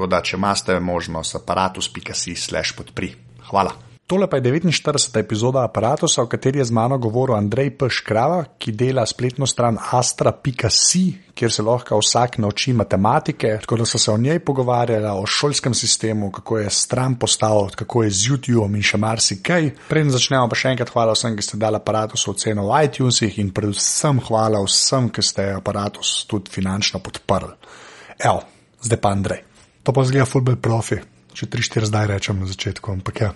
Tako 0.00 0.08
da, 0.08 0.22
če 0.24 0.38
imate 0.38 0.74
možnost, 0.80 1.34
aparatus.si/slash 1.36 2.72
podpri. 2.72 3.10
Hvala. 3.50 3.74
Tole 4.08 4.24
pa 4.32 4.38
je 4.38 4.42
49. 4.54 5.18
epizoda 5.20 5.60
aparata, 5.66 6.08
v 6.08 6.24
kateri 6.24 6.62
je 6.62 6.64
z 6.64 6.72
mano 6.72 6.96
govoril 6.96 7.36
Andrej 7.36 7.74
Peškrava, 7.76 8.38
ki 8.56 8.72
dela 8.72 9.04
spletno 9.04 9.44
stran 9.44 9.76
astra.si, 9.76 11.02
kjer 11.36 11.52
se 11.52 11.62
lahko 11.62 11.98
vsak 12.00 12.38
nauči 12.40 12.72
matematike. 12.72 13.58
Tako 13.60 13.76
da 13.82 13.86
so 13.86 14.00
se 14.00 14.08
o 14.10 14.16
njej 14.16 14.40
pogovarjali, 14.40 15.10
o 15.12 15.26
šolskem 15.26 15.76
sistemu, 15.76 16.30
kako 16.32 16.58
je 16.58 16.70
stran 16.70 17.18
postavljen, 17.20 17.76
kako 17.76 18.02
je 18.02 18.10
z 18.10 18.30
YouTubeom 18.30 18.80
in 18.80 18.82
še 18.82 19.02
marsikaj. 19.04 19.68
Preden 19.92 20.14
začnemo, 20.16 20.48
pa 20.48 20.56
še 20.56 20.72
enkrat 20.72 20.94
hvala 20.96 21.12
vsem, 21.12 21.36
ki 21.36 21.44
ste 21.44 21.60
dali 21.60 21.76
aparatus 21.76 22.24
oceno 22.32 22.64
v 22.72 22.80
iTunesih 22.88 23.36
in 23.44 23.52
predvsem 23.52 24.24
hvala 24.30 24.64
vsem, 24.64 25.12
ki 25.12 25.28
ste 25.28 25.50
aparatus 25.60 26.24
tudi 26.24 26.56
finančno 26.56 27.04
podprli. 27.04 27.52
Evo, 28.16 28.40
zdaj 28.80 29.02
pa 29.04 29.12
Andrej. 29.12 29.49
To 29.82 29.92
pa 29.96 30.04
zgleda 30.04 30.28
fulbel 30.28 30.58
profi, 30.60 31.00
če 31.32 31.48
tri, 31.48 31.64
štiri 31.64 31.88
zdaj 31.88 32.10
rečem 32.10 32.40
na 32.40 32.48
začetku. 32.48 32.92
Ampak 32.92 33.20
ja. 33.20 33.30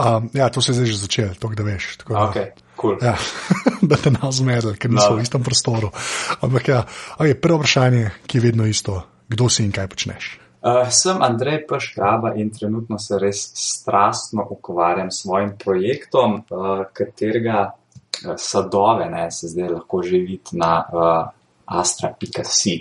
Um, 0.00 0.30
ja, 0.32 0.48
to 0.48 0.62
se 0.62 0.72
je 0.72 0.80
zdaj 0.80 0.86
že 0.86 0.96
začelo, 0.96 1.34
to 1.36 1.48
da 1.52 1.62
veš. 1.62 1.96
Tako, 2.00 2.14
okay, 2.14 2.52
cool. 2.80 2.96
ja, 3.04 3.16
da 3.90 3.96
te 4.00 4.10
nas 4.10 4.40
zmedel, 4.40 4.76
ker 4.80 4.88
nismo 4.88 5.18
v 5.20 5.24
istem 5.24 5.44
prostoru. 5.44 5.92
Ampak 6.40 6.68
ja, 6.68 6.84
okay, 7.20 7.36
prvo 7.36 7.60
vprašanje, 7.60 8.24
ki 8.24 8.38
je 8.38 8.44
vedno 8.44 8.64
isto, 8.64 9.02
kdo 9.28 9.48
si 9.52 9.64
in 9.64 9.72
kaj 9.72 9.90
počneš. 9.92 10.38
Uh, 10.60 10.88
sem 10.92 11.20
Andrej 11.24 11.66
Paškraba 11.68 12.34
in 12.36 12.50
trenutno 12.52 12.98
se 13.00 13.16
res 13.20 13.40
strastno 13.56 14.44
ukvarjam 14.44 15.08
s 15.10 15.22
svojim 15.24 15.54
projektom, 15.56 16.44
uh, 16.48 16.84
katerega 16.92 17.60
uh, 17.72 18.34
sadove 18.36 19.08
ne, 19.08 19.30
se 19.32 19.48
zdaj 19.48 19.68
lahko 19.68 20.02
že 20.04 20.20
vidi 20.20 20.60
na 20.60 20.72
uh, 20.84 21.28
astra.si. 21.64 22.76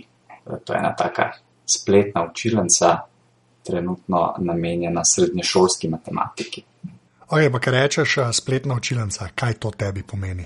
Uh, 0.45 0.59
to 0.63 0.75
je 0.75 0.79
ena 0.79 0.95
taka 0.95 1.31
spletna 1.69 2.25
učilnica, 2.31 2.97
trenutno 3.63 4.35
namenjena 4.37 5.05
srednješolski 5.05 5.89
matematiki. 5.89 6.63
Oje, 7.29 7.51
pa 7.51 7.59
kaj 7.59 7.73
rečeš, 7.73 8.15
spletna 8.33 8.75
učilnica, 8.75 9.27
kaj 9.35 9.53
to 9.53 9.71
tebi 9.71 10.03
pomeni? 10.03 10.45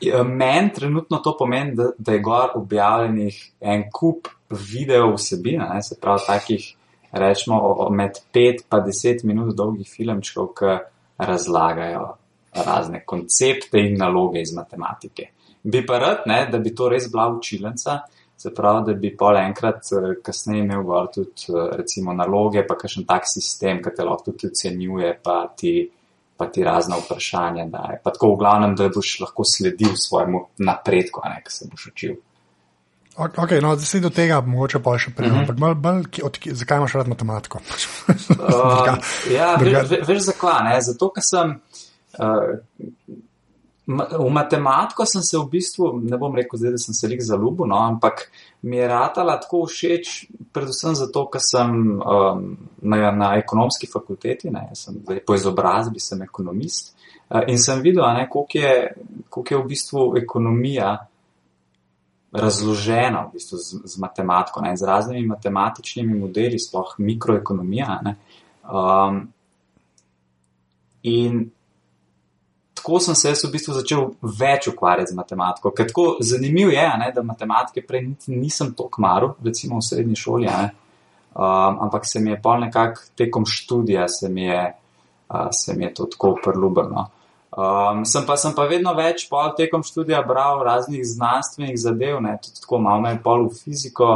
Ja, 0.00 0.22
meni 0.22 0.72
trenutno 0.74 1.18
to 1.18 1.36
pomeni, 1.38 1.74
da, 1.74 1.90
da 1.98 2.12
je 2.12 2.20
gor 2.20 2.50
objavljenih 2.54 3.52
en 3.60 3.84
kup 3.92 4.28
video 4.50 5.12
vsebin, 5.14 5.62
se 5.82 6.00
pravi 6.00 6.26
takih, 6.26 6.74
rečemo, 7.12 7.88
med 7.90 8.18
5 8.34 8.48
in 8.50 8.64
10 8.70 9.24
minut 9.24 9.56
dolgih 9.56 9.88
filmčkov, 9.96 10.48
ki 10.58 10.74
razlagajo 11.18 12.16
razne 12.52 13.04
koncepte 13.06 13.78
in 13.78 13.96
naloge 13.98 14.40
iz 14.40 14.52
matematike. 14.52 15.28
Bi 15.62 15.86
pa 15.86 15.98
rad, 15.98 16.26
ne, 16.26 16.46
da 16.50 16.58
bi 16.58 16.74
to 16.74 16.88
res 16.88 17.06
bila 17.10 17.28
učilnica, 17.30 18.00
Se 18.42 18.50
pravi, 18.54 18.82
da 18.86 18.94
bi 18.98 19.12
pol 19.16 19.36
enkrat 19.38 19.92
eh, 19.94 20.06
kasneje 20.26 20.64
imel 20.64 20.82
gor 20.82 21.06
tudi 21.14 21.44
eh, 21.52 21.68
recimo 21.78 22.14
naloge, 22.16 22.64
pa 22.66 22.74
kakšen 22.80 23.04
tak 23.06 23.28
sistem, 23.30 23.78
ki 23.84 23.92
te 23.94 24.06
lahko 24.08 24.32
tudi 24.32 24.50
ocenjuje, 24.50 25.12
pa 25.22 25.36
ti, 25.58 25.76
pa 26.36 26.48
ti 26.50 26.64
razna 26.66 26.98
vprašanja 26.98 27.68
daje. 27.70 28.00
Pa 28.02 28.10
tako 28.10 28.32
v 28.32 28.40
glavnem, 28.40 28.74
da 28.74 28.90
boš 28.90 29.12
lahko 29.22 29.46
sledil 29.46 29.94
svojemu 29.94 30.42
napredku, 30.66 31.22
a 31.22 31.36
ne, 31.36 31.38
ki 31.46 31.54
se 31.54 31.70
boš 31.70 31.86
učil. 31.92 32.18
Ok, 33.22 33.54
no, 33.62 33.76
zdaj 33.78 34.02
do 34.08 34.10
tega 34.10 34.40
mogoče 34.42 34.82
pa 34.82 34.96
še 34.98 35.14
prej, 35.14 35.30
mhm. 35.30 35.44
ampak 35.44 35.56
uh 35.62 36.34
-huh. 36.34 36.54
zakaj 36.64 36.82
imaš 36.82 36.98
rad 36.98 37.08
matematiko? 37.14 37.60
uh, 37.62 38.96
ja, 39.30 39.54
veš, 39.60 39.98
veš 40.08 40.22
zakaj, 40.32 40.64
ne? 40.64 40.80
Zato, 40.82 41.12
ker 41.14 41.22
sem. 41.22 41.60
Uh, 42.18 42.58
V 43.98 44.30
matematiko 44.30 45.04
sem 45.06 45.22
se 45.22 45.38
v 45.38 45.48
bistvu, 45.50 45.88
ne 46.02 46.18
bom 46.18 46.34
rekel, 46.36 46.58
zdaj, 46.58 46.74
da 46.74 46.80
sem 46.80 46.94
se 46.94 47.10
jih 47.10 47.22
zaljubil, 47.24 47.66
no, 47.70 47.78
ampak 47.80 48.24
mi 48.62 48.76
je 48.76 48.88
ratala 48.88 49.38
tako 49.40 49.64
všeč, 49.66 50.10
predvsem 50.54 50.96
zato, 50.98 51.24
ker 51.32 51.42
sem 51.44 51.72
um, 51.98 52.42
na, 52.82 53.10
na 53.16 53.30
ekonomski 53.40 53.90
fakulteti, 53.90 54.50
ne, 54.54 54.68
sem, 54.78 55.00
zdaj, 55.02 55.22
po 55.26 55.36
izobrazbi 55.38 56.02
sem 56.02 56.22
ekonomist 56.22 56.92
uh, 56.94 57.42
in 57.46 57.58
sem 57.58 57.82
videl, 57.82 58.04
koliko, 58.30 58.58
je, 58.58 58.74
koliko 59.28 59.54
je 59.54 59.62
v 59.62 59.70
bistvu 59.74 60.06
ekonomija 60.22 60.92
razložena 62.32 63.26
v 63.26 63.36
bistvu 63.36 63.58
z, 63.58 63.82
z 63.84 63.98
matematiko, 64.00 64.62
ne, 64.64 64.76
z 64.76 64.88
raznimi 64.88 65.26
matematičnimi 65.26 66.18
modeli, 66.18 66.60
sploh 66.60 66.94
mikroekonomija. 66.98 68.00
Ne, 68.04 68.16
um, 68.64 69.26
in 71.02 71.50
tako 72.82 73.00
sem 73.00 73.14
se 73.14 73.32
v 73.46 73.50
bistvu 73.52 73.74
začel 73.78 74.08
več 74.22 74.66
ukvarjati 74.68 75.12
z 75.12 75.16
matematiko. 75.16 75.70
Ker 75.70 75.86
tako 75.86 76.06
zanimivo 76.20 76.72
je, 76.74 76.86
ne, 76.98 77.10
da 77.14 77.22
matematike 77.22 77.84
prej 77.86 78.08
nisem 78.26 78.72
tako 78.74 79.02
maru, 79.02 79.28
recimo 79.44 79.78
v 79.78 79.86
srednji 79.86 80.18
šoli, 80.18 80.48
um, 80.50 81.78
ampak 81.86 82.06
se 82.06 82.20
mi 82.20 82.32
je 82.34 82.40
pol 82.42 82.64
nekako 82.66 83.06
tekom 83.16 83.46
študija, 83.46 84.08
se 84.08 84.28
mi 84.28 84.48
je, 84.48 84.62
uh, 85.30 85.48
se 85.54 85.76
mi 85.78 85.84
je 85.84 85.94
to 85.94 86.08
tako 86.10 86.34
prelubeno. 86.42 87.06
Um, 87.52 88.02
sem, 88.08 88.24
pa, 88.26 88.34
sem 88.40 88.54
pa 88.56 88.64
vedno 88.66 88.94
več 88.96 89.28
pol 89.30 89.52
tekom 89.56 89.84
študija 89.86 90.22
bral 90.26 90.64
raznih 90.66 91.04
znanstvenih 91.06 91.76
zadev, 91.78 92.18
ne, 92.24 92.34
tudi 92.42 92.64
tako 92.64 92.80
malo 92.82 93.04
me 93.04 93.12
je 93.14 93.20
pol 93.22 93.46
v 93.46 93.58
fiziko. 93.60 94.14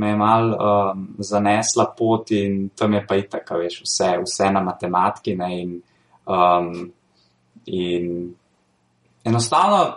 Me 0.00 0.12
je 0.12 0.16
mal 0.16 0.52
um, 0.54 1.00
zanesla 1.18 1.88
pot, 1.98 2.30
in 2.30 2.68
tam 2.78 2.92
je 2.94 3.00
pa 3.08 3.16
itak, 3.18 3.48
veš, 3.58 3.80
vse, 3.82 4.10
vse 4.22 4.46
na 4.54 4.62
matematiki. 4.62 5.34
Ne, 5.34 5.48
in, 5.58 5.72
um, 6.30 6.92
In 7.66 8.34
enostavno 9.24 9.96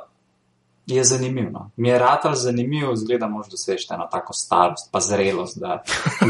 je 0.86 1.04
zanimivo. 1.04 1.50
No. 1.52 1.72
Mi 1.76 1.90
je 1.90 2.00
rad 2.00 2.20
zanimivo, 2.34 2.96
zgleda, 2.96 3.28
da 3.28 3.36
lahko 3.36 3.50
dosežeš 3.52 3.92
eno 3.92 4.08
tako 4.12 4.34
starost, 4.34 4.90
pa 4.92 5.00
zrelost, 5.00 5.60
da, 5.60 5.84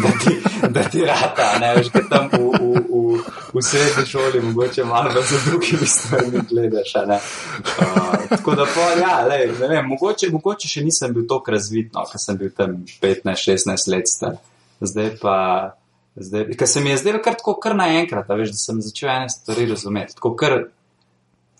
da 0.04 0.10
ti, 0.26 0.42
da 0.70 0.84
ti 0.84 1.02
rata, 1.02 1.60
ne 1.60 1.76
veš, 1.76 1.90
kaj 1.90 2.02
tam 2.10 2.28
v, 2.32 2.38
v, 2.38 2.84
v, 2.90 3.20
v 3.54 3.62
srednji 3.62 4.06
šoli, 4.06 4.42
mogoče 4.42 4.84
malo 4.84 5.22
za 5.22 5.40
drugimi 5.50 5.88
stvarmi 5.88 6.40
gledaš. 6.50 6.94
Uh, 6.96 8.30
tako 8.30 8.56
da, 8.56 8.66
pa, 8.76 8.82
ja, 9.02 9.28
lej, 9.28 9.48
ne 9.60 9.68
vem, 9.68 9.88
mogoče, 9.88 10.30
mogoče 10.32 10.70
še 10.70 10.86
nisem 10.86 11.14
bil 11.14 11.26
tako 11.30 11.58
razvit, 11.58 11.90
no, 11.94 12.06
ker 12.12 12.22
sem 12.22 12.38
bil 12.38 12.54
tam 12.58 12.84
15-16 13.02 13.90
let 13.90 14.10
star. 14.10 14.38
Zdaj 14.82 15.16
pa. 15.22 15.38
Zdaj, 16.16 16.52
ker 16.54 16.70
se 16.70 16.82
mi 16.82 16.92
je 16.92 17.00
zdelo 17.02 17.18
kar 17.26 17.34
tako, 17.34 17.56
kar 17.58 17.74
naenkrat, 17.74 18.28
da, 18.30 18.36
da 18.38 18.58
sem 18.58 18.78
začel 18.86 19.10
ene 19.10 19.30
stvari 19.34 19.66
razumeti. 19.66 20.14
Tako, 20.14 20.36
kar 20.38 20.54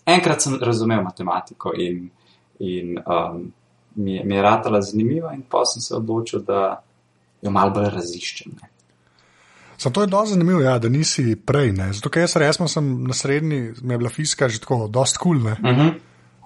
enkrat 0.06 0.42
sem 0.42 0.58
razumel 0.60 1.02
matematiko 1.02 1.72
in, 1.76 2.08
in 2.58 2.98
um, 3.06 3.52
mi, 3.94 4.20
mi 4.24 4.34
je 4.34 4.42
ratala 4.42 4.80
zanimiva, 4.82 5.32
in 5.34 5.42
pa 5.50 5.64
sem 5.64 5.82
se 5.82 5.94
odločil, 5.96 6.42
da 6.42 6.82
jo 7.42 7.50
malo 7.50 7.74
bolj 7.74 7.90
raziščem. 7.94 8.56
Ne. 8.60 8.70
Zato 9.78 10.00
je 10.00 10.06
dosti 10.06 10.34
zanimivo, 10.34 10.60
ja, 10.60 10.78
da 10.78 10.88
nisi 10.88 11.36
prej. 11.36 11.72
Ne. 11.72 11.92
Zato, 11.92 12.10
ker 12.10 12.24
jaz 12.24 12.36
resno 12.40 12.68
sem 12.70 12.90
na 13.04 13.14
srednji, 13.14 13.60
mi 13.82 13.94
je 13.94 13.98
bila 13.98 14.10
fizika 14.10 14.48
že 14.48 14.60
tako, 14.62 14.86
dosti 14.88 15.18
kul. 15.18 15.40
Cool, 15.40 15.52
uh 15.52 15.58
mhm. 15.58 15.80
-huh. 15.80 15.94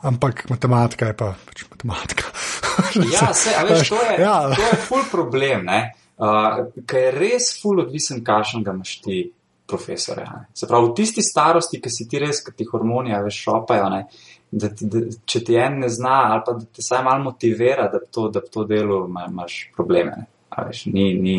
Ampak 0.02 0.50
matematika 0.50 1.06
je 1.06 1.16
pa 1.16 1.34
pač 1.46 1.64
matematika. 1.70 2.24
ja, 3.14 3.34
se, 3.34 3.50
veš, 3.68 3.88
to 3.88 3.94
je, 3.94 4.22
ja. 4.22 4.54
to 4.54 4.62
je 4.62 4.76
ful 4.88 5.02
problem, 5.10 5.66
uh, 5.66 6.66
ker 6.86 6.98
je 6.98 7.10
res 7.10 7.62
ful 7.62 7.80
odvisen, 7.80 8.24
kakšen 8.24 8.62
ga 8.62 8.72
imaš 8.72 9.00
ti 9.00 9.32
profesore. 9.68 10.24
Ne. 10.24 10.46
Se 10.56 10.66
pravi, 10.66 10.88
v 10.88 10.96
tisti 10.96 11.22
starosti, 11.22 11.80
ki 11.84 11.92
si 11.92 12.08
ti 12.08 12.20
res, 12.22 12.40
ki 12.44 12.54
ti 12.56 12.66
hormoni 12.68 13.12
več 13.12 13.42
šopajo, 13.44 13.88
ne, 13.92 14.02
da, 14.50 14.70
da, 14.80 15.02
če 15.28 15.42
ti 15.44 15.58
en 15.60 15.82
ne 15.84 15.90
zna, 15.92 16.16
ali 16.32 16.44
pa 16.46 16.56
da 16.56 16.64
te 16.78 16.84
saj 16.84 17.04
malo 17.04 17.26
motivira, 17.28 17.90
da 17.92 18.00
to, 18.00 18.30
da 18.32 18.40
to 18.40 18.64
delo 18.68 19.04
imaš 19.06 19.60
probleme. 19.76 20.24
Veš, 20.58 20.86
ni, 20.90 21.12
ni, 21.20 21.36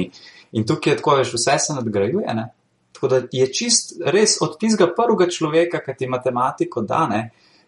In 0.51 0.65
tukaj 0.65 0.93
je 0.93 0.97
tako, 0.97 1.15
veš, 1.19 1.33
vse 1.33 1.57
se 1.59 1.73
nadgrajuje. 1.73 2.33
Ne? 2.33 2.47
Tako 2.91 3.07
da 3.07 3.21
je 3.31 3.47
čist 3.53 3.99
res 4.05 4.37
od 4.41 4.57
tistega 4.59 4.89
prvega 4.95 5.29
človeka, 5.29 5.81
ki 5.85 5.95
ti 5.97 6.07
matematiko 6.09 6.81
da, 6.81 7.05
ne, 7.07 7.19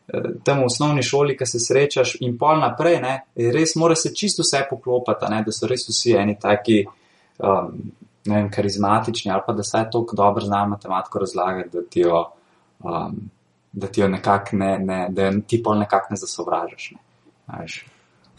eh, 0.08 0.30
tam 0.44 0.63
v 0.63 0.69
osnovni 0.69 1.04
šoli, 1.04 1.38
ki 1.38 1.46
se 1.46 1.60
srečaš 1.60 2.16
in 2.25 2.38
pol 2.38 2.60
naprej, 2.60 3.00
ne, 3.02 3.13
res 3.54 3.75
mora 3.75 3.96
se 3.96 4.13
čisto 4.16 4.44
vse 4.46 4.66
poklopati, 4.69 5.30
ne, 5.30 5.44
da 5.46 5.54
so 5.56 5.69
res 5.69 5.86
vsi 5.90 6.18
eni 6.18 6.38
taki. 6.40 6.84
Um, 7.38 7.92
Ne 8.26 8.36
vem, 8.36 8.52
karizmatični 8.54 9.32
ali 9.32 9.42
pa 9.48 9.54
da 9.54 9.64
se 9.64 9.72
tako 9.92 10.16
dobro 10.16 10.46
znajo 10.46 10.68
matematiko 10.68 11.20
razlagati, 11.20 11.70
da 11.74 11.82
ti 11.90 12.00
jo, 12.00 12.26
um, 12.80 13.30
da 13.72 13.88
ti 13.88 14.02
jo 14.02 14.08
nekako 14.08 14.56
ne, 14.56 14.80
ne, 14.80 15.08
da 15.10 15.32
ti 15.48 15.64
pol 15.64 15.80
nekako 15.80 16.08
ne 16.10 16.18
zasovražaš. 16.18 16.92
Ne. 16.92 17.66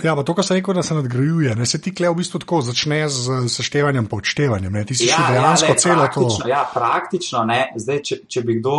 Ja, 0.02 0.16
pa 0.16 0.22
to, 0.22 0.34
kar 0.34 0.44
se 0.44 0.54
reče, 0.54 0.72
da 0.72 0.82
se 0.82 0.94
nadgrajuje, 0.94 1.54
ne 1.56 1.66
se 1.66 1.80
ti 1.80 1.94
kle 1.94 2.08
v 2.10 2.18
bistvu 2.18 2.40
tako 2.42 2.60
začne 2.66 3.04
z 3.08 3.42
seštevanjem, 3.48 4.06
pa 4.10 4.16
odštevanjem. 4.16 4.78
Ti 4.86 4.94
si 4.94 5.06
ja, 5.06 5.18
še 5.18 5.34
dejansko 5.34 5.68
ja, 5.68 5.74
le, 5.74 5.82
celo 5.84 6.08
to. 6.14 6.48
Ja, 6.48 6.62
praktično, 6.74 7.44
ne. 7.46 7.60
Zdaj, 7.76 8.00
če, 8.08 8.18
če 8.26 8.42
bi 8.46 8.58
kdo, 8.58 8.76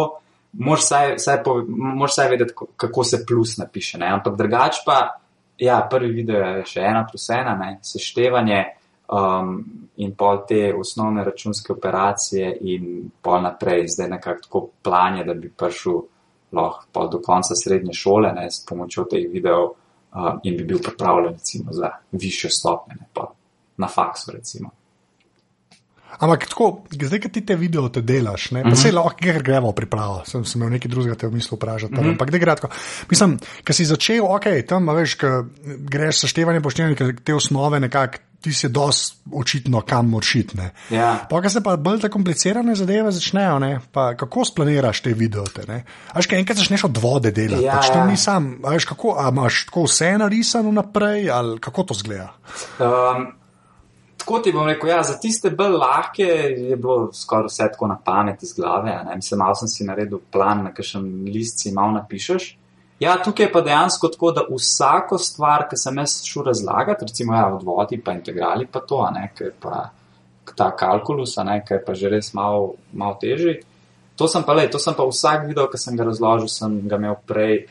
moraš 0.65 0.87
vsaj, 0.87 1.13
vsaj, 1.21 1.37
po, 1.45 1.57
moraš 1.67 2.17
vsaj 2.17 2.31
vedeti, 2.33 2.55
kako 2.85 3.05
se 3.07 3.21
plus 3.29 3.55
napiše. 3.61 4.01
Ne. 4.01 4.09
Ampak 4.17 4.35
drugač 4.39 4.81
pa, 4.87 4.99
ja, 5.61 5.79
prvi 5.89 6.11
video 6.17 6.41
je 6.57 6.65
še 6.73 6.83
ena 6.89 7.05
plus 7.09 7.29
ena, 7.31 7.55
ne, 7.59 7.77
seštevanje 7.85 8.63
um, 9.11 9.65
in 9.95 10.15
pol 10.15 10.43
te 10.47 10.73
osnovne 10.79 11.23
računske 11.23 11.73
operacije 11.73 12.57
in 12.61 13.09
pol 13.21 13.41
naprej, 13.41 13.87
zdaj 13.87 14.09
nekako 14.09 14.41
tako 14.41 14.67
planje, 14.83 15.23
da 15.23 15.33
bi 15.33 15.49
prišel 15.49 16.01
lahko 16.51 17.07
do 17.07 17.21
konca 17.21 17.55
srednje 17.55 17.93
šole 17.93 18.33
ne, 18.33 18.51
s 18.51 18.65
pomočjo 18.65 19.07
teh 19.09 19.25
videov 19.31 19.63
uh, 19.65 20.39
in 20.43 20.57
bi 20.57 20.63
bil 20.63 20.79
pripravljen 20.83 21.33
recimo, 21.33 21.73
za 21.73 21.89
višjo 22.11 22.49
stopnjo, 22.49 22.95
ne 22.99 23.07
pa 23.13 23.31
na 23.77 23.87
faksu. 23.87 24.31
Recimo. 24.31 24.69
Ampak 26.19 26.45
tako, 26.45 26.67
zdaj, 26.93 27.19
ki 27.23 27.29
ti 27.33 27.41
te 27.45 27.55
video 27.57 27.87
te 27.89 28.01
delaš, 28.05 28.51
ne, 28.51 28.61
mm 28.63 28.69
-hmm. 28.69 28.75
se 28.75 28.91
lahko, 28.91 29.17
ker 29.17 29.43
gremo 29.43 29.71
pripravo, 29.71 30.21
sem, 30.25 30.45
sem 30.45 30.61
imel 30.61 30.71
nekaj 30.73 30.91
drugega 30.91 31.15
te 31.15 31.27
v 31.27 31.33
mislu 31.33 31.57
vprašati. 31.57 31.93
Mm 31.93 31.97
-hmm. 31.97 32.09
Ampak, 32.09 32.29
da 32.31 32.37
gre 32.37 32.55
tako. 32.55 32.69
Mislim, 33.09 33.39
ker 33.63 33.75
si 33.75 33.85
začel, 33.85 34.25
ok, 34.25 34.45
tam 34.67 34.87
veš, 34.87 35.17
greš 35.77 36.19
seštevanje 36.19 36.61
poštevanje, 36.61 36.95
ker 36.95 37.15
te 37.23 37.33
osnove 37.33 37.79
nekako. 37.79 38.17
Ti 38.43 38.51
si 38.53 38.67
dosti 38.69 39.29
očitno, 39.31 39.81
kam 39.87 40.09
moraš 40.11 40.35
iti. 40.35 40.57
Ja. 40.91 41.27
Pa, 41.29 41.49
se 41.49 41.61
pa 41.63 41.77
bolj 41.79 42.01
te 42.03 42.09
komplicirane 42.11 42.75
zadeve 42.75 43.11
začnejo, 43.11 43.59
ne? 43.63 43.79
pa 43.91 44.09
kako 44.19 44.43
splaniraš 44.45 44.99
te 45.01 45.13
videote. 45.15 45.63
Až 46.11 46.27
kaj 46.27 46.41
enkrat 46.43 46.59
začneš 46.59 46.83
od 46.89 46.99
vode 46.99 47.31
delati, 47.31 47.63
Ja, 47.63 47.77
pač 47.79 47.87
ja. 47.87 47.93
tam 47.93 48.11
ni 48.11 48.17
sam, 48.19 48.49
a 48.63 48.73
veš, 48.75 48.89
kako, 48.89 49.15
a 49.19 49.29
imaš 49.31 49.65
tako 49.69 49.85
vse 49.87 50.11
narisano 50.19 50.71
naprej, 50.75 51.29
ali 51.31 51.59
kako 51.63 51.83
to 51.83 51.93
zgleda? 51.93 52.33
Um, 52.83 53.29
tako 54.17 54.39
ti 54.39 54.51
bom 54.51 54.67
rekel, 54.67 54.89
ja, 54.89 55.03
za 55.03 55.15
tiste 55.19 55.49
bolj 55.49 55.77
lahke 55.79 56.27
je 56.67 56.75
bilo 56.75 57.13
skoraj 57.13 57.47
vse 57.47 57.69
tako 57.71 57.87
na 57.87 57.97
pamet 58.05 58.43
iz 58.43 58.53
glave. 58.53 58.97
Mislim, 59.15 59.39
malo 59.39 59.55
sem 59.55 59.67
si 59.67 59.87
naredil 59.87 60.19
plan, 60.31 60.63
na 60.67 60.73
kakšen 60.73 61.07
list 61.31 61.63
si 61.63 61.71
malo 61.71 61.95
napišeš. 62.01 62.57
Ja, 63.03 63.17
tukaj 63.23 63.45
je 63.45 63.51
pa 63.51 63.61
dejansko 63.61 64.07
tako, 64.07 64.31
da 64.31 64.45
vsako 64.47 65.17
stvar, 65.19 65.65
ki 65.69 65.77
sem 65.79 65.97
jaz 65.99 66.21
šel 66.23 66.45
razlagati, 66.47 67.05
recimo 67.09 67.35
ja, 67.35 67.47
od 67.55 67.63
vodi 67.67 67.99
pa 68.01 68.15
integrali 68.15 68.67
pa 68.71 68.79
to, 68.79 69.01
ne, 69.11 69.27
ker 69.35 69.51
pa 69.59 69.89
ta 70.55 70.69
kalkulus, 70.77 71.35
ne, 71.43 71.59
ker 71.67 71.83
pa 71.85 71.95
že 71.99 72.11
res 72.13 72.31
malo, 72.33 72.73
malo 72.93 73.17
težji. 73.21 73.59
To 74.15 74.27
sem 74.29 74.45
pa 74.45 74.53
le, 74.53 74.69
to 74.71 74.79
sem 74.79 74.95
pa 74.95 75.05
vsak 75.09 75.47
video, 75.49 75.67
ki 75.67 75.81
sem 75.81 75.97
ga 75.99 76.07
razložil, 76.07 76.47
sem 76.51 76.79
ga 76.87 76.99
imel 77.01 77.17
prej, 77.27 77.65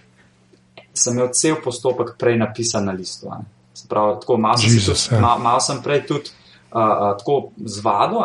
sem 0.92 1.16
imel 1.16 1.32
cel 1.38 1.56
postopek 1.64 2.16
prej 2.20 2.36
napisan 2.40 2.88
na 2.90 2.92
listu. 2.92 3.30
ne. 3.30 3.48
Se 3.74 3.88
pravi, 3.88 4.20
tako 4.20 4.36
malo 4.36 4.60
sem, 4.60 4.74
Jesus, 4.74 5.06
tudi, 5.06 5.16
ja. 5.16 5.20
malo, 5.24 5.40
malo 5.40 5.60
sem 5.64 5.78
prej 5.82 6.02
tudi 6.06 6.32
uh, 6.72 7.14
tako 7.18 7.52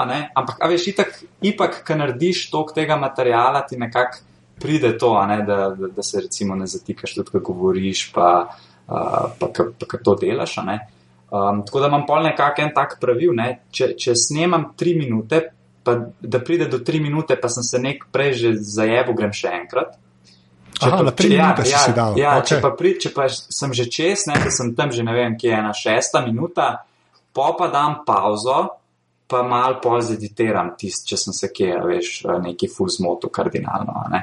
ne, 0.08 0.20
ampak, 0.36 0.58
a 0.60 0.68
veš, 0.68 0.88
ipak, 0.92 1.22
ipak, 1.42 1.84
ki 1.88 1.96
narediš 1.96 2.50
tok 2.52 2.74
tega 2.76 2.98
materijala, 3.00 3.62
ti 3.68 3.78
nekako 3.80 4.26
pride 4.60 4.98
to, 4.98 5.12
ne, 5.28 5.42
da, 5.46 5.70
da, 5.70 5.88
da 5.88 6.04
se 6.04 6.22
recimo 6.22 6.56
ne 6.56 6.68
zatikaš 6.68 7.16
tudi, 7.16 7.32
ko 7.32 7.40
govoriš, 7.40 8.12
pa, 8.14 8.30
uh, 8.88 9.28
pa, 9.40 9.52
ka, 9.54 9.70
pa 9.80 9.90
ka 9.90 10.00
to 10.04 10.16
delaš. 10.22 10.58
Um, 10.58 11.62
tako 11.66 11.80
da 11.80 11.88
imam 11.88 12.06
pol 12.08 12.24
nekako 12.24 12.62
en 12.62 12.74
tak 12.76 12.98
pravil, 13.02 13.36
ne, 13.36 13.50
če, 13.72 13.94
če 14.00 14.16
snemam 14.16 14.72
tri 14.80 14.96
minute, 14.96 15.42
pa 15.84 15.96
da 16.22 16.40
pride 16.44 16.68
do 16.72 16.80
tri 16.84 17.00
minute, 17.04 17.36
pa 17.40 17.50
sem 17.52 17.64
se 17.64 17.80
nek 17.80 18.08
prej 18.12 18.34
že 18.42 18.54
zajeval, 18.60 19.16
grem 19.16 19.34
še 19.36 19.54
enkrat. 19.62 19.98
Aha, 20.82 21.02
na 21.04 21.12
tri 21.12 21.32
minute 21.34 21.66
si 21.66 21.74
ja, 21.74 21.84
si 21.84 21.94
dal, 21.96 22.18
Ja, 22.20 22.38
okej. 22.38 22.48
če, 22.50 22.58
pa 22.62 22.72
pri, 22.78 22.92
če 23.02 23.12
pa 23.16 23.28
sem 23.32 23.74
že 23.74 23.88
čez, 23.92 24.28
ne, 24.30 24.38
da 24.44 24.52
sem 24.54 24.74
tam 24.78 24.92
že 24.94 25.06
ne 25.06 25.16
vem, 25.16 25.38
kje 25.40 25.50
je 25.52 25.60
ena 25.60 25.74
šesta 25.74 26.22
minuta, 26.26 26.68
po 27.34 27.54
pa 27.58 27.70
dam 27.74 28.02
pauzo, 28.06 28.60
pa 29.28 29.44
mal 29.44 29.80
pol 29.84 30.00
zeditiram 30.06 30.74
tist, 30.80 31.08
če 31.10 31.18
sem 31.20 31.36
se 31.36 31.50
kje, 31.52 31.72
veš, 31.88 32.12
neki 32.44 32.70
full 32.72 32.92
zmoto 32.94 33.32
kardinalno. 33.34 34.06
Ne. 34.14 34.22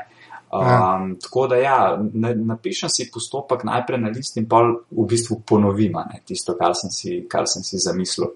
Um. 0.54 1.16
Tako 1.22 1.46
da 1.46 1.56
ja, 1.56 1.78
na, 2.12 2.30
napišem 2.34 2.90
si 2.90 3.08
postopek 3.10 3.64
najprej 3.66 4.00
na 4.00 4.12
list 4.14 4.36
in 4.38 4.46
pol 4.48 4.70
v 4.90 5.06
bistvu 5.10 5.40
ponovim 5.46 5.98
ne, 5.98 6.20
tisto, 6.26 6.54
kar 6.58 6.76
sem 6.78 6.92
si, 6.94 7.24
kar 7.30 7.48
sem 7.50 7.66
si 7.66 7.80
zamislil. 7.82 8.30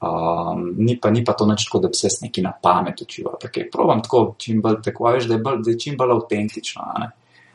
Um, 0.00 0.64
ni, 0.80 0.96
pa, 0.96 1.12
ni 1.12 1.20
pa 1.24 1.36
to 1.36 1.46
nič 1.46 1.68
tako, 1.68 1.82
da 1.84 1.92
bi 1.92 1.98
se 2.00 2.08
neki 2.22 2.42
na 2.42 2.52
pamet 2.62 3.02
učil. 3.04 3.28
Tako 3.40 3.66
provam 3.72 4.02
tako, 4.02 4.22
čim 4.38 4.62
bolj 4.64 4.80
tako, 4.82 5.10
veš, 5.12 5.28
da 5.30 5.36
je, 5.36 5.42
bolj, 5.44 5.62
da 5.64 5.70
je 5.70 5.78
čim 5.78 5.98
bolj 6.00 6.16
avtentično. 6.16 6.86
ne. 6.98 7.10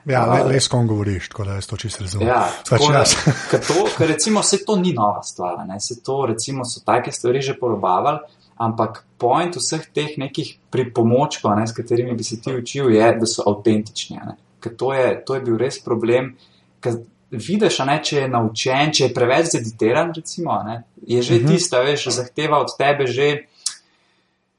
Ja, 0.06 0.26
le, 0.30 0.42
A, 0.42 0.46
le 0.46 0.60
s 0.62 0.70
kom 0.70 0.88
govoriš, 0.88 1.30
tako 1.34 1.44
da 1.44 1.58
jaz 1.58 1.68
to 1.68 1.78
čisto 1.82 2.04
razumem. 2.04 2.28
Ja, 2.28 2.44
tako 2.70 2.92
da, 2.94 3.04
ker 3.52 3.62
to, 3.68 3.88
ker 3.98 4.08
recimo 4.08 4.44
se 4.44 4.62
to 4.66 4.76
ni 4.78 4.94
nova 4.94 5.24
stvar, 5.24 5.64
ne, 5.68 5.80
se 5.82 5.98
to 6.04 6.26
recimo 6.30 6.66
so 6.66 6.84
take 6.86 7.12
stvari 7.12 7.42
že 7.42 7.58
porobavali, 7.60 8.20
ampak 8.58 9.04
point 9.18 9.56
vseh 9.56 9.86
teh 9.94 10.18
nekih 10.18 10.58
pripomočkov, 10.72 11.56
ne, 11.60 11.68
s 11.68 11.74
katerimi 11.74 12.14
bi 12.16 12.24
se 12.24 12.42
ti 12.42 12.54
učil, 12.56 12.92
je, 12.96 13.14
da 13.20 13.26
so 13.26 13.44
avtentični. 13.48 14.20
Ker 14.60 14.76
to 14.78 14.94
je, 14.94 15.24
to 15.26 15.36
je 15.36 15.42
bil 15.42 15.58
res 15.58 15.80
problem, 15.84 16.36
ker 16.82 16.98
vidiš, 17.32 17.80
ne, 17.86 18.00
če 18.04 18.18
je 18.22 18.28
naučen, 18.30 18.92
če 18.94 19.04
je 19.04 19.14
preveč 19.14 19.46
zeditiran, 19.58 20.14
recimo, 20.16 20.64
ne, 20.64 20.84
je 21.08 21.22
že 21.22 21.40
Mhm. 21.40 21.48
tista, 21.48 21.82
veš, 21.84 22.08
zahteva 22.16 22.60
od 22.62 22.78
tebe 22.78 23.08
že 23.08 23.46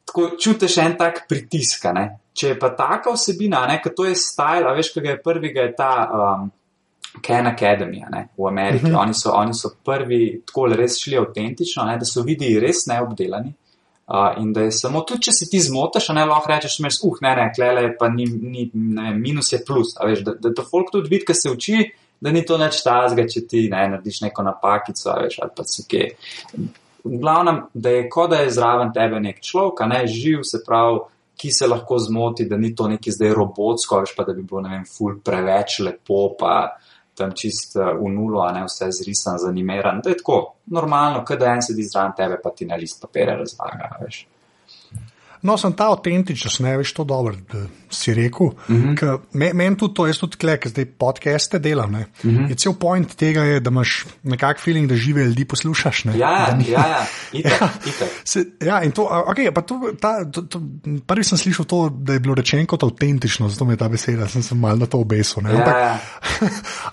tako 0.07 0.37
čutiš 0.41 0.77
en 0.79 0.97
tak 0.97 1.27
pritisk. 1.29 1.85
Ne? 1.95 2.19
Če 2.35 2.49
je 2.49 2.59
pa 2.59 2.69
taka 2.71 3.11
vsebina, 3.13 3.67
ne, 3.67 3.81
to 3.97 4.05
je 4.05 4.15
style, 4.15 4.67
a 4.69 4.75
veš, 4.77 4.93
kaj 4.95 5.05
je 5.11 5.23
prvega, 5.23 5.61
je 5.63 5.75
ta 5.75 5.91
um, 6.13 6.51
Ken 7.23 7.47
Academy 7.47 8.03
ne, 8.11 8.29
v 8.39 8.47
Ameriki. 8.49 8.85
Uh 8.85 8.89
Mhm. 8.91 8.95
-huh. 8.97 9.03
oni, 9.03 9.15
so, 9.15 9.31
oni 9.33 9.55
so 9.55 9.71
prvi 9.85 10.43
tako 10.47 10.67
res 10.67 10.99
šli 11.01 11.17
avtentično, 11.19 11.85
ne, 11.85 11.97
da 11.99 12.05
so 12.05 12.23
videi 12.23 12.61
res 12.61 12.87
neobdelani. 12.87 13.55
Uh, 14.07 14.43
in 14.43 14.53
da 14.53 14.63
je 14.63 14.71
samo, 14.71 15.01
tudi 15.03 15.27
če 15.27 15.33
se 15.35 15.49
ti 15.51 15.59
zmotaš, 15.59 16.13
a 16.13 16.15
ne 16.15 16.25
lahko 16.31 16.53
rečeš, 16.53 16.77
da 16.79 16.91
uh, 17.09 17.17
ne, 17.25 17.33
ne, 17.35 17.47
klele, 17.57 17.89
pa 17.99 18.07
ni, 18.09 18.27
ni 18.27 18.69
ne, 18.73 19.11
minus 19.19 19.51
je 19.51 19.59
plus. 19.67 19.97
Veš, 19.99 20.23
da, 20.23 20.37
da 20.39 20.53
to 20.55 20.63
folk 20.63 20.93
tudi 20.95 21.11
vidi, 21.11 21.27
ki 21.27 21.35
se 21.35 21.51
uči, 21.51 21.81
da 22.23 22.31
ni 22.31 22.45
to 22.47 22.55
nič 22.61 22.79
tazga, 22.87 23.27
če 23.27 23.43
ti 23.51 23.65
ne, 23.73 23.83
narediš 23.97 24.23
neko 24.29 24.45
napakico, 24.47 25.11
veš, 25.25 25.41
ali 25.43 25.55
pa 25.57 25.67
se 25.67 25.83
kje. 25.91 26.07
V 27.07 27.19
glavnem, 27.19 27.65
da 27.75 27.97
je 27.97 28.07
kot 28.11 28.31
da 28.31 28.45
je 28.45 28.55
zraven 28.55 28.95
tebe 28.95 29.19
nek 29.23 29.43
človek, 29.43 29.83
ne 29.91 30.05
živ, 30.07 30.47
se 30.47 30.63
pravi, 30.63 31.03
ki 31.37 31.51
se 31.53 31.67
lahko 31.67 31.99
zmoti, 32.01 32.47
da 32.49 32.57
ni 32.57 32.71
to 32.79 32.87
neki 32.89 33.11
zdaj 33.13 33.35
robotsko, 33.35 34.05
veš 34.05 34.15
pa 34.17 34.25
da 34.25 34.33
bi 34.39 34.47
bilo, 34.47 34.63
ne 34.65 34.71
vem, 34.77 34.87
ful 34.87 35.19
preveč 35.19 35.81
lepo, 35.85 36.29
pa 36.39 36.77
tam 37.17 37.33
čist 37.33 37.77
eh, 37.77 37.93
v 37.97 38.13
nulo, 38.13 38.43
a 38.45 38.53
ne 38.53 38.65
vse 38.67 38.91
zrisan, 38.93 39.39
zanimiran. 39.43 40.01
Da 40.05 40.13
je 40.13 40.21
tako 40.21 40.39
normalno, 40.67 41.25
da 41.39 41.53
en 41.53 41.63
sedi 41.63 41.85
zraven 41.85 42.17
tebe, 42.17 42.41
pa 42.43 42.51
ti 42.51 42.67
na 42.67 42.77
list 42.77 43.03
papirja 43.03 43.37
razlaga, 43.37 43.91
veš. 44.05 44.27
No, 45.43 45.57
sem 45.59 45.73
ta 45.73 45.91
avtentičnost, 45.91 46.61
ne 46.61 46.77
veš, 46.77 46.93
to 46.93 47.05
dobro, 47.05 47.35
da 47.53 47.59
si 47.91 48.15
rekel. 48.15 48.47
Mm. 48.69 48.75
-hmm. 48.95 49.19
Meni 49.33 49.53
men 49.55 49.77
tudi 49.77 49.95
to, 49.95 50.07
jaz 50.07 50.19
tudi 50.19 50.37
klek, 50.37 50.67
zdaj 50.67 50.85
podcaste 50.85 51.59
delam. 51.59 51.91
Mm 51.91 51.97
Mhm. 52.25 52.37
-hmm. 52.37 52.49
Je 52.49 52.55
cel 52.55 52.73
point 52.75 53.15
tega, 53.17 53.43
je, 53.43 53.61
da 53.61 53.71
imaš 53.71 54.05
nekak 54.23 54.61
feeling, 54.61 54.89
da 54.89 54.97
žive 54.97 55.25
ljudi 55.25 55.45
poslušaš. 55.45 56.05
Ne? 56.05 56.19
Ja, 56.19 56.31
ja, 56.31 56.55
ni- 56.57 56.71
ja, 56.71 56.87
ja, 56.89 57.07
itak, 57.33 57.71
itak. 57.87 58.09
Se, 58.25 58.45
ja, 58.61 58.83
in 58.83 58.91
to, 58.93 59.03
okay, 59.03 59.51
pa 59.51 59.61
to, 59.63 59.81
ta, 60.01 60.25
to, 60.25 60.43
to, 60.43 60.61
prvi 61.07 61.25
sem 61.25 61.39
slišal 61.39 61.65
to, 61.65 61.89
da 61.91 62.13
je 62.13 62.21
bilo 62.21 62.35
rečeno 62.35 62.67
kot 62.67 62.83
avtentično, 62.83 63.49
zato 63.49 63.65
mi 63.65 63.73
je 63.73 63.77
ta 63.77 63.89
beseda, 63.89 64.29
sem 64.29 64.43
se 64.43 64.55
mal 64.55 64.79
na 64.79 64.87
to 64.87 64.99
obesil. 64.99 65.43
ne. 65.43 65.51
Ja, 65.51 65.57
Ampak, 65.57 65.75
ja. 65.75 65.99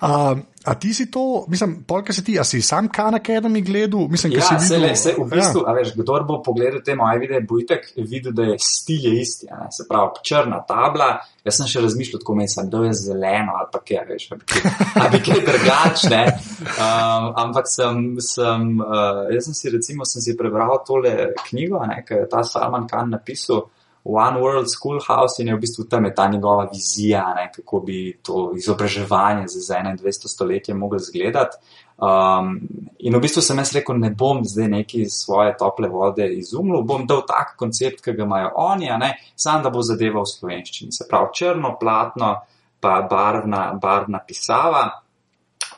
a, 0.02 0.36
a 0.64 0.74
ti 0.74 0.94
si 0.94 1.10
to, 1.10 1.44
mislim, 1.48 1.84
polka 1.84 2.12
si 2.12 2.24
ti, 2.24 2.38
a 2.40 2.44
si 2.44 2.62
sam 2.62 2.88
Khan 2.88 3.14
Academy 3.14 3.60
gledal? 3.64 4.08
Mislim, 4.08 4.32
Ja, 4.32 4.40
si 4.40 4.54
videl, 4.64 4.88
le, 4.88 4.96
se, 4.96 5.12
v 5.18 5.26
bistvu, 5.28 5.60
ja. 5.60 5.70
a 5.70 5.74
veš, 5.76 5.92
kdo 5.94 6.16
bo 6.24 6.40
pogledal 6.42 6.80
te 6.84 6.94
moje 6.96 7.18
videe, 7.20 7.40
bo 7.44 7.58
itek 7.60 7.90
videl, 7.96 8.32
da 8.32 8.48
je 8.48 8.56
stil 8.58 9.04
je 9.04 9.20
isti. 9.20 9.48
Ne? 9.50 9.68
Se 9.70 9.84
pravi, 9.88 10.24
črna 10.24 10.62
tabla. 10.68 11.10
Jaz 11.44 11.58
sem 11.60 11.68
še 11.68 11.84
razmišljal, 11.84 12.22
tako 12.22 12.38
meni 12.38 12.48
sem, 12.48 12.70
da 12.72 12.80
je 12.86 12.94
zeleno 12.96 13.58
ali 13.60 13.68
pa 13.72 13.82
kaj, 13.84 14.00
veš, 14.08 14.26
ali 14.32 14.40
bi 14.40 14.48
kaj, 14.54 14.74
ali 15.04 15.22
kaj 15.26 15.42
drugačne. 15.50 16.22
Um, 16.64 17.28
ampak 17.44 17.68
sem, 17.68 18.02
sem, 18.24 18.70
uh, 18.80 19.26
jaz 19.34 19.50
sem 19.50 19.58
si 19.58 19.74
recimo 19.74 20.08
sem 20.08 20.24
si 20.24 20.36
prebral 20.38 20.78
tole 20.88 21.34
knjigo, 21.44 21.84
ne, 21.84 22.00
ki 22.08 22.22
je 22.22 22.28
ta 22.32 22.40
Salman 22.48 22.88
Khan 22.88 23.12
napisal. 23.12 23.66
One 24.04 24.40
World 24.40 24.68
Schoolhouse 24.68 25.42
in 25.42 25.48
je 25.48 25.54
v 25.54 25.60
bistvu 25.60 25.84
tam 25.88 26.04
je 26.04 26.14
ta 26.14 26.28
njegova 26.28 26.68
vizija, 26.72 27.34
ne, 27.34 27.50
kako 27.56 27.80
bi 27.80 28.18
to 28.22 28.52
izobraževanje 28.56 29.46
za 29.48 29.74
21. 29.74 30.28
stoletje 30.28 30.74
moglo 30.74 30.96
izgledati. 30.96 31.56
Um, 31.96 32.60
in 32.98 33.16
v 33.16 33.20
bistvu 33.20 33.42
sem 33.42 33.58
jaz 33.58 33.72
rekel, 33.72 33.96
ne 33.98 34.10
bom 34.10 34.42
zdaj 34.44 34.68
neki 34.68 35.04
svoje 35.08 35.56
tople 35.56 35.88
vode 35.88 36.26
izumil, 36.36 36.82
bom 36.82 37.06
dal 37.06 37.22
tak 37.26 37.54
koncept, 37.56 38.04
ki 38.04 38.12
ga 38.12 38.26
imajo 38.26 38.52
oni, 38.56 38.90
ne 38.98 39.14
sam, 39.36 39.62
da 39.62 39.70
bo 39.70 39.82
zadeva 39.82 40.20
v 40.20 40.28
slovenščini. 40.28 40.92
Se 40.92 41.08
pravi, 41.08 41.32
črno, 41.32 41.76
platno, 41.80 42.34
pa 42.80 43.00
barvna, 43.10 43.66
barvna 43.80 44.20
pisava. 44.26 44.84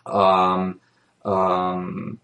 Um, 0.07 0.73
um, 1.23 2.19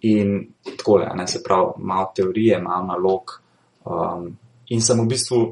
in 0.00 0.38
tako 0.78 1.00
je, 1.00 1.10
ne 1.14 1.26
se 1.26 1.42
pravi, 1.44 1.76
malo 1.76 2.12
teorije, 2.16 2.62
malo 2.62 2.86
nalog. 2.86 3.40
Um, 3.84 4.38
in 4.72 4.82
sem 4.82 5.00
v 5.00 5.08
bistvu, 5.10 5.42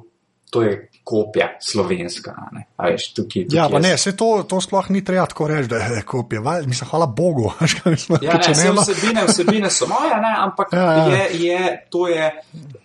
to 0.50 0.62
je 0.66 0.90
kopija 1.04 1.48
slovenska. 1.60 2.34
Veš, 2.78 3.12
tukaj, 3.14 3.44
tukaj 3.44 3.58
ja, 3.58 3.68
pa 3.70 3.78
ne, 3.78 3.92
se 3.98 4.12
to, 4.16 4.42
to 4.48 4.60
sploh 4.60 4.90
ni 4.90 5.04
treba 5.04 5.26
tako 5.30 5.48
reči, 5.48 5.68
da 5.68 5.76
je 5.76 6.02
kopija. 6.06 6.40
Val, 6.40 6.66
mislim, 6.66 6.90
hvala 6.90 7.06
Bogu. 7.06 7.52
ja, 8.22 8.34
ne, 8.34 8.64
ne, 8.64 8.72
vsebine, 8.80 9.24
vsebine 9.28 9.70
so 9.70 9.88
moje, 9.90 10.16
ne, 10.22 10.34
ampak 10.38 10.72
ja, 10.72 10.92
ja. 10.92 11.06
Je, 11.06 11.46
je, 11.46 11.86
to 11.90 12.08
je 12.08 12.30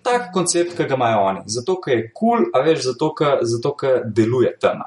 tak 0.03 0.31
koncept, 0.33 0.77
ki 0.77 0.87
ga 0.89 0.95
imajo 0.95 1.25
oni. 1.31 1.43
Zato, 1.57 1.79
ker 1.81 1.97
je 1.97 2.07
kul, 2.13 2.37
cool, 2.37 2.47
a 2.53 2.63
veš, 2.65 2.87
zato, 2.87 3.75
ker 3.77 4.05
deluje 4.05 4.55
tam. 4.61 4.85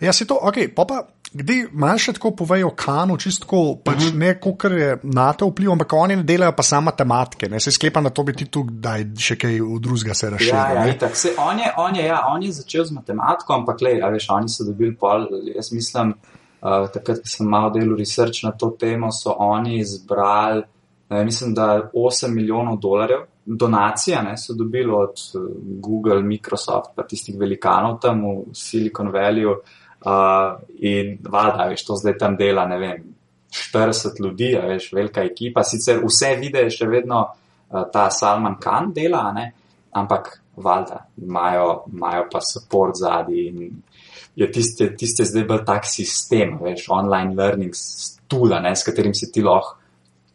Ja, 0.00 0.12
se 0.12 0.26
to, 0.26 0.38
ok, 0.42 0.66
pa 0.74 0.84
pa. 0.84 1.02
Kdaj 1.34 1.62
manj 1.74 1.98
še 2.04 2.12
tako 2.16 2.30
povejo 2.38 2.68
o 2.70 2.74
kanu, 2.78 3.16
čisto 3.18 3.46
pač 3.84 3.96
uh 3.96 4.12
mhm. 4.12 4.22
-huh. 4.22 4.44
ne, 4.44 4.56
kar 4.58 4.72
je 4.72 4.98
na 5.02 5.32
to 5.32 5.46
vpliv, 5.46 5.72
ampak 5.72 5.92
oni 5.92 6.16
ne 6.16 6.22
delajo 6.22 6.52
pa 6.52 6.62
samo 6.62 6.84
matematike, 6.84 7.48
ne 7.48 7.60
se 7.60 7.72
sklepa 7.72 8.00
na 8.00 8.10
to, 8.10 8.22
bi 8.22 8.32
ti 8.32 8.46
tu 8.46 8.62
kdaj 8.62 9.04
še 9.18 9.36
kaj 9.36 9.60
v 9.60 9.80
drugega 9.80 10.14
se 10.14 10.30
razširil. 10.30 10.54
Ja, 10.54 10.86
ja, 10.86 11.14
se, 11.14 11.34
on, 11.38 11.58
je, 11.58 11.72
on, 11.76 11.96
je, 11.96 12.06
ja, 12.06 12.22
on 12.28 12.42
je 12.42 12.52
začel 12.52 12.84
z 12.84 12.92
matematiko, 12.92 13.54
ampak 13.54 13.80
le, 13.80 14.00
a 14.02 14.08
veš, 14.08 14.30
oni 14.30 14.48
so 14.48 14.64
dobili 14.64 14.96
pol, 14.96 15.26
jaz 15.54 15.72
mislim, 15.72 16.14
uh, 16.62 16.88
takrat, 16.92 17.18
ko 17.18 17.28
sem 17.28 17.46
malo 17.46 17.70
delal 17.70 17.96
research 17.96 18.44
na 18.44 18.52
to 18.52 18.70
temo, 18.80 19.10
so 19.12 19.34
oni 19.38 19.80
izbrali, 19.80 20.62
ne, 21.10 21.24
mislim, 21.24 21.54
da 21.54 21.90
8 21.94 22.34
milijonov 22.34 22.78
dolarjev. 22.78 23.26
Donacije 23.46 24.22
ne, 24.22 24.36
so 24.36 24.54
dobili 24.58 24.90
od 24.90 25.20
eh, 25.34 25.38
Google, 25.78 26.22
Microsoft, 26.22 26.96
pa 26.96 27.04
tistih 27.06 27.36
velikanov 27.38 28.00
tam 28.02 28.24
v 28.24 28.54
Silicon 28.54 29.12
Valley. 29.14 29.46
Uh, 30.06 30.60
in 30.78 31.16
valjda, 31.26 31.64
veš, 31.72 31.82
to 31.86 31.96
zdaj 31.98 32.14
tam 32.20 32.36
dela, 32.38 32.66
ne 32.70 32.78
vem, 32.78 33.00
40 33.50 34.20
ljudi, 34.22 34.52
veš, 34.62 34.92
velika 34.94 35.24
ekipa. 35.26 35.64
Sicer 35.66 35.98
vse 36.04 36.36
videe 36.38 36.70
še 36.70 36.86
vedno 36.86 37.24
uh, 37.26 37.80
ta 37.92 38.06
Salman 38.14 38.60
Khan 38.62 38.92
dela, 38.94 39.24
ne? 39.34 39.48
ampak 39.96 40.28
valjda, 40.62 41.00
imajo 41.24 42.26
pa 42.30 42.40
support 42.44 42.98
zadnji 43.00 43.46
in 43.48 43.82
je 44.36 44.50
tiste, 44.52 44.90
tiste 44.96 45.24
zdaj 45.24 45.46
bolj 45.48 45.62
tak 45.66 45.88
sistem, 45.88 46.58
veš, 46.60 46.86
online 46.92 47.34
learning 47.34 47.74
tool, 48.28 48.52
s 48.52 48.84
katerim 48.84 49.14
se 49.14 49.30
ti 49.32 49.42
lahko 49.42 49.78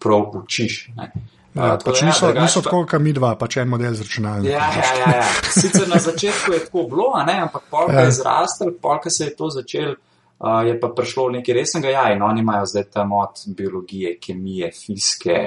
prav 0.02 0.36
učiš. 0.42 0.88
Ne? 0.98 1.12
Ja, 1.54 1.74
pač 1.84 2.02
ja, 2.02 2.08
niso 2.08 2.30
niso 2.32 2.62
tako, 2.64 2.86
kot 2.88 3.04
mi 3.04 3.12
dva, 3.12 3.34
pač 3.40 3.58
en 3.60 3.72
model 3.72 3.96
z 4.00 4.06
računalnikom. 4.08 4.54
Ja, 4.54 4.70
ja, 4.72 4.92
ja, 5.02 5.16
ja. 5.20 5.26
Sicer 5.52 5.90
na 5.92 6.00
začetku 6.00 6.54
je 6.56 6.62
tako 6.64 6.86
bilo, 6.94 7.10
ne, 7.28 7.42
ampak 7.44 7.66
polka 7.72 7.98
ja. 7.98 8.06
je 8.08 8.14
zrastel, 8.22 8.72
polka 8.82 9.12
se 9.12 9.28
je 9.28 9.34
to 9.36 9.50
začel, 9.52 9.98
uh, 10.40 10.62
je 10.68 10.78
pa 10.80 10.92
prišlo 10.96 11.28
nekaj 11.36 11.58
resnega. 11.60 11.92
Ja, 11.92 12.06
in 12.16 12.24
oni 12.24 12.40
imajo 12.46 12.70
zdaj 12.72 12.88
tam 12.94 13.12
od 13.20 13.44
biologije, 13.58 14.16
kemije, 14.24 14.72
fizike, 14.72 15.42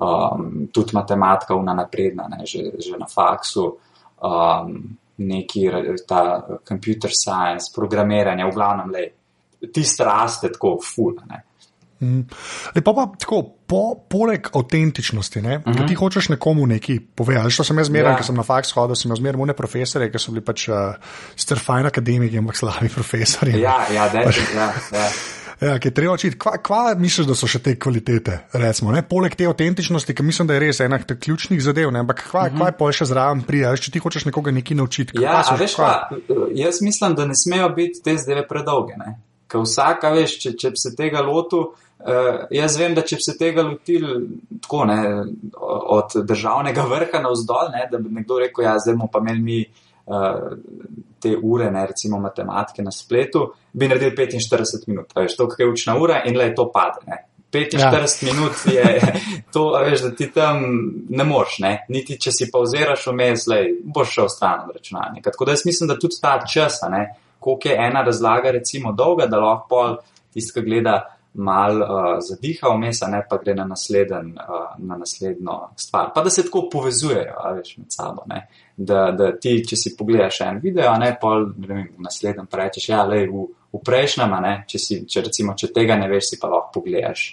um, 0.00 0.48
tudi 0.72 0.96
matematika, 0.96 1.58
una 1.60 1.76
napredna, 1.76 2.30
ne, 2.32 2.48
že, 2.48 2.70
že 2.80 2.96
na 2.96 3.10
faksu, 3.10 3.66
um, 4.24 4.74
neki 5.20 5.68
ta 6.08 6.22
computer 6.64 7.12
science, 7.12 7.68
programiranje, 7.76 8.48
v 8.48 8.56
glavnem, 8.56 8.96
le, 8.96 9.06
tiste 9.68 10.08
raste 10.08 10.48
tako, 10.56 10.78
ful. 10.80 11.20
Ne. 11.28 11.44
Mm. 12.00 12.24
Lepo 12.74 12.94
pa 12.96 13.04
tako, 13.20 13.42
po, 13.68 13.80
poleg 14.08 14.48
avtentičnosti, 14.56 15.42
ne, 15.42 15.56
uh 15.56 15.64
-huh. 15.64 15.86
ti 15.86 15.92
mhm. 15.92 16.00
hočeš 16.00 16.28
nekomu 16.28 16.66
nekaj 16.66 16.98
povedati. 17.14 17.56
To 17.56 17.64
sem 17.64 17.78
jaz 17.78 17.86
zmeraj, 17.86 18.12
ja. 18.12 18.16
ker 18.16 18.26
sem 18.26 18.36
na 18.36 18.42
faks 18.42 18.72
hodil, 18.72 18.96
sem 18.96 19.16
zmeraj 19.16 19.38
mune 19.38 19.52
profesore, 19.52 20.10
ki 20.10 20.18
so 20.18 20.32
bili 20.32 20.44
pač 20.44 20.68
uh, 20.68 20.76
sicer 21.36 21.58
fajn 21.58 21.86
akademiki, 21.86 22.38
ampak 22.38 22.56
slabi 22.56 22.88
profesori. 22.88 23.60
Ja, 23.60 23.86
ja, 23.94 24.08
pač, 24.12 24.40
ja, 24.54 24.72
ja. 24.92 25.08
Ja, 25.60 25.78
ki 25.78 25.88
je 25.88 25.94
treba 25.94 26.14
učiti, 26.14 26.38
kva, 26.38 26.56
kva 26.56 26.94
misliš, 26.96 27.26
da 27.26 27.34
so 27.34 27.46
še 27.46 27.58
te 27.58 27.74
kvalitete, 27.76 28.38
recimo, 28.52 28.92
ne? 28.92 29.02
poleg 29.02 29.34
te 29.36 29.44
avtentičnosti, 29.44 30.14
ki 30.14 30.22
mislim, 30.22 30.48
da 30.48 30.54
je 30.54 30.60
res 30.60 30.80
ena 30.80 30.96
od 30.96 31.18
ključnih 31.20 31.60
zadev, 31.62 31.90
ne? 31.92 32.00
ampak 32.00 32.22
kva, 32.30 32.40
uh 32.40 32.46
-huh. 32.46 32.56
kva 32.56 32.66
je 32.66 32.76
pa 32.78 32.92
še 32.92 33.04
zraven 33.04 33.42
prijaš, 33.42 33.80
če 33.80 33.90
ti 33.90 33.98
hočeš 33.98 34.24
nekoga 34.24 34.50
nekaj 34.50 34.76
naučiti. 34.76 35.20
Ja, 35.20 35.42
so, 35.44 35.56
veš, 35.60 35.74
kva? 35.74 36.08
Kva, 36.08 36.48
jaz 36.54 36.80
mislim, 36.80 37.14
da 37.14 37.26
ne 37.26 37.36
smejo 37.36 37.68
biti 37.68 38.00
te 38.04 38.16
zdaj 38.16 38.48
predolge, 38.48 38.94
ker 39.46 39.60
vsaka, 39.60 40.10
veš, 40.10 40.38
če, 40.40 40.56
če 40.56 40.72
se 40.76 40.96
tega 40.96 41.20
lotu. 41.20 41.58
Uh, 41.58 41.89
jaz 42.50 42.78
vem, 42.78 42.94
da 42.96 43.04
če 43.06 43.18
bi 43.18 43.24
se 43.24 43.36
tega 43.38 43.62
lotili 43.66 44.14
tako, 44.62 44.84
ne, 44.88 44.98
od 45.96 46.16
državnega 46.24 46.84
vrha 46.88 47.20
na 47.22 47.32
vzdolj, 47.34 47.72
ne, 47.74 47.86
da 47.92 47.98
bi 47.98 48.12
nekdo 48.20 48.38
rekel, 48.40 48.64
ja, 48.64 48.76
zdaj 48.80 48.96
bomo 48.96 49.10
pa 49.12 49.20
imeli 49.20 49.42
mi 49.44 49.58
uh, 49.64 50.54
te 51.20 51.34
ure, 51.36 51.70
ne, 51.70 51.86
recimo 51.86 52.20
matematike 52.20 52.82
na 52.82 52.92
spletu, 52.94 53.50
bi 53.72 53.88
naredili 53.88 54.16
45 54.16 54.88
minut. 54.88 55.12
Veš, 55.16 55.36
to, 55.36 55.48
kaj 55.48 55.66
je 55.66 55.72
učna 55.72 55.98
ura 56.00 56.22
in 56.26 56.38
le 56.38 56.54
to 56.54 56.70
pade. 56.72 57.04
Ne. 57.06 57.24
45 57.52 57.80
ja. 57.80 58.32
minut 58.32 58.52
je 58.66 59.12
to, 59.52 59.64
veš, 59.84 60.02
da 60.06 60.10
ti 60.14 60.30
tam 60.32 60.62
ne 61.08 61.24
moreš, 61.24 61.58
ne. 61.58 61.72
niti 61.88 62.18
če 62.20 62.32
si 62.32 62.50
pauziraš 62.52 63.08
vmes, 63.10 63.46
le 63.50 63.62
boš 63.84 64.14
šel 64.14 64.28
stran 64.30 64.68
od 64.68 64.76
računalnika. 64.76 65.34
Tako 65.34 65.48
da 65.48 65.58
jaz 65.58 65.66
mislim, 65.66 65.88
da 65.88 65.98
tudi 65.98 66.20
ta 66.22 66.38
čas, 66.46 66.80
koliko 67.38 67.68
je 67.68 67.76
ena 67.76 68.04
razlaga, 68.06 68.50
recimo 68.50 68.92
dolga, 68.92 69.26
da 69.26 69.40
lahko 69.40 69.66
pol 69.68 69.96
tisti, 70.32 70.54
ki 70.54 70.66
gleda 70.66 71.00
mal 71.32 71.82
uh, 71.82 72.18
zadiha 72.20 72.72
vmes, 72.74 73.00
ne 73.08 73.20
pa 73.28 73.38
gre 73.38 73.54
na, 73.54 73.64
nasleden, 73.64 74.32
uh, 74.34 74.72
na 74.78 74.96
naslednjo 74.98 75.58
stvar. 75.76 76.10
Pa 76.14 76.22
da 76.22 76.30
se 76.30 76.42
tako 76.42 76.68
povezujejo, 76.72 77.36
veš, 77.56 77.76
med 77.78 77.92
sabo. 77.94 78.24
Da, 78.76 79.10
da 79.16 79.30
ti, 79.38 79.60
če 79.66 79.76
si 79.76 79.94
pogledaš 79.98 80.40
en 80.46 80.58
video, 80.62 80.94
ne 80.98 81.12
pa 81.20 81.36
v 81.38 81.84
naslednjem 82.02 82.48
rečeš, 82.52 82.88
ja, 82.90 83.04
le 83.06 83.22
v, 83.30 83.44
v 83.70 83.82
prejšnjem, 83.86 84.34
ne, 84.42 84.54
če, 84.66 84.82
si, 84.82 84.98
če, 85.06 85.22
recimo, 85.28 85.54
če 85.54 85.70
tega 85.74 85.98
ne 86.00 86.08
veš, 86.10 86.32
si 86.32 86.40
pa 86.40 86.50
lahko 86.50 86.80
pogledaš, 86.80 87.28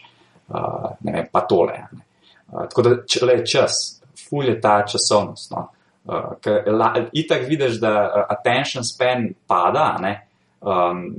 uh, 0.53 0.91
ne 1.07 1.17
vem, 1.17 1.31
pa 1.31 1.45
tole. 1.49 1.79
Ne. 1.97 2.05
Uh, 2.51 2.67
tako 2.67 2.85
da, 2.85 2.93
če 3.01 3.25
le 3.25 3.39
čas, 3.45 3.81
ful 4.27 4.45
je 4.45 4.59
ta 4.61 4.77
časovnost. 4.85 5.51
No. 5.55 5.65
Uh, 6.07 6.37
ker 6.43 6.69
itak 7.17 7.49
vidiš, 7.49 7.81
da 7.81 8.27
attention 8.29 8.85
span 8.85 9.31
pada, 9.49 9.89
ne, 10.03 10.13
um, 10.61 11.15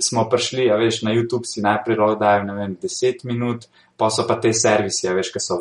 smo 0.00 0.28
prišli, 0.30 0.70
a 0.70 0.76
veš, 0.76 1.02
na 1.02 1.14
YouTube 1.14 1.46
si 1.46 1.62
najprej 1.62 1.96
dajo, 2.20 2.44
ne 2.44 2.54
vem, 2.54 2.76
10 2.82 3.24
minut, 3.24 3.66
pa 3.96 4.10
so 4.10 4.26
pa 4.26 4.36
te 4.40 4.52
servisi, 4.52 5.08
a 5.08 5.14
veš, 5.14 5.30
ki 5.32 5.40
so, 5.42 5.58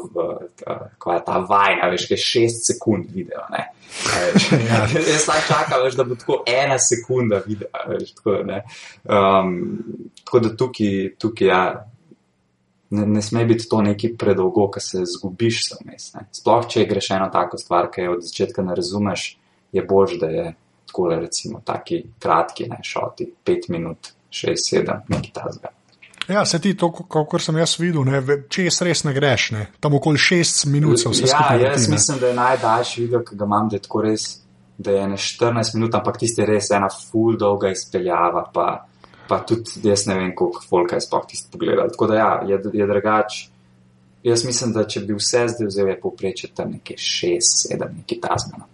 ko 0.97 1.13
je 1.13 1.21
ta 1.25 1.37
vajna, 1.45 1.91
veš, 1.91 2.07
ki 2.09 2.17
je 2.17 2.25
6 2.25 2.65
sekund 2.71 3.11
video, 3.13 3.43
ne. 3.53 3.67
ja. 4.69 4.83
Jaz 4.87 5.25
sem 5.27 5.45
čakal, 5.47 5.85
veš, 5.85 5.99
da 5.99 6.07
bo 6.07 6.17
tako 6.19 6.41
ena 6.47 6.79
sekunda 6.79 7.41
video, 7.45 7.71
veš, 7.91 8.15
tako, 8.19 8.41
ne. 8.47 8.63
Um, 9.05 9.55
tako 10.23 10.43
da 10.47 10.55
tukaj, 10.57 11.15
tukaj, 11.21 11.47
ja. 11.47 11.63
Ne, 12.91 13.05
ne 13.07 13.21
sme 13.23 13.45
biti 13.47 13.69
to 13.71 13.77
neki 13.81 14.17
predolgo, 14.19 14.65
ki 14.73 14.81
se 14.83 15.05
zgubiš 15.07 15.61
vmes. 15.79 16.09
Sploh, 16.35 16.65
če 16.67 16.83
greš 16.89 17.13
eno 17.15 17.29
tako 17.31 17.55
stvar, 17.61 17.87
ki 17.87 18.03
jo 18.03 18.17
od 18.17 18.25
začetka 18.25 18.65
ne 18.67 18.75
razumeš, 18.75 19.29
je 19.71 19.83
bož, 19.87 20.17
da 20.19 20.27
je 20.27 20.49
tako 20.91 21.09
recimo, 21.15 21.61
taki 21.65 22.03
kratki, 22.19 22.67
ne 22.69 22.81
šoti, 22.83 23.29
pet 23.43 23.69
minut, 23.71 24.11
šest, 24.29 24.67
sedem, 24.73 25.05
nekaj 25.07 25.31
tasga. 25.33 25.71
Ja, 26.27 26.45
se 26.45 26.59
ti 26.61 26.75
to, 26.77 26.91
kot 26.91 27.41
sem 27.41 27.57
jaz 27.57 27.73
videl, 27.79 28.05
ne, 28.07 28.21
če 28.51 28.67
jaz 28.67 28.81
res 28.85 29.03
ne 29.07 29.13
greš, 29.15 29.47
ne, 29.55 29.65
tam 29.81 29.95
okoli 29.97 30.19
šest 30.21 30.65
minut 30.71 31.01
se 31.01 31.09
vse 31.09 31.31
skupaj. 31.31 31.63
Ja, 31.63 31.71
jaz 31.73 31.87
mislim, 31.91 32.19
da 32.21 32.29
je 32.29 32.37
najdaljši 32.37 33.01
video, 33.01 33.23
ki 33.25 33.39
ga 33.39 33.47
imam, 33.47 33.71
da 33.71 33.79
je 33.79 33.85
tako 33.87 34.03
res, 34.05 34.27
da 34.77 34.95
je 34.95 35.07
ne 35.11 35.19
14 35.19 35.75
minut, 35.77 35.95
ampak 35.97 36.19
tisti 36.21 36.45
res 36.47 36.69
ena 36.75 36.89
full 36.93 37.39
dolga 37.39 37.71
izpeljava, 37.73 38.45
pa, 38.53 38.67
pa 39.27 39.39
tudi 39.47 39.81
jaz 39.89 40.05
ne 40.11 40.19
vem, 40.19 40.35
koliko 40.37 40.63
folka 40.67 40.99
je 40.99 41.07
sploh 41.07 41.25
tisti 41.27 41.51
pogledal. 41.53 41.89
Tako 41.91 42.11
da 42.11 42.19
ja, 42.19 42.31
je, 42.47 42.61
je 42.79 42.87
drugač. 42.93 43.39
Jaz 44.23 44.45
mislim, 44.45 44.75
da 44.75 44.85
če 44.85 45.01
bi 45.07 45.17
vse 45.17 45.47
zdaj 45.49 45.67
vzel, 45.67 45.89
je 45.89 45.99
povprečje 46.03 46.51
tam 46.55 46.75
nekaj 46.75 46.99
6-7, 47.01 47.87
nekaj 48.03 48.21
tasmano. 48.21 48.70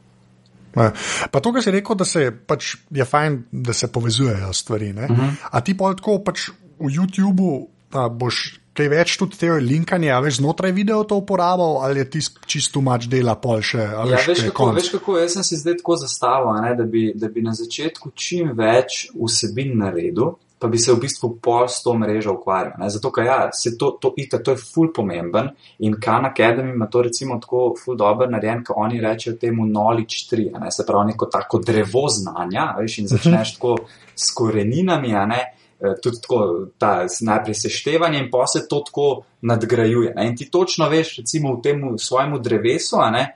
Pa 1.31 1.41
to, 1.41 1.53
kar 1.53 1.63
si 1.63 1.73
rekel, 1.73 1.97
da 1.97 2.05
se 2.05 2.29
pač 2.31 2.75
je 2.93 3.05
fajn, 3.05 3.41
da 3.51 3.73
se 3.73 3.91
povezujejo 3.91 4.53
stvari. 4.53 4.91
Uh 4.91 5.03
mhm. 5.03 5.21
-huh. 5.21 5.49
A 5.51 5.61
ti 5.61 5.77
pa 5.77 5.93
tako 5.95 6.19
pač 6.23 6.49
v 6.79 6.93
YouTubu 6.93 7.67
boš 8.11 8.59
kaj 8.77 8.89
več 8.91 9.15
tudi 9.17 9.39
te 9.41 9.49
linkanje, 9.63 10.11
ali 10.13 10.31
znotraj 10.31 10.73
video 10.75 11.03
to 11.07 11.17
uporabljal, 11.17 11.79
ali 11.85 12.03
je 12.03 12.09
ti 12.13 12.19
čisto 12.45 12.81
mač 12.85 13.07
dela 13.09 13.33
pol 13.41 13.63
še. 13.65 13.81
Ja, 13.81 14.05
veš, 14.27 14.43
kako, 14.51 14.71
veš 14.77 14.91
kako, 14.93 15.17
jaz 15.23 15.37
sem 15.37 15.47
si 15.47 15.57
zdaj 15.57 15.79
tako 15.81 15.97
zastavil, 16.03 16.51
ne, 16.61 16.75
da, 16.77 16.85
bi, 16.85 17.07
da 17.17 17.31
bi 17.33 17.41
na 17.45 17.55
začetku 17.57 18.13
čim 18.13 18.53
več 18.57 19.07
vsebin 19.15 19.73
naredil 19.81 20.35
pa 20.59 20.67
bi 20.67 20.77
se 20.77 20.93
v 20.93 20.99
bistvu 21.01 21.37
pol 21.41 21.67
s 21.69 21.83
to 21.83 21.93
mrežo 21.93 22.33
ukvarjal. 22.33 22.79
Ne? 22.81 22.89
Zato, 22.89 23.11
ker 23.13 23.25
ja, 23.25 23.37
to, 23.79 23.91
to, 24.01 24.13
ita, 24.17 24.39
to 24.43 24.55
je 24.55 24.61
ful 24.61 24.89
pomemben 24.93 25.51
in 25.85 25.97
Khan 26.01 26.25
Academy 26.25 26.73
ima 26.73 26.87
to 26.89 27.01
recimo 27.05 27.37
tako 27.41 27.75
ful 27.77 27.97
dober 27.97 28.29
narejen, 28.29 28.63
ker 28.65 28.79
oni 28.81 29.01
rečejo 29.01 29.37
temu 29.37 29.67
knowledge 29.67 30.25
tree, 30.29 30.49
ne? 30.59 30.71
se 30.71 30.85
pravi 30.85 31.11
neko 31.11 31.29
tako 31.31 31.61
drevo 31.65 32.07
znanja, 32.09 32.71
veš, 32.79 32.97
in 33.03 33.11
začneš 33.11 33.53
tako 33.57 33.75
s 34.15 34.33
koreninami, 34.33 35.13
ne? 35.29 35.41
eh, 35.79 35.93
tudi 36.03 36.21
tako, 36.21 36.39
ta 36.77 37.05
najprej 37.05 37.59
seštevanje 37.61 38.23
in 38.23 38.31
pa 38.31 38.47
se 38.47 38.65
to 38.67 38.81
tako 38.85 39.09
nadgrajuje. 39.41 40.15
Ne? 40.15 40.27
In 40.31 40.37
ti 40.37 40.49
točno 40.49 40.89
veš, 40.89 41.19
recimo 41.21 41.53
v 41.55 41.61
tem 41.61 41.83
svojemu 41.97 42.39
drevesu, 42.39 42.97
ne, 43.13 43.27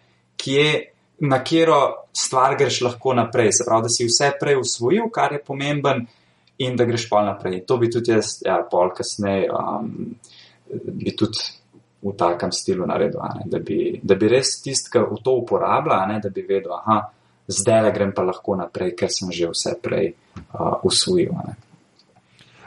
kje, 0.41 0.87
na 1.21 1.37
katero 1.43 2.07
stvar 2.17 2.55
greš 2.57 2.81
lahko 2.81 3.13
naprej. 3.13 3.51
Se 3.53 3.67
pravi, 3.67 3.85
da 3.85 3.89
si 3.93 4.07
vse 4.09 4.31
prej 4.39 4.57
usvojil, 4.57 5.05
kar 5.13 5.37
je 5.37 5.43
pomemben, 5.45 6.07
in 6.65 6.75
da 6.77 6.85
greš 6.85 7.07
pa 7.09 7.23
naprej. 7.25 7.63
To 7.67 7.77
bi 7.81 7.89
tudi 7.91 8.13
jaz, 8.13 8.37
ja, 8.45 8.59
pol 8.69 8.93
kasneje, 8.95 9.49
um, 9.53 10.13
bi 10.69 11.15
tudi 11.17 11.47
v 12.01 12.13
takem 12.17 12.51
stilu 12.51 12.87
naredil, 12.89 13.21
da 13.45 13.59
bi, 13.61 13.99
da 14.03 14.15
bi 14.17 14.29
res 14.31 14.55
tisti, 14.63 14.89
ki 14.93 15.03
v 15.05 15.19
to 15.23 15.35
uporablja, 15.43 15.99
ne, 16.09 16.19
da 16.23 16.31
bi 16.33 16.45
vedel, 16.47 16.73
aha, 16.73 17.01
zdaj 17.51 17.83
le 17.85 17.91
grem 17.93 18.13
pa 18.15 18.25
lahko 18.25 18.55
naprej, 18.57 18.95
ker 18.97 19.11
sem 19.13 19.29
že 19.33 19.51
vse 19.51 19.75
prej 19.81 20.09
uh, 20.09 20.79
usvojil. 20.87 21.35
Ne. 21.45 21.59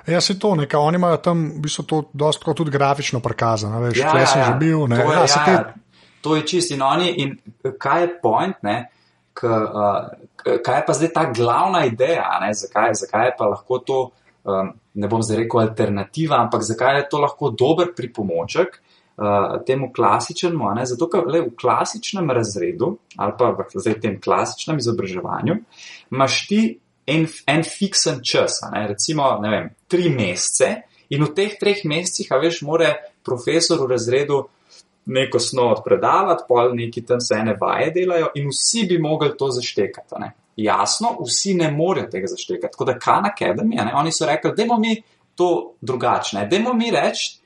Ja, 0.07 0.21
se 0.21 0.39
to, 0.39 0.55
nekaj, 0.55 0.81
oni 0.81 1.01
imajo 1.01 1.17
tam, 1.25 1.47
v 1.57 1.65
bistvu, 1.65 1.85
to 1.89 2.03
dosta 2.13 2.55
tudi 2.55 2.71
grafično 2.71 3.21
prikazano, 3.25 3.81
veš, 3.81 3.99
Ja, 3.99 4.13
ja, 4.13 4.21
ja, 4.21 4.27
sem 4.27 4.41
ja. 4.41 4.47
že 4.53 4.59
bil, 4.61 4.87
ne, 4.87 5.01
To 5.01 5.11
je, 5.11 5.17
ja, 5.17 5.25
ja, 5.25 5.45
te, 5.45 5.81
to 6.21 6.37
je 6.37 6.43
čist 6.47 6.75
in 6.77 6.83
oni. 6.83 7.09
In 7.25 7.39
kaj 7.81 8.03
je 8.03 8.11
point, 8.23 8.61
ne? 8.63 8.77
K, 9.35 9.51
uh, 9.51 10.59
kaj 10.63 10.77
je 10.79 10.85
pa 10.87 10.95
zdaj 10.95 11.13
ta 11.15 11.25
glavna 11.35 11.85
ideja, 11.89 12.29
ne? 12.43 12.53
zakaj, 12.55 12.95
zakaj 12.95 13.27
je 13.27 13.35
pa 13.39 13.49
lahko 13.51 13.79
to, 13.83 14.01
um, 14.45 14.71
ne 14.95 15.11
bom 15.11 15.23
zdaj 15.23 15.43
rekel 15.43 15.65
alternativa, 15.65 16.39
ampak 16.39 16.63
zakaj 16.63 17.01
je 17.01 17.09
to 17.11 17.23
lahko 17.25 17.51
dober 17.51 17.91
pripomoček 17.97 18.79
uh, 18.79 19.59
temu 19.67 19.91
klasičnemu, 19.93 20.71
ne? 20.79 20.87
zato 20.87 21.11
ker 21.11 21.27
le, 21.27 21.43
v 21.49 21.57
klasičnem 21.59 22.31
razredu 22.31 22.95
ali 23.17 23.37
pa 23.39 23.51
v 23.59 23.69
zdaj 23.75 24.01
tem 24.01 24.17
klasičnem 24.23 24.79
izobraževanju 24.79 25.59
imaš 26.15 26.41
ti 26.49 26.63
en, 27.07 27.27
en 27.47 27.63
fiksen 27.63 28.23
čas, 28.23 28.63
ne? 28.73 28.87
recimo 28.95 29.35
ne 29.43 29.51
vem, 29.51 29.71
tri 29.89 30.09
mesece 30.15 30.75
in 31.11 31.25
v 31.25 31.33
teh 31.37 31.59
treh 31.61 31.85
mesecih, 31.85 32.31
a 32.33 32.41
veš, 32.41 32.63
more 32.65 32.95
profesor 33.25 33.83
v 33.83 33.91
razredu 33.93 34.45
neko 35.07 35.39
snov 35.39 35.83
predavati, 35.85 36.45
pol 36.49 36.75
neki 36.75 37.05
tam 37.07 37.21
se 37.21 37.35
ene 37.35 37.57
vaje 37.61 37.91
delajo 37.91 38.31
in 38.35 38.49
vsi 38.49 38.87
bi 38.89 38.99
mogli 38.99 39.37
to 39.39 39.51
zaštekati. 39.51 40.15
Ne? 40.19 40.33
Jasno, 40.57 41.17
vsi 41.21 41.55
ne 41.55 41.71
morejo 41.71 42.09
tega 42.11 42.27
zaštekati. 42.31 42.73
Tako 42.73 42.85
da 42.85 42.99
Khan 42.99 43.25
Academy, 43.29 43.77
ne, 43.85 43.93
oni 43.95 44.13
so 44.13 44.27
rekli, 44.27 44.53
da 44.57 44.79
mi 44.79 45.03
to 45.35 45.75
drugačne. 45.81 46.47
Dajmo 46.51 46.73
mi 46.73 46.91
reči, 46.91 47.39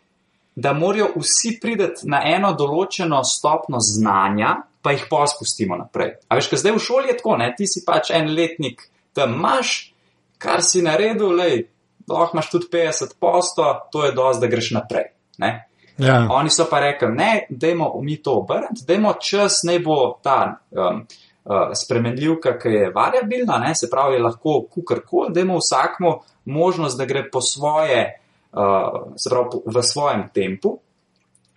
da 0.55 0.73
morajo 0.73 1.13
vsi 1.17 1.59
priti 1.63 2.09
na 2.11 2.21
eno 2.25 2.53
določeno 2.53 3.23
stopno 3.25 3.81
znanja, 3.81 4.57
pa 4.83 4.93
jih 4.95 5.07
pa 5.11 5.25
spustimo 5.27 5.77
naprej. 5.79 6.17
A 6.29 6.39
veš, 6.39 6.51
ker 6.51 6.59
zdaj 6.59 6.75
v 6.75 6.83
šoli 6.83 7.13
je 7.13 7.17
tako, 7.19 7.37
ne? 7.39 7.53
ti 7.57 7.67
si 7.67 7.85
pač 7.87 8.11
en 8.15 8.31
letnik 8.35 8.83
tam 9.15 9.35
imaš, 9.39 9.93
kar 10.39 10.63
si 10.63 10.83
naredil, 10.83 11.31
lej, 11.39 11.65
lahko 12.11 12.37
imaš 12.39 12.51
tudi 12.51 12.71
50 12.73 13.17
posto, 13.21 13.67
to 13.93 14.05
je 14.07 14.13
dosti, 14.15 14.43
da 14.43 14.51
greš 14.51 14.71
naprej. 14.77 15.11
Ne? 15.43 15.53
Ja, 15.99 16.27
Oni 16.31 16.51
so 16.51 16.67
pa 16.71 16.81
rekli, 16.81 17.09
ne, 17.15 17.47
dajmo 17.51 17.93
mi 18.03 18.17
to 18.23 18.39
obrniti, 18.43 18.85
dajmo 18.87 19.15
čas, 19.23 19.63
naj 19.67 19.79
bo 19.85 19.97
ta 20.23 20.59
um, 20.71 21.03
uh, 21.45 21.71
spremenljivka, 21.75 22.59
ki 22.59 22.69
je 22.69 22.93
variabilna, 22.95 23.59
ne, 23.59 23.75
se 23.75 23.91
pravi, 23.91 24.17
je 24.17 24.23
lahko 24.23 24.61
kukorkoli, 24.71 25.35
dajmo 25.35 25.59
vsakmu 25.59 26.13
možnost, 26.45 26.99
da 26.99 27.05
gre 27.05 27.25
po 27.31 27.41
svoje, 27.41 28.21
uh, 28.53 29.15
se 29.17 29.31
pravi, 29.31 29.51
po- 29.53 29.63
v 29.67 29.83
svojem 29.83 30.29
tempu. 30.35 30.79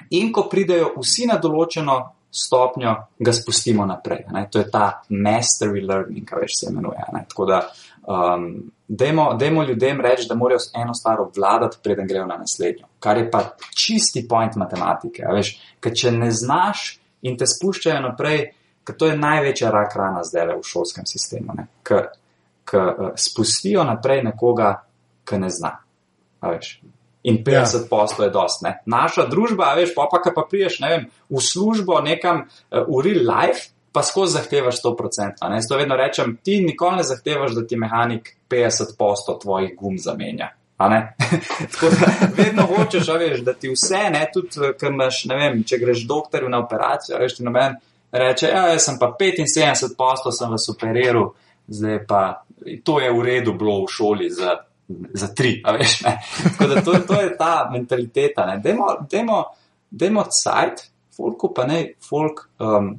In 0.09 0.33
ko 0.33 0.49
pridejo 0.51 0.93
vsi 0.97 1.29
na 1.29 1.37
določeno 1.39 2.01
stopnjo, 2.31 2.95
ga 3.19 3.33
spustimo 3.33 3.85
naprej. 3.85 4.25
Ne? 4.31 4.47
To 4.51 4.59
je 4.59 4.69
ta 4.71 5.03
mastery 5.09 5.83
learning, 5.87 6.25
kaj 6.27 6.39
več 6.39 6.57
se 6.59 6.69
imenuje. 6.71 7.03
Ne? 7.13 7.25
Tako 7.29 7.45
da, 7.45 7.59
um, 8.07 8.71
dajmo, 8.87 9.33
dajmo 9.33 9.63
ljudem 9.63 10.01
reči, 10.01 10.25
da 10.29 10.35
morajo 10.35 10.59
eno 10.75 10.93
stvar 10.93 11.21
obvladati, 11.21 11.77
preden 11.83 12.07
grejo 12.07 12.25
na 12.25 12.37
naslednjo. 12.37 12.85
Kar 12.99 13.17
je 13.17 13.31
pa 13.31 13.43
čisti 13.75 14.27
point 14.29 14.55
matematike. 14.55 15.25
Veš, 15.33 15.53
ker 15.79 15.93
če 15.95 16.11
ne 16.11 16.31
znaš 16.31 16.99
in 17.21 17.37
te 17.37 17.47
spuščajo 17.47 18.01
naprej, 18.01 18.49
ker 18.83 18.97
to 18.97 19.11
je 19.11 19.17
največja 19.17 19.71
rak 19.71 19.95
rana 19.95 20.23
zdaj 20.25 20.55
v 20.57 20.65
šolskem 20.65 21.05
sistemu. 21.05 21.55
Ker 21.83 22.09
uh, 22.09 23.11
spustijo 23.15 23.83
naprej 23.87 24.23
nekoga, 24.25 24.73
ki 25.25 25.39
ne 25.39 25.49
zna. 25.49 25.75
In 27.23 27.43
50 27.45 27.85
posto 27.89 28.23
je 28.25 28.31
dost. 28.33 28.63
Ne? 28.65 28.79
Naša 28.89 29.27
družba, 29.29 29.75
veš, 29.77 29.93
pa 29.95 30.07
pa, 30.09 30.17
ki 30.23 30.33
pa 30.35 30.47
priješ 30.49 30.79
ne 30.81 30.89
vem, 30.89 31.05
v 31.29 31.43
službo 31.43 32.01
nekam 32.01 32.47
uh, 32.47 32.81
v 32.89 33.05
real 33.05 33.23
life, 33.29 33.69
pa 33.91 34.03
skozi 34.03 34.33
zahtevaš 34.33 34.81
100%. 34.83 35.31
a 35.39 35.49
Ne? 35.49 35.61
Zato 35.61 35.77
vedno 35.77 35.95
rečem, 35.95 36.37
ti 36.43 36.61
nikoli 36.61 36.95
ne 36.95 37.03
zahtevaš, 37.03 37.51
da 37.51 37.67
ti 37.67 37.77
mehanik 37.77 38.35
50 38.49 38.97
posto 38.97 39.39
tvojih 39.41 39.75
gum 39.75 39.97
zamenja. 39.97 40.49
Tako 41.71 41.89
da 41.89 42.27
vedno 42.37 42.63
hočeš, 42.63 43.07
veš, 43.07 43.39
da 43.39 43.53
ti 43.53 43.69
vse, 43.69 44.09
ne, 44.11 44.25
tudi 44.33 44.73
ker 44.79 44.91
imaš, 44.91 45.25
ne 45.29 45.35
vem, 45.37 45.63
če 45.63 45.77
greš 45.77 46.05
doktorju 46.09 46.49
na 46.49 46.63
operacijo, 46.63 47.19
veš, 47.21 47.35
ti 47.37 47.45
noben 47.45 47.75
reče, 48.11 48.47
ja, 48.47 48.63
jaz 48.73 48.87
sem 48.87 48.97
pa 48.99 49.11
75 49.19 49.95
posto 49.97 50.31
sem 50.31 50.49
vas 50.51 50.65
operiral, 50.69 51.31
zdaj 51.67 52.01
pa 52.07 52.23
to 52.83 52.99
je 52.99 53.11
v 53.13 53.21
redu 53.25 53.53
bilo 53.53 53.83
v 53.83 53.93
šoli 53.93 54.29
za, 54.33 54.55
za 55.13 55.29
tri, 55.35 55.59
a 55.65 55.75
veš, 55.77 55.99
ne. 56.07 56.17
Tako 56.43 56.69
da 56.73 56.81
to, 56.81 56.97
to 57.07 57.21
je 57.21 57.35
ta 57.37 57.53
mentaliteta, 57.73 58.45
ne. 58.49 58.57
Dajmo, 58.63 58.89
dajmo, 59.11 59.43
dajmo 59.91 60.25
cajt, 60.41 60.85
folku 61.15 61.53
pa 61.53 61.67
ne, 61.69 61.83
folk 62.09 62.47
um, 62.59 62.95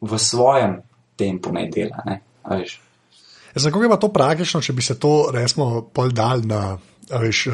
v 0.00 0.18
svojem 0.18 0.78
tempu 1.16 1.52
naj 1.52 1.68
dela, 1.70 2.02
ne, 2.06 2.20
veš. 2.50 2.80
Za 3.54 3.70
koga 3.70 3.86
je 3.86 3.90
pa 3.90 3.96
to 3.96 4.08
praktično, 4.08 4.60
če 4.60 4.72
bi 4.72 4.82
se 4.82 4.98
to, 4.98 5.30
resmo, 5.34 5.82
pol 5.92 6.10
dal 6.10 6.40
na 6.44 6.78
veš, 7.10 7.48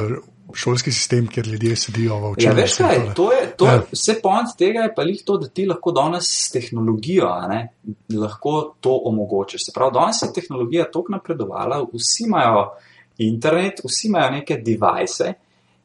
šolski 0.55 0.93
sistem, 0.93 1.27
kjer 1.27 1.47
ljudje 1.47 1.77
sedijo 1.77 2.19
v 2.19 2.23
Ja, 2.23 2.31
učilnici? 2.31 2.61
veš 2.61 2.75
kaj, 2.77 3.15
to 3.15 3.33
je, 3.33 3.57
to 3.57 3.67
Ja. 3.67 3.73
je, 3.73 3.81
vse 3.93 4.21
point 4.23 4.49
tega 4.59 4.81
je 4.81 4.95
pa 4.95 5.03
lih 5.03 5.23
to, 5.25 5.39
da 5.39 5.49
ti 5.49 5.65
lahko 5.67 5.93
danes 5.93 6.25
s 6.29 6.51
tehnologijo, 6.51 7.31
ne, 7.49 7.69
lahko 8.13 8.75
to 8.81 8.93
omogočiš. 9.05 9.65
Se 9.65 9.73
pravi, 9.75 9.93
danes 9.95 10.23
je 10.23 10.33
tehnologija 10.33 10.91
toliko 10.91 11.13
napredovala, 11.13 11.87
vsi 11.93 12.27
imajo 12.27 12.67
internet, 13.19 13.81
vsi 13.85 14.09
imajo 14.09 14.31
neke 14.31 14.57
device 14.57 15.33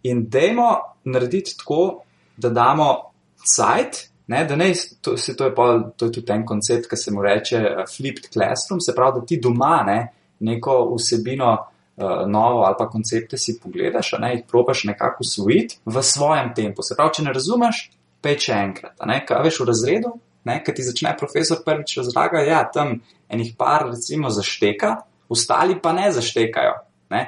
in 0.04 0.26
dajmo 0.30 0.69
narediti 1.06 1.58
tako, 1.58 2.02
da 2.38 2.50
damo 2.50 3.12
cajt, 3.56 4.09
ne, 4.30 4.44
da 4.46 4.56
ne, 4.56 4.70
to, 5.02 5.18
se, 5.18 5.36
to, 5.36 5.50
je 5.50 5.56
pa, 5.56 5.65
to 5.98 6.06
je 6.10 6.20
tudi 6.20 6.34
en 6.34 6.46
koncept, 6.46 6.86
ki 6.89 6.98
se 6.98 7.12
mu 7.12 7.24
reče 7.26 7.58
eh, 7.58 7.84
flipped 7.89 8.30
classroom, 8.34 8.82
se 8.82 8.94
pravi, 8.96 9.20
da 9.20 9.26
ti 9.26 9.39
doma 9.42 9.82
ne, 9.88 10.00
neko 10.39 10.76
vsebino 10.96 11.52
uh, 11.52 12.28
novo 12.30 12.62
ali 12.63 12.76
pa 12.80 12.86
koncepte 12.89 13.38
si 13.38 13.58
pogledaš, 13.60 14.13
ne, 14.22 14.30
jih 14.36 14.44
probaš 14.48 14.86
nekako 14.88 15.26
usvojiti 15.26 15.82
v 15.86 16.04
svojem 16.04 16.54
tempu. 16.56 16.86
Se 16.86 16.96
pravi, 16.96 17.18
če 17.18 17.26
ne 17.26 17.34
razumeš, 17.36 17.82
pej 18.24 18.38
še 18.46 18.60
enkrat. 18.70 18.96
Ne, 19.10 19.18
kaj 19.28 19.44
veš 19.44 19.60
v 19.60 19.68
razredu, 19.68 20.13
kaj 20.46 20.76
ti 20.78 20.86
začne 20.86 21.12
profesor 21.20 21.60
prvič 21.65 21.98
razlagati, 22.00 22.48
ja, 22.48 22.63
tam 22.74 23.00
enih 23.30 23.52
par 23.58 23.89
recimo 23.89 24.32
zašteka, 24.32 24.96
ostali 25.30 25.76
pa 25.82 25.92
ne 25.94 26.08
zaštekajo. 26.15 26.78
Ne. 27.12 27.26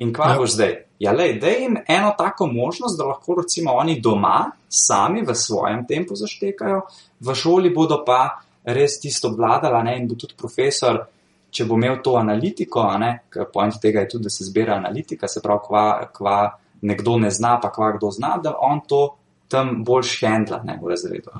In 0.00 0.14
kva 0.14 0.32
Ja. 0.32 0.38
boš 0.38 0.56
zdaj? 0.56 0.74
Ja, 0.98 1.12
lej, 1.12 1.38
daj 1.42 1.56
jim 1.58 1.76
eno 1.88 2.12
tako 2.18 2.46
možnost, 2.46 2.98
da 2.98 3.04
lahko 3.04 3.34
recimo 3.40 3.72
oni 3.72 4.00
doma 4.00 4.50
sami 4.68 5.22
v 5.26 5.34
svojem 5.34 5.86
tempu 5.86 6.14
zaštekajo, 6.16 6.80
v 7.20 7.34
šoli 7.34 7.70
bodo 7.74 8.04
pa 8.06 8.38
res 8.64 9.00
tisto 9.00 9.28
obvladala 9.28 9.82
ne, 9.82 9.98
in 9.98 10.06
bo 10.08 10.14
tudi 10.14 10.36
profesor, 10.38 11.02
če 11.50 11.66
bo 11.68 11.76
imel 11.78 12.00
to 12.02 12.14
analitiko, 12.18 12.86
ne, 12.98 13.10
point 13.52 13.76
tega 13.82 14.04
je 14.04 14.14
tudi, 14.14 14.28
da 14.28 14.30
se 14.30 14.46
zbira 14.46 14.78
analitika, 14.78 15.28
se 15.28 15.42
pravi, 15.42 15.66
kva, 15.66 15.84
kva 16.14 16.38
nekdo 16.82 17.18
ne 17.20 17.30
zna, 17.30 17.58
pa 17.62 17.70
kva 17.74 17.92
kdo 17.98 18.10
zna, 18.14 18.36
da 18.42 18.54
on 18.58 18.80
to 18.88 19.02
tam 19.50 19.82
boljš 19.84 20.16
handla 20.22 20.62
ne, 20.64 20.78
v 20.82 20.94
razredu. 20.94 21.34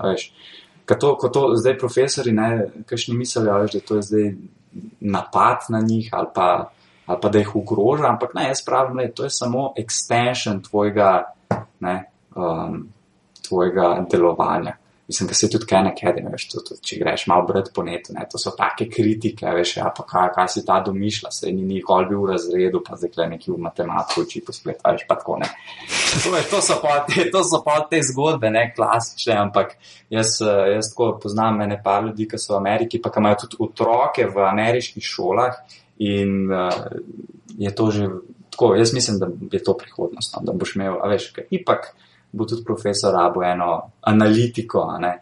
Ko 0.85 0.95
to, 1.01 1.15
ko 1.17 1.31
to 1.33 1.43
zdaj 1.57 1.79
profesori, 1.81 2.35
ne, 2.37 2.69
kakšni 2.87 3.17
mislijo, 3.17 3.57
veš, 3.63 3.79
da 3.79 3.87
to 3.89 3.99
je 3.99 4.07
zdaj 4.11 4.31
napad 5.01 5.71
na 5.73 5.81
njih 5.81 6.11
ali 6.13 6.29
pa, 6.35 6.49
ali 7.07 7.19
pa 7.23 7.29
da 7.29 7.39
jih 7.39 7.57
ogroža, 7.57 8.09
ampak 8.09 8.35
ne, 8.35 8.49
jaz 8.49 8.65
pravim, 8.65 8.97
da 8.97 9.13
to 9.13 9.25
je 9.25 9.31
samo 9.31 9.73
extension 9.79 10.63
tvojega, 10.69 11.25
ne, 11.81 12.05
um, 12.37 12.89
tvojega 13.49 14.07
delovanja. 14.11 14.77
Mislim, 15.09 15.27
da 15.29 15.35
se 15.35 15.51
tudi 15.51 15.67
Ken 15.67 15.85
Academy, 15.87 16.31
veš, 16.33 16.47
to, 16.49 16.77
če 16.81 16.97
greš 16.97 17.27
malo 17.29 17.45
brati 17.45 17.71
po 17.77 17.83
netu, 17.85 18.15
ne, 18.17 18.23
to 18.33 18.39
so 18.41 18.55
take 18.57 18.87
kritike, 18.89 19.45
veš, 19.53 19.75
ja, 19.77 19.91
pa 19.97 20.07
kaj, 20.09 20.31
kaj 20.33 20.49
si 20.49 20.63
ta 20.65 20.79
domišlja, 20.87 21.31
se 21.31 21.53
ni 21.53 21.61
nikoli 21.69 22.09
bil 22.09 22.23
v 22.23 22.31
razredu, 22.31 22.81
pa 22.87 22.97
zdaj 22.97 23.13
le 23.19 23.27
neki 23.35 23.53
v 23.53 23.59
matematiko 23.67 24.25
uči 24.25 24.41
po 24.47 24.57
spletu, 24.57 24.81
veš, 24.89 25.05
pa 25.09 25.19
tako 25.21 25.37
ne. 25.43 25.51
To, 26.25 26.33
veš, 26.33 26.49
to, 26.55 26.63
so 26.65 26.81
pa 26.81 26.97
te, 27.05 27.29
to 27.35 27.45
so 27.45 27.61
pa 27.67 27.77
te 27.91 28.01
zgodbe, 28.01 28.49
ne 28.49 28.65
klasične, 28.73 29.37
ampak 29.43 29.77
jaz, 30.09 30.39
eh, 30.41 30.73
jaz 30.79 30.95
tako 30.95 31.19
poznam 31.21 31.61
ene 31.61 31.77
par 31.85 32.09
ljudi, 32.09 32.31
ki 32.31 32.41
so 32.41 32.57
v 32.57 32.63
Ameriki, 32.63 33.03
pa 33.05 33.13
ki 33.13 33.21
imajo 33.21 33.43
tudi 33.45 33.61
otroke 33.69 34.25
v 34.33 34.49
ameriških 34.49 35.05
šolah 35.05 35.61
in 35.99 36.51
uh, 36.53 36.71
je 37.59 37.75
to 37.75 37.91
že 37.91 38.09
tako, 38.55 38.75
jaz 38.75 38.95
mislim, 38.95 39.19
da 39.19 39.27
je 39.53 39.63
to 39.63 39.77
prihodnost, 39.77 40.35
no, 40.37 40.43
da 40.43 40.53
boš 40.53 40.77
imel, 40.77 40.99
a 41.03 41.09
veš, 41.09 41.33
ker 41.35 41.45
ipak 41.51 41.91
bo 42.33 42.47
tudi 42.47 42.65
profesor 42.65 43.15
rabo 43.15 43.43
eno 43.43 43.91
analitiko, 44.01 44.87
a 44.95 44.99
ne, 44.99 45.13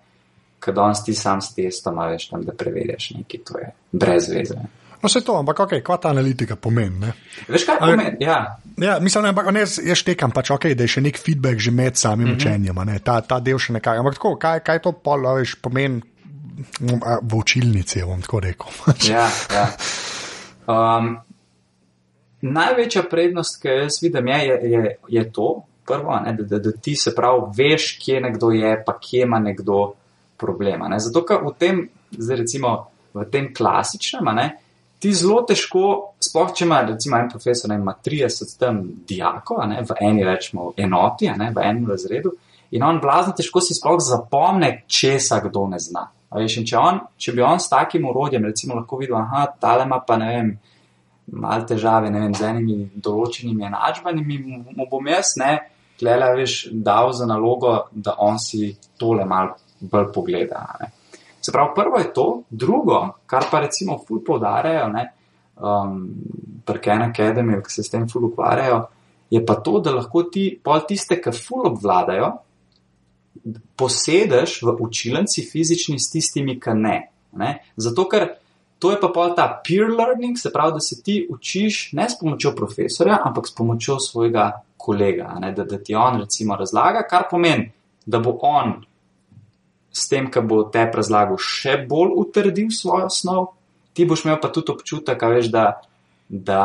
ker 0.61 0.75
danes 0.75 1.05
ti 1.05 1.15
sam 1.15 1.41
s 1.41 1.55
testom, 1.55 1.99
a 1.99 2.11
veš, 2.13 2.29
tam, 2.31 2.45
da 2.45 2.53
preverjaš 2.53 3.11
nekaj, 3.17 3.41
to 3.49 3.59
je 3.59 3.73
brez 3.93 4.29
veze. 4.29 4.61
No, 5.03 5.09
vse 5.09 5.25
to, 5.27 5.35
ampak 5.41 5.65
ok, 5.65 5.73
kaj 5.83 5.99
ta 6.03 6.13
analitika 6.15 6.57
pomeni? 6.57 7.01
Ne? 7.01 7.13
Veš, 7.49 7.67
kaj 7.67 7.81
pomeni? 7.81 8.17
Ja. 8.21 8.59
Ja, 8.77 9.01
mislim, 9.01 9.33
ampak 9.33 9.51
ne, 9.53 9.65
jaz 9.65 9.99
štekam, 9.99 10.31
pač, 10.31 10.53
okay, 10.55 10.77
da 10.79 10.87
je 10.87 10.95
še 10.95 11.03
nek 11.05 11.19
feedback 11.19 11.61
že 11.61 11.71
med 11.71 11.97
samim 11.97 12.27
mm 12.27 12.33
-hmm. 12.33 12.37
učenjem, 12.37 12.87
ne, 12.87 12.99
ta, 12.99 13.21
ta 13.21 13.41
del 13.41 13.59
še 13.59 13.73
nekaj. 13.73 13.99
Ampak 13.99 14.15
tako, 14.15 14.37
kaj, 14.37 14.61
kaj 14.61 14.83
to 14.83 14.93
pol, 14.93 15.27
veš, 15.41 15.57
pomeni 15.63 16.03
v 17.23 17.35
učilnici, 17.35 18.05
bom 18.05 18.23
tako 18.23 18.41
rekel. 18.41 18.71
ja, 19.13 19.29
ja. 19.55 19.67
Um, 20.73 21.13
največja 22.43 23.05
prednost, 23.11 23.61
ki 23.63 23.77
jaz 23.85 24.01
vidim, 24.03 24.29
je, 24.33 24.39
je, 24.47 24.71
je, 24.73 24.97
je 25.09 25.25
to, 25.33 25.51
prvo, 25.87 26.17
ne, 26.25 26.33
da, 26.39 26.45
da, 26.45 26.59
da 26.59 26.73
ti 26.73 26.97
se 26.97 27.15
prav 27.15 27.51
veš, 27.57 27.97
kje 28.03 28.21
nekdo 28.21 28.51
je, 28.51 28.73
pa 28.87 28.97
kje 29.01 29.27
ima 29.27 29.39
nekdo 29.39 29.93
problema. 30.37 30.89
Ne. 30.89 30.99
Zato, 31.01 31.25
ker 31.27 31.43
v 31.45 31.55
tem, 31.59 31.83
zdaj 32.19 32.43
recimo 32.43 32.75
v 33.15 33.27
tem 33.31 33.51
klasičnem, 33.55 34.31
ne, 34.35 34.47
ti 35.03 35.11
zelo 35.15 35.43
težko, 35.47 36.15
sploh 36.23 36.53
če 36.55 36.65
ima 36.67 36.81
recimo 36.87 37.19
en 37.19 37.29
profesor, 37.31 37.71
ne, 37.71 37.79
ima 37.83 37.95
30 38.07 38.57
tam 38.59 38.81
dijakov, 39.09 39.63
v 39.63 39.99
eni 40.01 40.25
rečemo 40.27 40.73
enoti, 40.79 41.31
ne, 41.39 41.51
v 41.55 41.67
enem 41.67 41.91
razredu, 41.91 42.35
in 42.73 42.87
on 42.87 43.01
blazno 43.03 43.35
težko 43.37 43.61
si 43.61 43.75
sploh 43.77 43.99
zapomne, 44.03 44.85
česa 44.87 45.43
kdo 45.45 45.67
ne 45.75 45.81
zna. 45.83 46.07
Veš, 46.33 46.59
če, 46.65 46.77
on, 46.79 47.01
če 47.21 47.35
bi 47.37 47.43
on 47.45 47.61
s 47.61 47.69
takim 47.69 48.07
urodjem, 48.09 48.47
recimo, 48.49 48.77
lahko 48.79 48.99
videl, 49.01 49.19
da 49.19 49.45
tale 49.61 49.85
ima 49.85 49.99
pa 50.07 50.17
ne 50.21 50.29
vem, 50.31 50.53
malo 51.43 51.67
težave 51.69 52.11
vem, 52.11 52.33
z 52.35 52.49
enimi 52.49 52.79
določenimi 53.05 53.67
enačbami, 53.69 54.39
mu 54.73 54.89
bom 54.91 55.11
jaz, 55.13 55.35
ne, 55.43 55.53
klele, 56.01 56.33
veš, 56.41 56.57
dal 56.73 57.13
za 57.17 57.29
nalogo, 57.29 57.75
da 57.93 58.17
on 58.25 58.41
si 58.41 58.73
tole 58.99 59.27
mal 59.29 59.53
bolj 59.81 60.09
pogleda. 60.15 60.63
Ne. 60.81 60.91
Se 61.43 61.53
pravi, 61.53 61.75
prvo 61.75 62.01
je 62.01 62.13
to, 62.15 62.27
drugo, 62.51 63.03
kar 63.27 63.49
pa 63.51 63.61
recimo 63.67 63.99
ful 64.07 64.23
poudarjajo, 64.25 64.89
ne, 64.95 65.05
um, 65.59 66.01
prken 66.65 67.09
akademijo, 67.11 67.61
ki 67.67 67.77
se 67.77 67.85
s 67.85 67.93
tem 67.93 68.09
ful 68.09 68.31
ukvarjajo, 68.31 68.81
je 69.33 69.45
pa 69.47 69.59
to, 69.65 69.81
da 69.85 69.95
lahko 69.97 70.25
ti 70.33 70.49
pol 70.65 70.85
tiste, 70.89 71.19
ki 71.21 71.35
ful 71.37 71.67
obvladajo, 71.73 72.33
posedeš 73.77 74.61
v 74.63 74.77
učilnici 74.81 75.45
fizični 75.47 75.99
s 75.99 76.11
tistimi, 76.13 76.59
ki 76.61 76.77
ne. 76.79 76.97
ne? 77.39 77.51
Zato, 77.77 78.07
ker 78.09 78.29
to 78.83 78.91
je 78.91 78.99
pa 79.01 79.09
pol 79.15 79.35
ta 79.39 79.47
peer 79.65 79.91
learning, 79.91 80.39
se 80.39 80.51
pravi, 80.53 80.75
da 80.77 80.81
se 80.81 81.03
ti 81.03 81.21
učiš 81.31 81.93
ne 81.93 82.09
s 82.11 82.19
pomočjo 82.19 82.55
profesorja, 82.57 83.21
ampak 83.25 83.47
s 83.49 83.55
pomočjo 83.55 83.99
svojega 84.03 84.51
kolega, 84.77 85.37
da, 85.41 85.65
da 85.65 85.79
ti 85.79 85.95
on 85.95 86.19
recimo 86.21 86.57
razlaga, 86.59 87.05
kar 87.11 87.29
pomeni, 87.31 87.71
da 88.07 88.19
bo 88.19 88.35
on 88.43 88.81
s 89.93 90.09
tem, 90.09 90.27
ki 90.33 90.43
bo 90.49 90.65
te 90.73 90.83
razlagal, 90.91 91.39
še 91.39 91.77
bolj 91.89 92.17
utrdil 92.25 92.73
svojo 92.75 93.07
snov, 93.13 93.53
ti 93.95 94.07
boš 94.09 94.25
imel 94.27 94.41
pa 94.43 94.51
tudi 94.51 94.73
občutek, 94.75 95.23
veš, 95.31 95.51
da, 95.53 95.67
da 96.29 96.63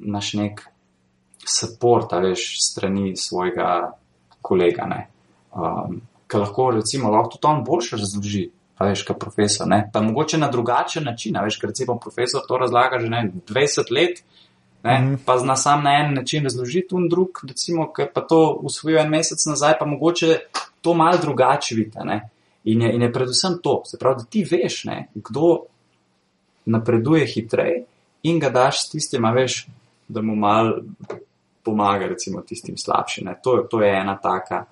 imaš 0.00 0.32
nek 0.40 0.64
podpor, 1.42 2.06
veš, 2.22 2.48
strani 2.62 3.16
svojega 3.16 3.92
kolega. 4.40 4.86
Ne? 4.88 5.11
Um, 5.54 6.00
ki 6.26 6.40
lahko, 6.40 6.70
recimo, 6.70 7.10
lahko 7.10 7.36
tudi 7.36 7.48
on 7.50 7.64
boljše 7.64 7.96
razloži, 8.00 8.46
pa 8.78 8.88
veš, 8.88 9.04
kot 9.08 9.20
profesor. 9.20 9.68
Ne? 9.68 9.84
Pa 9.92 10.02
mogoče 10.02 10.38
na 10.38 10.48
drugačen 10.50 11.04
način, 11.04 11.36
veš, 11.44 11.58
ker 11.60 11.70
recimo 11.70 11.98
profesor 12.00 12.44
to 12.48 12.58
razlaga 12.58 13.00
že 13.02 13.10
ne, 13.12 13.26
20 13.48 13.92
let. 13.92 14.22
Ne, 14.82 14.98
mm. 14.98 15.18
Pa 15.26 15.36
zna 15.38 15.56
sam 15.56 15.84
na 15.84 15.92
en 16.00 16.14
način 16.14 16.44
razložiti, 16.44 16.96
in 16.98 17.08
drug, 17.08 17.44
recimo, 17.48 17.86
ki 17.94 18.08
pa 18.14 18.20
to 18.26 18.58
usvojijo 18.66 19.00
en 19.00 19.10
mesec 19.10 19.44
nazaj, 19.46 19.76
pa 19.78 19.86
mogoče 19.86 20.38
to 20.80 20.94
malo 20.94 21.18
drugače 21.22 21.74
vidite. 21.74 22.20
In, 22.64 22.82
in 22.82 23.02
je 23.02 23.12
predvsem 23.12 23.60
to, 23.62 23.82
se 23.86 23.98
pravi, 23.98 24.16
da 24.18 24.24
ti 24.24 24.42
veš, 24.50 24.84
ne, 24.84 25.08
kdo 25.14 25.52
napreduje 26.66 27.26
hitreje 27.26 27.84
in 28.22 28.38
ga 28.40 28.50
daš 28.50 28.84
s 28.86 28.90
tistim, 28.90 29.26
veš, 29.34 29.66
da 30.08 30.22
mu 30.22 30.34
mal 30.36 30.72
pomaga, 31.62 32.06
recimo, 32.06 32.42
tistim 32.42 32.76
slabšim. 32.76 33.30
To, 33.42 33.56
to 33.70 33.82
je 33.82 33.90
ena 34.00 34.16
taka 34.18 34.64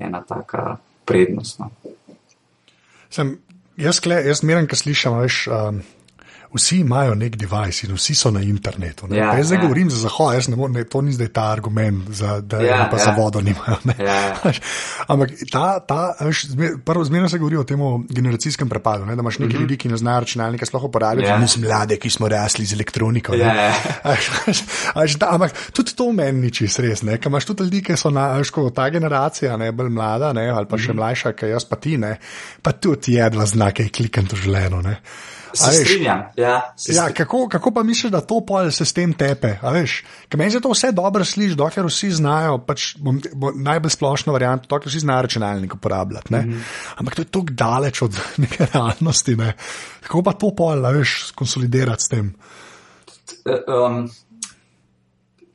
ena 0.00 0.22
taka 0.28 0.78
prednost. 1.08 1.60
No. 1.60 1.70
Sem, 3.10 3.38
jaz, 3.76 4.00
jaz 4.04 4.42
zmeraj, 4.42 4.66
ki 4.68 4.76
slišim, 4.76 5.16
veš. 5.22 5.46
Um, 5.52 5.82
vsi 6.54 6.78
imajo 6.80 7.14
nek 7.14 7.36
device 7.36 7.86
in 7.86 7.94
vsi 7.94 8.14
so 8.14 8.30
na 8.30 8.40
internetu. 8.42 9.08
Ja, 9.10 9.34
jaz 9.36 9.46
zdaj 9.46 9.58
ja. 9.58 9.62
govorim 9.62 9.90
za 9.90 9.96
zahod, 9.96 10.34
jaz 10.34 10.48
ne 10.48 10.56
morem, 10.56 10.84
to 10.90 11.02
ni 11.02 11.12
zdaj 11.12 11.28
ta 11.28 11.44
argument, 11.52 12.08
za, 12.10 12.40
da 12.40 12.60
ja, 12.64 12.88
pa 12.90 12.96
ja. 12.96 13.04
za 13.04 13.14
vodo 13.16 13.40
nimajo. 13.40 13.76
Ja, 13.98 14.14
ja. 14.44 14.52
Ampak 15.06 15.30
ta, 15.52 15.80
ta, 15.80 16.14
prvo 16.84 17.04
zmerno 17.04 17.28
se 17.28 17.38
govori 17.38 17.56
o 17.56 17.64
tem 17.64 17.80
generacijskem 18.08 18.68
prepadu, 18.68 19.06
ne? 19.06 19.16
da 19.16 19.20
imaš 19.20 19.38
nekaj 19.38 19.48
mm 19.48 19.58
-hmm. 19.58 19.60
ljudi, 19.60 19.76
ki 19.76 19.88
ne 19.88 19.96
znajo 19.96 20.20
računalnika 20.20 20.66
sploh 20.66 20.84
uporabljati, 20.84 21.28
ja. 21.28 21.38
nisem 21.38 21.62
mlade, 21.62 21.96
ki 21.96 22.10
smo 22.10 22.28
rasli 22.28 22.64
z 22.64 22.72
elektroniko. 22.72 23.34
Ja, 23.34 23.54
ja. 23.54 23.74
Až, 24.94 25.14
da, 25.14 25.28
ampak 25.30 25.52
tudi 25.72 25.94
to 25.96 26.12
meni 26.12 26.40
ni 26.40 26.50
čist 26.50 26.78
res, 26.78 27.00
ker 27.00 27.26
imaš 27.26 27.44
tudi 27.44 27.62
ljudi, 27.62 27.82
ki 27.82 27.96
so 27.96 28.10
na, 28.10 28.44
ško, 28.44 28.70
ta 28.70 28.90
generacija, 28.90 29.56
ne 29.56 29.72
bolj 29.72 29.88
mlada, 29.88 30.32
ne? 30.32 30.48
ali 30.48 30.66
pa 30.66 30.78
še 30.78 30.82
mm 30.82 30.90
-hmm. 30.90 30.96
mlajša, 30.96 31.32
ki 31.32 31.46
jaz 31.46 31.64
pa 31.64 31.76
ti, 31.76 31.96
ne? 31.98 32.16
pa 32.62 32.72
tudi 32.72 33.12
jedva 33.12 33.46
znake 33.46 33.88
klikam 33.88 34.26
to 34.26 34.36
želeno. 34.36 34.82
Se 35.52 35.72
strinjam. 35.72 36.22
Ja, 36.36 36.72
se 36.76 36.92
ja, 36.92 37.12
kako, 37.12 37.48
kako 37.48 37.70
pa 37.70 37.82
misliš, 37.82 38.12
da 38.12 38.20
to 38.20 38.40
pol 38.46 38.70
se 38.70 38.84
s 38.84 38.92
tem 38.92 39.12
tepe? 39.12 39.54
Meni 40.36 40.50
se 40.50 40.60
to 40.60 40.70
vse 40.70 40.92
dobro 40.92 41.24
sliši, 41.24 41.56
dokler 41.56 41.86
vsi 41.86 42.10
znajo, 42.10 42.58
pač 42.58 42.96
bom, 42.98 43.20
bom 43.34 43.62
najbolj 43.62 43.90
splošno 43.90 44.32
varianto, 44.32 44.68
dokler 44.68 44.92
vsi 44.92 45.00
znajo 45.00 45.22
računalnik 45.22 45.74
uporabljati. 45.74 46.34
Mm 46.34 46.38
-hmm. 46.38 46.60
Ampak 46.96 47.14
to 47.14 47.22
je 47.22 47.26
tako 47.26 47.46
daleč 47.50 48.02
od 48.02 48.20
neke 48.42 48.66
realnosti. 48.74 49.36
Ne? 49.36 49.52
Kako 50.00 50.22
pa 50.22 50.32
to 50.32 50.54
pol, 50.56 50.92
veš, 50.92 51.32
konsolidirati 51.34 52.02
s 52.02 52.08
tem? 52.08 52.34
Um, 53.46 54.10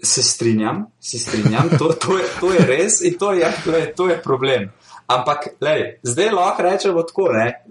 se 0.04 0.24
strinjam, 0.24 0.86
se 1.00 1.20
strinjam, 1.20 1.70
to, 1.80 1.94
to, 1.94 2.18
je, 2.18 2.26
to 2.40 2.52
je 2.52 2.66
res 2.66 3.02
in 3.02 3.18
to 3.18 3.32
je, 3.32 3.54
to 3.66 3.72
je, 3.72 3.94
to 3.96 4.08
je 4.10 4.22
problem. 4.22 4.72
Ampak, 5.08 5.48
lej, 5.62 6.00
zdaj 6.04 6.32
lahko 6.32 6.64
rečemo 6.64 7.04
tako, 7.04 7.30
ne, 7.32 7.64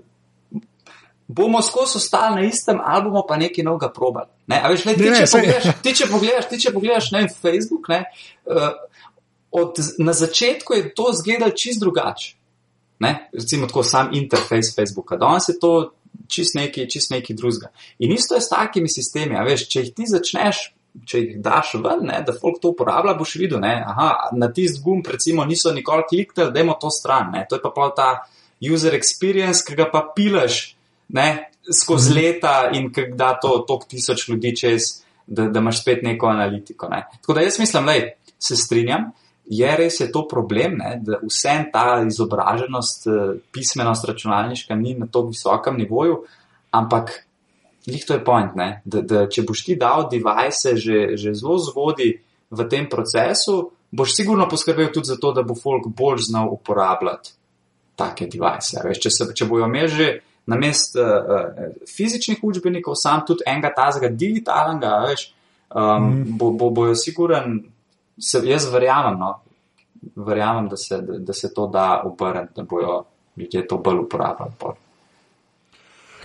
bomo 1.35 1.63
skozi 1.63 1.99
ostali 1.99 2.41
na 2.41 2.47
istem, 2.49 2.81
ali 2.85 3.05
bomo 3.05 3.25
pa 3.29 3.37
nekaj 3.41 3.65
novega 3.65 3.89
probali. 3.93 4.31
Ne? 4.47 4.61
Veš, 4.69 4.85
le, 4.89 4.95
ti, 4.99 5.09
ne, 5.11 5.23
če 5.23 5.31
pogledaš, 5.33 5.81
ti, 5.83 5.95
če 6.01 6.09
pogledaš, 6.11 6.49
ti, 6.51 6.61
če 6.67 6.75
pogledaš 6.75 7.11
na 7.15 7.25
Facebook, 7.31 7.89
ne, 7.93 8.05
uh, 8.51 8.69
od, 9.53 9.81
na 9.99 10.13
začetku 10.17 10.77
je 10.79 10.95
to 10.97 11.11
izgledalo 11.13 11.53
čist 11.57 11.81
drugače. 11.81 12.35
Recimo 13.33 13.67
tako 13.67 13.83
sam 13.83 14.13
interfejs 14.15 14.77
Facebooka. 14.77 15.17
Danes 15.17 15.49
je 15.49 15.59
to 15.59 15.93
čist 16.29 16.55
nekaj, 16.55 16.87
čist 16.89 17.11
nekaj 17.11 17.37
drugega. 17.37 17.73
In 17.99 18.13
isto 18.13 18.35
je 18.35 18.41
s 18.41 18.49
takimi 18.49 18.89
sistemi. 18.89 19.37
Veš, 19.45 19.67
če 19.69 19.83
jih 19.83 19.95
ti 19.97 20.07
začneš, 20.07 20.61
če 21.09 21.23
jih 21.23 21.41
daš 21.43 21.75
ven, 21.81 22.05
ne, 22.09 22.21
da 22.27 22.35
folk 22.37 22.61
to 22.63 22.75
uporablja, 22.75 23.17
boš 23.19 23.35
videl, 23.41 23.61
ne, 23.63 23.73
aha, 23.89 24.29
na 24.37 24.51
tisti 24.53 24.83
gumb 24.85 25.09
recimo 25.09 25.45
niso 25.49 25.73
nikoli 25.73 26.05
kliknili, 26.09 26.53
da 26.53 26.61
imamo 26.61 26.79
to 26.81 26.91
stran. 26.93 27.33
Ne. 27.35 27.47
To 27.51 27.57
je 27.57 27.65
pa 27.65 27.73
pa 27.75 27.89
ta 27.97 28.11
user 28.63 28.95
experience, 28.95 29.65
ki 29.67 29.77
ga 29.79 29.89
pa 29.91 30.05
pilaš 30.17 30.77
ne, 31.13 31.51
skozi 31.83 32.11
mhm. 32.11 32.19
leta 32.21 32.71
in 32.75 32.91
da 33.17 33.35
to 33.41 33.65
toliko 33.69 33.87
tisoč 33.89 34.29
ljudi 34.29 34.57
čez, 34.57 34.83
da, 35.27 35.49
da 35.49 35.61
imaš 35.61 35.83
spet 35.83 36.03
neko 36.03 36.27
analitiko. 36.27 36.89
Ne. 36.89 37.07
Tako 37.21 37.35
da 37.35 37.41
jaz 37.41 37.59
mislim, 37.59 37.87
da 37.87 37.93
se 38.39 38.57
strinjam, 38.57 39.13
je 39.47 39.77
res 39.77 40.01
je 40.01 40.13
to 40.13 40.27
problem, 40.29 40.77
ne, 40.79 40.97
da 41.03 41.19
vse 41.23 41.55
ta 41.73 42.03
izobraženost, 42.07 43.07
eh, 43.07 43.35
pismenost 43.53 44.05
računalniška 44.09 44.75
ni 44.75 44.95
na 44.95 45.07
tako 45.07 45.27
visokem 45.27 45.77
nivoju, 45.77 46.23
ampak 46.71 47.13
njih 47.87 48.05
to 48.07 48.15
je 48.15 48.25
point, 48.25 48.55
ne, 48.55 48.83
da, 48.85 49.03
da 49.03 49.27
če 49.29 49.43
boš 49.43 49.65
ti 49.65 49.77
dal 49.77 50.09
device 50.11 50.77
že, 50.77 51.17
že 51.19 51.35
zelo 51.35 51.59
zgodi 51.59 52.15
v 52.51 52.69
tem 52.71 52.89
procesu, 52.91 53.73
boš 53.91 54.15
sigurno 54.15 54.49
poskrbel 54.49 54.93
tudi 54.93 55.11
za 55.11 55.17
to, 55.21 55.33
da 55.33 55.43
bo 55.43 55.55
folk 55.55 55.89
bolj 55.89 56.23
znal 56.29 56.49
uporabljati 56.53 57.35
take 57.97 58.27
device. 58.27 58.81
Veš, 58.85 59.01
če, 59.03 59.11
se, 59.11 59.27
če 59.35 59.47
bojo 59.51 59.67
imeli 59.69 59.89
že 59.89 60.09
na 60.47 60.57
mest 60.57 60.97
uh, 60.97 61.03
uh, 61.07 61.77
fizičnih 61.97 62.43
učbenikov, 62.43 62.97
sam 62.99 63.23
tudi 63.27 63.47
enega 63.47 63.73
tazga 63.77 64.09
digitalnega, 64.09 64.97
veš, 65.09 65.29
um, 65.75 65.83
mm. 65.83 66.39
bo, 66.39 66.51
bo, 66.51 66.71
bojo 66.71 66.95
siguren, 66.99 67.61
se, 68.19 68.43
jaz 68.45 68.67
verjamem, 68.73 69.19
no, 69.19 69.35
verjamem 70.17 70.69
da, 70.69 70.77
se, 70.77 70.99
da, 71.03 71.19
da 71.19 71.33
se 71.33 71.53
to 71.55 71.67
da 71.67 72.03
obrniti, 72.05 72.53
da 72.57 72.63
bojo 72.63 73.05
ljudje 73.37 73.67
to 73.69 73.79
bolj 73.79 74.03
uporabljali. 74.05 74.53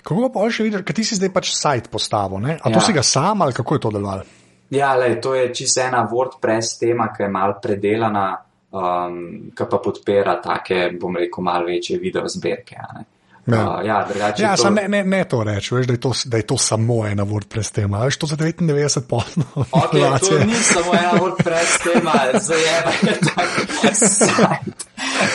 Kako 0.02 0.30
pa 0.32 0.48
še 0.50 0.66
vidiš, 0.66 0.82
kaj 0.86 0.96
ti 0.96 1.04
si 1.04 1.18
zdaj 1.18 1.30
pač 1.34 1.52
sajt 1.56 1.88
postavil? 1.92 2.40
Ne? 2.40 2.58
A 2.58 2.70
to 2.72 2.78
ja. 2.80 2.84
si 2.86 2.94
ga 2.96 3.02
sam 3.04 3.42
ali 3.42 3.56
kako 3.56 3.76
je 3.76 3.80
to 3.86 3.90
delovalo? 3.92 4.26
Ja, 4.70 4.92
lej, 4.96 5.18
to 5.24 5.34
je 5.34 5.48
čisto 5.54 5.80
ena 5.80 6.02
WordPress 6.08 6.76
tema, 6.80 7.08
ki 7.12 7.24
je 7.24 7.28
mal 7.32 7.54
predelana, 7.62 8.24
um, 8.70 9.20
ki 9.56 9.68
pa 9.70 9.78
podpira 9.84 10.36
take, 10.44 10.90
bom 11.00 11.16
rekel, 11.16 11.44
mal 11.44 11.64
večje 11.64 11.96
video 12.00 12.28
zbirke. 12.28 12.76
Ja, 12.76 13.04
Ja, 13.48 13.78
uh, 13.78 13.86
ja, 13.86 14.06
ja 14.38 14.56
to... 14.56 14.70
ne, 14.70 14.88
ne, 14.88 15.04
ne 15.04 15.24
to 15.24 15.42
reči, 15.44 15.74
veš, 15.74 15.86
da, 15.86 15.92
je 15.92 16.00
to, 16.00 16.12
da 16.24 16.36
je 16.36 16.46
to 16.46 16.58
samo 16.58 17.06
ena 17.06 17.24
WordPress 17.24 17.72
tema. 17.72 18.04
Veš, 18.04 18.16
to 18.16 18.26
za 18.26 18.36
99 18.36 19.00
podno. 19.08 19.44
Okay, 19.54 20.18
to 20.28 20.44
ni 20.44 20.54
samo 20.54 20.92
ena 20.92 21.12
WordPress 21.20 21.82
tema, 21.84 22.12
zajema 22.40 22.92
je 23.02 23.18
tak 23.34 23.48
sajt. 23.94 24.86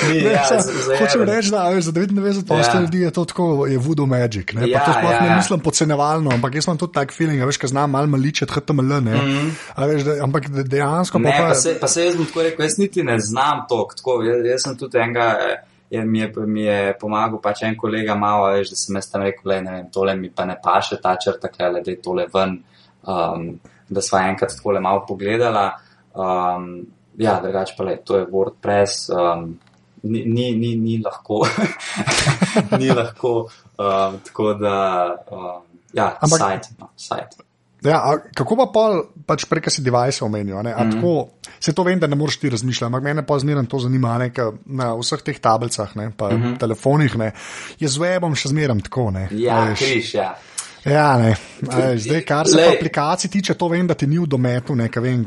Ni, 0.10 0.17
ja, 0.17 0.43
za, 0.60 0.97
Hočem 0.99 1.23
reči, 1.23 1.52
da 1.52 1.69
veš, 1.69 1.84
za 1.84 1.91
99% 1.91 2.76
ja. 2.76 2.82
ljudi 2.82 3.02
je 3.02 3.12
to 3.12 3.26
tako, 3.26 3.65
je 3.67 3.78
voodoo 3.78 4.06
magic. 4.06 4.54
Ne, 4.54 4.62
Ja, 4.62 4.67
ja, 4.67 4.86
to 4.86 4.91
sploh 4.91 5.12
ja, 5.12 5.21
ne 5.21 5.28
ja. 5.28 5.36
mislim 5.36 5.60
podcenevalno, 5.60 6.32
ampak 6.32 6.56
jaz 6.56 6.67
imam 6.67 6.78
tudi 6.78 6.93
tak 6.93 7.13
feeling, 7.13 7.43
veš, 7.45 7.58
ker 7.58 7.69
znam 7.69 7.91
malo 7.91 8.08
maličet 8.08 8.52
HTML. 8.52 9.02
Ne, 9.02 9.15
mm 9.15 9.28
-hmm. 9.28 9.49
a 9.76 9.86
veš, 9.86 10.04
da, 10.04 10.23
ampak 10.23 10.49
de- 10.49 10.63
dejansko 10.63 11.19
Ne, 11.19 11.36
pa, 11.39 11.47
pa 11.47 11.56
se, 11.56 11.78
pa 11.80 11.88
se 11.88 12.06
jaz 12.06 12.15
bom 12.15 12.26
tako 12.26 12.43
rekel, 12.43 12.65
jaz 12.65 12.78
niti 12.78 13.04
ne 13.04 13.19
znam 13.19 13.65
to. 13.69 13.88
Tako, 13.97 14.21
jaz, 14.23 14.45
jaz 14.45 14.62
sem 14.63 14.78
tudi 14.78 14.97
enega, 14.97 15.36
eh, 15.49 15.72
je, 15.93 16.06
mi, 16.06 16.19
je, 16.19 16.32
mi 16.47 16.63
je 16.65 16.95
pomagal 16.99 17.41
pač 17.41 17.62
en 17.67 17.75
kolega 17.77 18.15
malo, 18.17 18.47
veš, 18.56 18.71
da 18.73 18.79
sem 18.79 18.97
jaz 18.97 19.10
tam 19.12 19.21
rekel, 19.25 19.51
le, 19.51 19.60
ne 19.62 19.75
vem, 19.75 19.89
tole 19.93 20.15
mi 20.17 20.32
pa 20.34 20.45
ne 20.49 20.56
paše 20.63 20.97
ta 21.01 21.13
črta, 21.21 21.51
klele, 21.53 21.84
da 21.86 21.93
je 21.93 22.01
tole 22.01 22.25
ven, 22.34 22.56
um, 23.06 23.45
da 23.89 24.01
sva 24.01 24.23
enkrat 24.32 24.56
tole 24.58 24.82
malo 24.82 25.03
pogledala. 25.08 25.67
Um, 26.13 26.71
ja, 27.21 27.38
drugače 27.43 27.77
pa 27.77 27.86
le, 27.86 27.99
to 28.06 28.17
je 28.17 28.25
WordPress, 28.32 29.06
um, 29.13 29.45
ni, 30.03 30.25
ni, 30.25 30.49
ni, 30.58 30.73
ni 30.82 30.97
lahko, 31.03 31.43
ni 32.82 32.89
lahko, 32.89 33.36
um, 33.77 34.17
tako 34.25 34.53
da, 34.58 34.77
um, 35.29 35.62
ja, 35.93 36.10
Ampak- 36.17 36.41
sajt, 36.41 36.71
no, 36.82 36.89
sajt. 36.97 37.38
Ja, 37.83 37.99
kako 38.35 38.55
pa 38.55 38.65
pol, 38.73 39.01
pač 39.27 39.45
prek 39.49 39.67
si 39.71 39.83
device 39.83 40.23
omenil? 40.23 40.55
Mm 40.55 40.65
-hmm. 40.65 40.91
tako, 40.91 41.29
se 41.59 41.73
to 41.73 41.83
vem, 41.83 41.99
da 41.99 42.07
ne 42.07 42.15
moreš 42.15 42.37
ti 42.37 42.49
razmišljati, 42.49 42.85
ampak 42.85 43.03
mene 43.03 43.25
pa 43.25 43.39
zmeraj 43.39 43.65
to 43.65 43.79
zanima, 43.79 44.17
ne, 44.17 44.31
na 44.65 44.93
vseh 44.95 45.21
teh 45.21 45.39
tablicah, 45.39 45.95
ne, 45.95 46.11
pa 46.17 46.29
mm 46.29 46.43
-hmm. 46.43 46.57
telefonih, 46.59 47.15
ne, 47.17 47.31
je 47.79 47.87
z 47.87 47.97
webom 47.99 48.35
še 48.35 48.49
zmeraj 48.49 48.79
tako. 48.83 49.11
Ne, 49.11 49.27
Ja, 49.31 49.63
veš. 49.63 49.79
križ, 49.79 50.13
ja. 50.13 50.35
Ja, 50.85 51.17
ne. 51.17 51.35
A 51.71 51.77
veš, 51.79 52.01
Zdaj, 52.01 52.21
kar 52.27 52.47
se 52.47 52.57
Lej. 52.57 52.75
aplikacij 52.75 53.29
tiče, 53.31 53.53
to 53.53 53.67
vem, 53.71 53.87
da 53.87 53.93
ti 53.93 54.07
ni 54.07 54.17
v 54.19 54.27
dometu, 54.27 54.75
ne, 54.75 54.89
kaj 54.91 55.03
vem, 55.03 55.21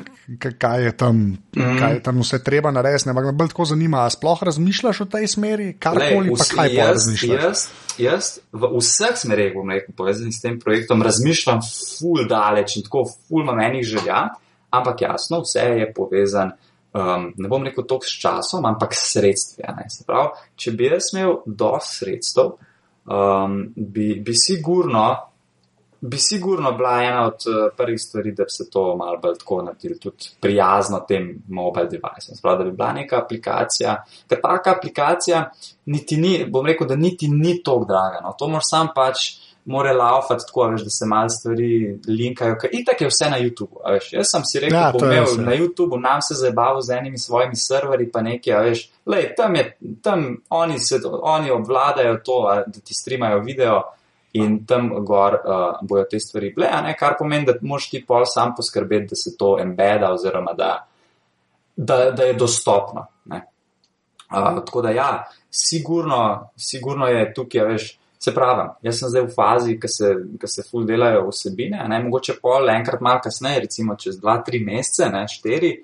kaj 0.59 0.83
je 0.85 0.93
tam, 0.97 1.21
mm. 1.57 1.79
kaj 1.79 1.95
je 1.95 2.03
tam 2.03 2.21
vse 2.21 2.43
treba 2.45 2.71
narediti. 2.71 3.09
Ampak 3.09 3.25
me 3.25 3.33
bolj 3.33 3.55
tako 3.55 3.65
zanima, 3.65 4.05
a 4.05 4.11
sploh 4.13 4.43
razmišljaš 4.43 5.01
v 5.01 5.09
tej 5.15 5.29
smeri, 5.33 5.69
karkoli, 5.81 6.35
pa 6.35 6.45
vsi- 6.45 6.57
kaj 6.57 6.69
pa 6.69 6.75
jaz, 6.75 6.91
razmišljaš. 6.91 7.45
jaz, 7.45 7.65
jaz 7.99 8.31
v 8.53 8.71
vseh 8.77 9.17
smereh, 9.17 9.55
bom 9.55 9.73
rekel, 9.73 9.95
povezanih 9.97 10.35
s 10.37 10.43
tem 10.45 10.59
projektom, 10.61 11.03
razmišljam 11.03 11.63
ful 11.65 12.27
daleč 12.29 12.77
in 12.77 12.85
tako 12.85 13.07
ful 13.09 13.45
imam 13.47 13.61
enih 13.61 13.85
želja, 13.85 14.27
ampak 14.71 15.07
jasno, 15.09 15.41
vse 15.47 15.65
je 15.81 15.93
povezan. 15.97 16.53
Um, 16.97 17.33
ne 17.37 17.49
bom 17.49 17.65
rekel 17.65 17.85
toliko 17.85 18.09
s 18.09 18.21
časom, 18.21 18.65
ampak 18.65 18.95
s 18.97 19.13
sredstvi. 19.13 19.65
pravi, 20.07 20.29
če 20.57 20.71
bi 20.73 20.85
jaz 20.85 21.11
imel 21.13 21.35
dosti 21.47 21.97
sredstev, 21.97 22.53
um, 23.05 23.59
bi, 23.77 24.15
bi 24.25 24.33
sigurno 24.33 25.05
bi 26.01 26.19
sigurno 26.19 26.73
bila 26.73 27.03
ena 27.03 27.27
od 27.27 27.33
uh, 27.47 27.73
prvih 27.77 28.01
stvari, 28.01 28.33
da 28.33 28.45
bi 28.45 28.51
se 28.51 28.71
to 28.71 28.97
malo 28.97 29.19
bolj 29.23 29.39
tako 29.39 29.63
naredili, 29.63 29.99
tudi 29.99 30.31
prijazno 30.41 31.01
tem 31.09 31.43
mobile 31.49 31.85
deviceom. 31.85 32.37
Sprav, 32.39 32.59
da 32.59 32.65
bi 32.65 32.71
bila 32.71 32.93
neka 32.93 33.23
aplikacija, 33.23 34.05
ker 34.29 34.41
taka 34.43 34.71
aplikacija 34.77 35.51
niti 35.87 36.17
ni, 36.17 36.47
bom 36.49 36.67
rekel, 36.67 36.87
da 36.87 36.97
niti 36.97 37.29
ni 37.29 37.63
tako 37.63 37.85
draga. 37.85 38.21
No. 38.23 38.35
To 38.39 38.49
moraš 38.49 38.71
sam 38.71 38.89
pač. 38.95 39.17
More 39.69 39.91
laufati 39.93 40.45
tako, 40.47 40.69
veš, 40.71 40.83
da 40.87 40.91
se 40.91 41.07
malo 41.07 41.29
stvari 41.29 41.99
linkajo, 42.07 42.55
ker 42.61 42.71
itak 42.73 43.01
je 43.01 43.09
vse 43.11 43.31
na 43.31 43.39
YouTubu. 43.41 43.81
Veš. 43.93 44.13
Jaz 44.13 44.29
sem 44.31 44.45
si 44.47 44.61
rekel, 44.63 44.77
Ja, 44.79 44.93
bom 44.95 45.03
imel 45.11 45.25
vse. 45.25 45.43
na 45.43 45.57
YouTubu, 45.57 45.99
nam 45.99 46.23
se 46.23 46.35
zabaval 46.39 46.79
z 46.87 46.91
enimi 46.95 47.19
svojimi 47.19 47.57
serverji, 47.57 48.07
pa 48.13 48.23
nekaj, 48.23 48.61
veš, 48.69 48.85
lej, 49.07 49.33
tam, 49.37 49.57
je, 49.57 49.65
tam 50.03 50.23
oni, 50.51 50.79
se, 50.79 51.01
oni 51.23 51.51
obvladajo 51.51 52.21
to, 52.25 52.39
da 52.67 52.81
ti 52.81 52.95
streamajo 52.95 53.41
video 53.43 53.83
in 54.37 54.59
tam 54.67 54.89
gor 55.05 55.39
uh, 55.41 55.65
bojo 55.83 56.05
te 56.11 56.21
stvari 56.21 56.53
bile, 56.55 56.71
ne, 56.85 56.95
kar 56.99 57.17
pomeni, 57.19 57.47
da 57.49 57.57
moraš 57.63 57.91
ti 57.91 58.03
pol 58.07 58.25
sam 58.29 58.55
poskrbeti, 58.57 59.13
da 59.13 59.19
se 59.19 59.35
to 59.39 59.57
embeda 59.63 60.13
oziroma 60.13 60.53
da, 60.57 60.71
da, 61.77 62.11
da 62.11 62.31
je 62.31 62.35
dostopno. 62.39 63.07
Ne. 63.33 63.43
Uh, 64.31 64.59
tako 64.65 64.83
da 64.83 64.91
ja, 64.91 65.11
sigurno, 65.51 66.51
sigurno 66.57 67.07
je 67.07 67.33
tukaj, 67.35 67.65
veš, 67.73 67.91
se 68.19 68.35
pravi, 68.35 68.69
jaz 68.83 69.01
sem 69.01 69.13
zdaj 69.13 69.27
v 69.27 69.35
fazi, 69.35 69.75
ki 69.81 69.89
se, 69.89 70.15
ki 70.41 70.49
se 70.51 70.65
ful 70.71 70.87
delajo 70.89 71.29
vsebine, 71.29 71.85
ne, 71.89 72.01
mogoče 72.07 72.39
pol 72.43 72.71
enkrat 72.73 73.05
malo 73.05 73.21
kasneje, 73.25 73.67
recimo 73.67 73.97
čez 74.01 74.19
dva, 74.21 74.41
tri 74.47 74.63
mesece, 74.65 75.11
ne, 75.13 75.27
štiri, 75.31 75.77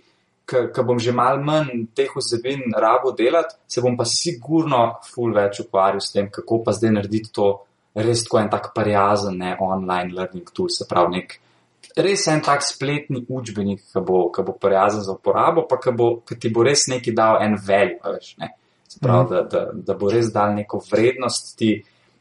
ko 0.47 0.85
bom 0.85 0.99
že 0.99 1.13
mal 1.15 1.41
manj 1.45 1.87
teh 1.97 2.11
vsebin 2.11 2.73
rabo 2.77 3.13
delati, 3.17 3.57
se 3.69 3.81
bom 3.81 3.97
pa 3.97 4.05
sigurno 4.09 4.99
ful 5.07 5.33
več 5.35 5.63
ukvarjal 5.63 6.03
s 6.03 6.13
tem, 6.13 6.31
kako 6.33 6.63
pa 6.65 6.75
zdaj 6.77 6.97
narediti 6.99 7.33
to 7.33 7.53
res 7.95 8.25
tako 8.25 8.41
en 8.41 8.51
tak 8.53 8.73
prijazen, 8.75 9.39
ne, 9.39 9.55
online 9.61 10.15
learning 10.15 10.51
tool, 10.55 10.71
se 10.73 10.87
pravi 10.89 11.19
nek. 11.19 11.39
Res 11.97 12.25
en 12.33 12.41
tak 12.45 12.65
spletni 12.65 13.21
učbenik, 13.29 13.83
ki 13.93 14.01
bo, 14.07 14.25
ki 14.33 14.45
bo 14.47 14.57
prijazen 14.57 15.05
za 15.05 15.17
uporabo, 15.17 15.67
pa 15.69 15.77
ki, 15.83 15.93
bo, 15.97 16.09
ki 16.27 16.39
ti 16.41 16.53
bo 16.55 16.65
res 16.65 16.87
neki 16.89 17.13
dal 17.17 17.43
en 17.45 17.59
value, 17.61 18.01
veš, 18.17 18.35
ne. 18.41 18.53
Se 18.89 19.01
pravi, 19.01 19.29
da, 19.33 19.43
da, 19.49 19.65
da 19.73 19.97
bo 19.99 20.11
res 20.13 20.33
dal 20.33 20.55
neko 20.57 20.81
vrednost 20.89 21.55
ti, 21.59 21.75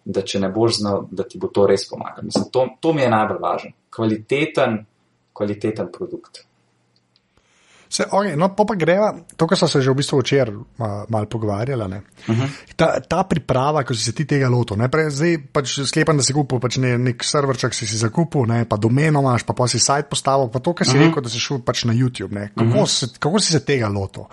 da 0.03 0.23
če 0.25 0.41
ne 0.41 0.49
boš 0.51 0.81
znal, 0.81 1.03
da 1.11 1.23
ti 1.29 1.39
bo 1.39 1.51
to 1.53 1.67
res 1.69 1.85
pomagalo. 1.87 2.25
Mislim, 2.27 2.47
to, 2.51 2.67
to 2.81 2.93
mi 2.97 3.03
je 3.03 3.09
najbolj 3.13 3.41
važno. 3.41 3.73
Kvaliteten, 3.93 4.79
kvaliteten 5.37 5.91
produkt. 5.93 6.43
Se, 7.91 8.05
okay, 8.07 8.37
no, 8.39 8.47
pa, 8.55 8.63
pa 8.63 8.75
greva, 8.79 9.09
to, 9.35 9.47
kar 9.47 9.59
smo 9.59 9.67
se 9.67 9.81
že 9.83 9.91
v 9.91 9.99
bistvu 9.99 10.21
včeraj 10.21 10.55
ma, 10.79 11.03
malo 11.11 11.27
pogovarjali. 11.27 11.83
Uh 11.83 12.31
Mhm. 12.31 12.41
-huh. 12.41 12.49
ta, 12.75 12.99
ta 12.99 13.23
priprava, 13.23 13.83
ko 13.83 13.93
si 13.93 14.03
se 14.03 14.11
ti 14.11 14.25
tega 14.25 14.49
lotil, 14.49 14.77
ne, 14.77 14.89
prej, 14.89 15.09
zdaj 15.09 15.37
pač 15.51 15.79
sklepam, 15.85 16.17
da 16.17 16.23
si 16.23 16.33
kupil 16.33 16.59
pač 16.59 16.77
ne, 16.77 16.97
nek 16.97 17.23
serverček, 17.23 17.73
si 17.73 17.87
si 17.87 17.97
zakupil, 17.97 18.45
ne, 18.45 18.65
pa 18.65 18.77
domeno 18.77 19.19
imaš, 19.19 19.43
pa, 19.43 19.53
pa 19.53 19.67
si 19.67 19.79
sajt 19.79 20.09
postavil, 20.09 20.47
pa 20.53 20.59
to, 20.59 20.73
kar 20.73 20.87
si 20.87 20.97
uh 20.97 21.01
-huh. 21.03 21.07
rekel, 21.07 21.23
da 21.23 21.29
si 21.29 21.39
šel 21.39 21.59
pač 21.59 21.83
na 21.83 21.93
YouTube. 21.93 22.31
Ne, 22.31 22.51
kako, 22.57 22.69
uh 22.69 22.75
-huh. 22.75 22.87
se, 22.87 23.07
kako 23.19 23.39
si 23.39 23.51
se 23.51 23.65
tega 23.65 23.87
lotil? 23.87 24.23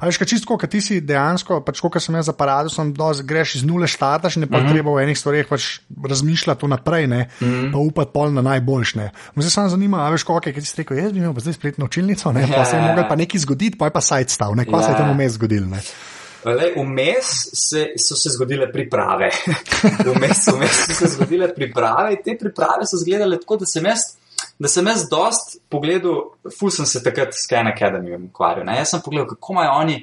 A 0.00 0.06
veš, 0.06 0.18
kaj 0.18 0.26
čisto, 0.26 0.58
ker 0.58 0.68
ti 0.68 0.80
si 0.80 1.00
dejansko, 1.00 1.60
pač 1.60 1.80
kot 1.80 2.02
sem 2.02 2.14
jaz 2.14 2.26
za 2.26 2.32
paradusom, 2.32 2.94
greš 3.24 3.54
iz 3.54 3.64
nule 3.64 3.86
štartaš, 3.86 4.36
ne 4.36 4.46
pa 4.46 4.58
uh 4.58 4.64
-huh. 4.64 4.70
treba 4.70 4.90
v 4.90 5.02
enih 5.02 5.18
stvareh 5.18 5.46
pač 5.48 5.80
razmišljati 6.08 6.66
vnaprej, 6.66 7.06
ne, 7.06 7.28
uh 7.40 7.48
-huh. 7.48 7.72
pa 7.72 7.78
upati 7.78 8.10
pol 8.14 8.32
na 8.32 8.42
najboljšne. 8.42 9.10
Me 9.34 9.42
se 9.42 9.50
samo 9.50 9.68
zanima, 9.68 10.06
a 10.06 10.10
veš, 10.10 10.22
kako 10.22 10.40
je, 10.48 10.52
kaj 10.52 10.62
ti 10.62 10.68
si 10.68 10.76
rekel, 10.76 10.96
jaz 10.96 11.12
bi 11.12 11.18
imel 11.18 11.34
zdaj 11.38 11.52
spletno 11.52 11.84
učilnico, 11.84 12.32
ne, 12.32 12.48
pa 12.56 12.64
se 12.70 12.76
je 12.76 12.82
Ja. 13.00 13.08
mogel 13.08 13.08
pa 13.08 13.16
nekaj 13.16 13.40
zgoditi, 13.40 13.78
pa 13.78 13.90
je 13.90 13.94
pa 13.96 14.00
sajt 14.00 14.30
stav, 14.30 14.54
ne, 14.56 14.64
kva 14.68 14.82
se 14.82 14.92
je 14.92 14.92
Ja. 14.92 14.98
tam 14.98 15.12
vmes 15.14 15.32
zgodilo. 15.32 15.66
Vmes 16.76 17.28
se, 17.52 17.92
so 17.98 18.16
se 18.16 18.30
zgodile 18.30 18.70
priprave. 18.72 19.28
Vmes, 20.16 20.46
vmes 20.48 20.78
so 20.86 20.94
se 20.94 21.06
zgodile 21.16 21.50
priprave 21.54 22.14
in 22.14 22.22
te 22.24 22.36
priprave 22.38 22.86
so 22.88 22.96
izgledale 22.96 23.36
tako, 23.40 23.58
da 23.60 23.66
sem 23.68 23.84
jaz, 23.84 24.06
da 24.58 24.68
sem 24.68 24.86
jaz 24.86 25.04
dost 25.10 25.58
pogledal, 25.68 26.30
ful 26.58 26.72
sem 26.72 26.86
se 26.86 27.02
takrat 27.04 27.36
s 27.36 27.44
Khan 27.50 27.68
Academy 27.68 28.16
ukvarjal. 28.16 28.64
Ne? 28.64 28.78
Jaz 28.80 28.94
sem 28.94 29.02
pogledal, 29.04 29.28
kako 29.34 29.52
imajo 29.52 29.76
oni. 29.82 29.98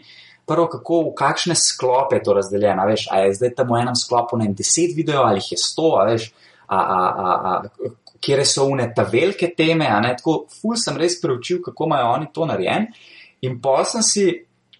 Prvo, 0.48 0.68
kako, 0.72 1.02
v 1.10 1.16
kakšne 1.18 1.56
sklope 1.60 2.16
je 2.16 2.24
to 2.24 2.34
razdeljeno. 2.38 2.86
Veš, 2.88 3.08
a 3.12 3.26
je 3.26 3.34
zdaj 3.36 3.56
tam 3.58 3.74
v 3.74 3.82
enem 3.82 3.98
sklopu 4.00 4.38
ne 4.40 4.46
vem, 4.48 4.54
deset 4.56 4.94
videov 4.96 5.26
ali 5.28 5.42
jih 5.42 5.58
je 5.58 5.58
sto, 5.60 5.90
a 6.00 6.06
veš, 6.08 6.30
a, 6.68 6.78
a, 6.78 7.02
a, 7.10 7.34
a, 7.34 7.90
kje 8.21 8.45
so 8.45 8.67
une 8.71 8.88
ta 8.95 9.03
velike 9.03 9.53
teme. 9.58 9.88
a 9.88 9.99
ne. 10.01 10.15
Tako, 10.17 10.45
ful 10.62 10.75
sem 10.75 10.97
res 10.97 11.19
preučil, 11.21 11.62
kako 11.62 11.86
imajo 11.86 12.13
oni 12.13 12.27
to 12.34 12.45
narejen. 12.45 12.88
In 13.41 13.62
pa 13.62 13.84
sem 13.86 14.03
si 14.03 14.25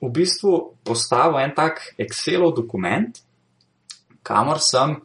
v 0.02 0.10
bistvu 0.13 0.73
postavil 0.84 1.39
en 1.41 1.54
tak 1.56 1.82
Excelov 1.97 2.56
dokument, 2.56 3.17
kamor 4.23 4.62
sem 4.62 4.97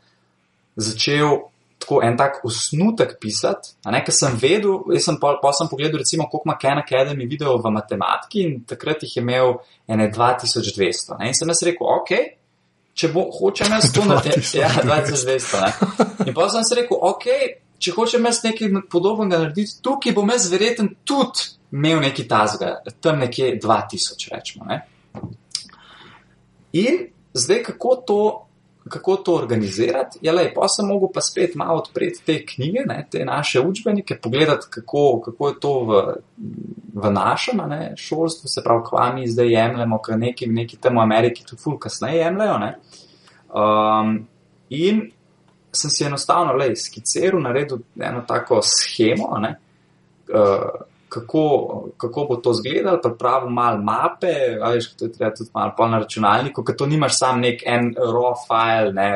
začel 0.76 1.48
tako 1.82 1.98
en 2.06 2.16
tak 2.16 2.44
osnutek 2.46 3.16
pisati, 3.20 3.74
a 3.84 3.90
ne, 3.90 4.02
ker 4.06 4.14
sem 4.14 4.36
vedel, 4.38 4.84
jaz 4.94 5.08
sem 5.08 5.16
pa, 5.18 5.34
pa 5.42 5.50
sem 5.56 5.66
pogledal 5.70 6.02
recimo, 6.02 6.28
koliko 6.30 6.48
ima 6.48 6.54
Khan 6.60 6.78
Academy 6.78 7.26
video 7.26 7.56
v 7.58 7.72
matematiki 7.74 8.44
in 8.46 8.60
takrat 8.68 9.02
jih 9.02 9.16
je 9.16 9.22
imel 9.22 9.56
ene 9.90 10.06
2200. 10.14 11.18
Ne, 11.18 11.32
in 11.32 11.34
sem 11.34 11.50
jaz 11.50 11.64
rekel, 11.66 11.88
ok, 11.98 12.12
če 12.94 13.10
bo, 13.10 13.26
hočem 13.34 13.74
jaz 13.74 13.90
to 13.94 14.06
narediti, 14.10 14.60
ja, 14.60 14.70
2200. 14.78 15.64
Ne. 15.64 16.30
In 16.30 16.38
pa 16.38 16.46
sem 16.54 16.66
si 16.68 16.78
rekel, 16.78 17.02
ok, 17.10 17.26
če 17.82 17.94
hočem 17.96 18.28
jaz 18.28 18.42
nekaj 18.44 18.70
podobnega 18.90 19.40
narediti, 19.42 19.80
tukaj 19.82 20.14
bom 20.16 20.30
jaz 20.30 20.46
verjeten 20.52 20.94
tudi 21.08 21.50
imel 21.72 22.00
neki 22.04 22.26
tazga, 22.28 22.76
tam 23.00 23.18
nekje 23.18 23.56
2000, 23.62 24.28
rečemo. 24.32 24.66
Ne. 24.68 24.82
In 26.72 27.06
zdaj, 27.34 27.62
kako 27.62 27.94
to, 28.06 28.18
kako 28.88 29.16
to 29.16 29.34
organizirati? 29.34 30.18
Ja, 30.22 30.34
lej, 30.36 30.52
pa 30.54 30.68
sem 30.68 30.86
mogel 30.88 31.08
pa 31.14 31.20
spet 31.24 31.54
malo 31.56 31.80
odpreti 31.80 32.24
te 32.26 32.38
knjige, 32.46 32.84
ne, 32.88 33.06
te 33.10 33.24
naše 33.24 33.60
učbenike, 33.60 34.18
pogledati, 34.22 34.66
kako, 34.70 35.20
kako 35.24 35.48
je 35.48 35.60
to 35.60 35.72
v, 35.84 36.02
v 36.94 37.12
našem 37.12 37.64
ne, 37.68 37.94
šolstvu, 37.96 38.48
se 38.48 38.64
pravi, 38.64 38.84
kva 38.88 39.12
mi 39.14 39.28
zdaj 39.28 39.52
jemljemo, 39.52 40.00
ker 40.02 40.18
neki, 40.18 40.46
neki 40.46 40.76
tam 40.76 41.00
v 41.00 41.06
Ameriki 41.06 41.44
tudi 41.48 41.62
ful 41.62 41.78
kasneje 41.78 42.20
jemljajo. 42.20 42.58
Ne. 42.58 42.74
Um, 43.52 44.14
in 44.68 45.08
sem 45.72 45.90
si 45.90 46.04
enostavno 46.04 46.54
lej, 46.58 46.76
skiciral, 46.76 47.40
naredil 47.42 47.82
eno 48.00 48.24
tako 48.28 48.60
schemo. 48.62 49.30
Ne, 49.40 49.54
uh, 50.32 50.88
kako, 51.12 51.88
kako 51.96 52.24
bo 52.28 52.36
to 52.36 52.50
izgledalo, 52.50 53.00
pripravil 53.02 53.50
malo 53.50 53.82
mape, 53.82 54.32
veš, 54.62 54.94
to 54.96 55.04
je 55.04 55.12
treba 55.12 55.34
tudi 55.34 55.50
malo 55.54 55.88
na 55.88 55.98
računalniku, 55.98 56.64
ker 56.64 56.76
to 56.76 56.86
nimaš 56.86 57.18
sam 57.18 57.40
nek 57.40 57.62
en 57.66 57.90
raw 57.96 58.32
file, 58.46 58.92
ne, 58.96 59.10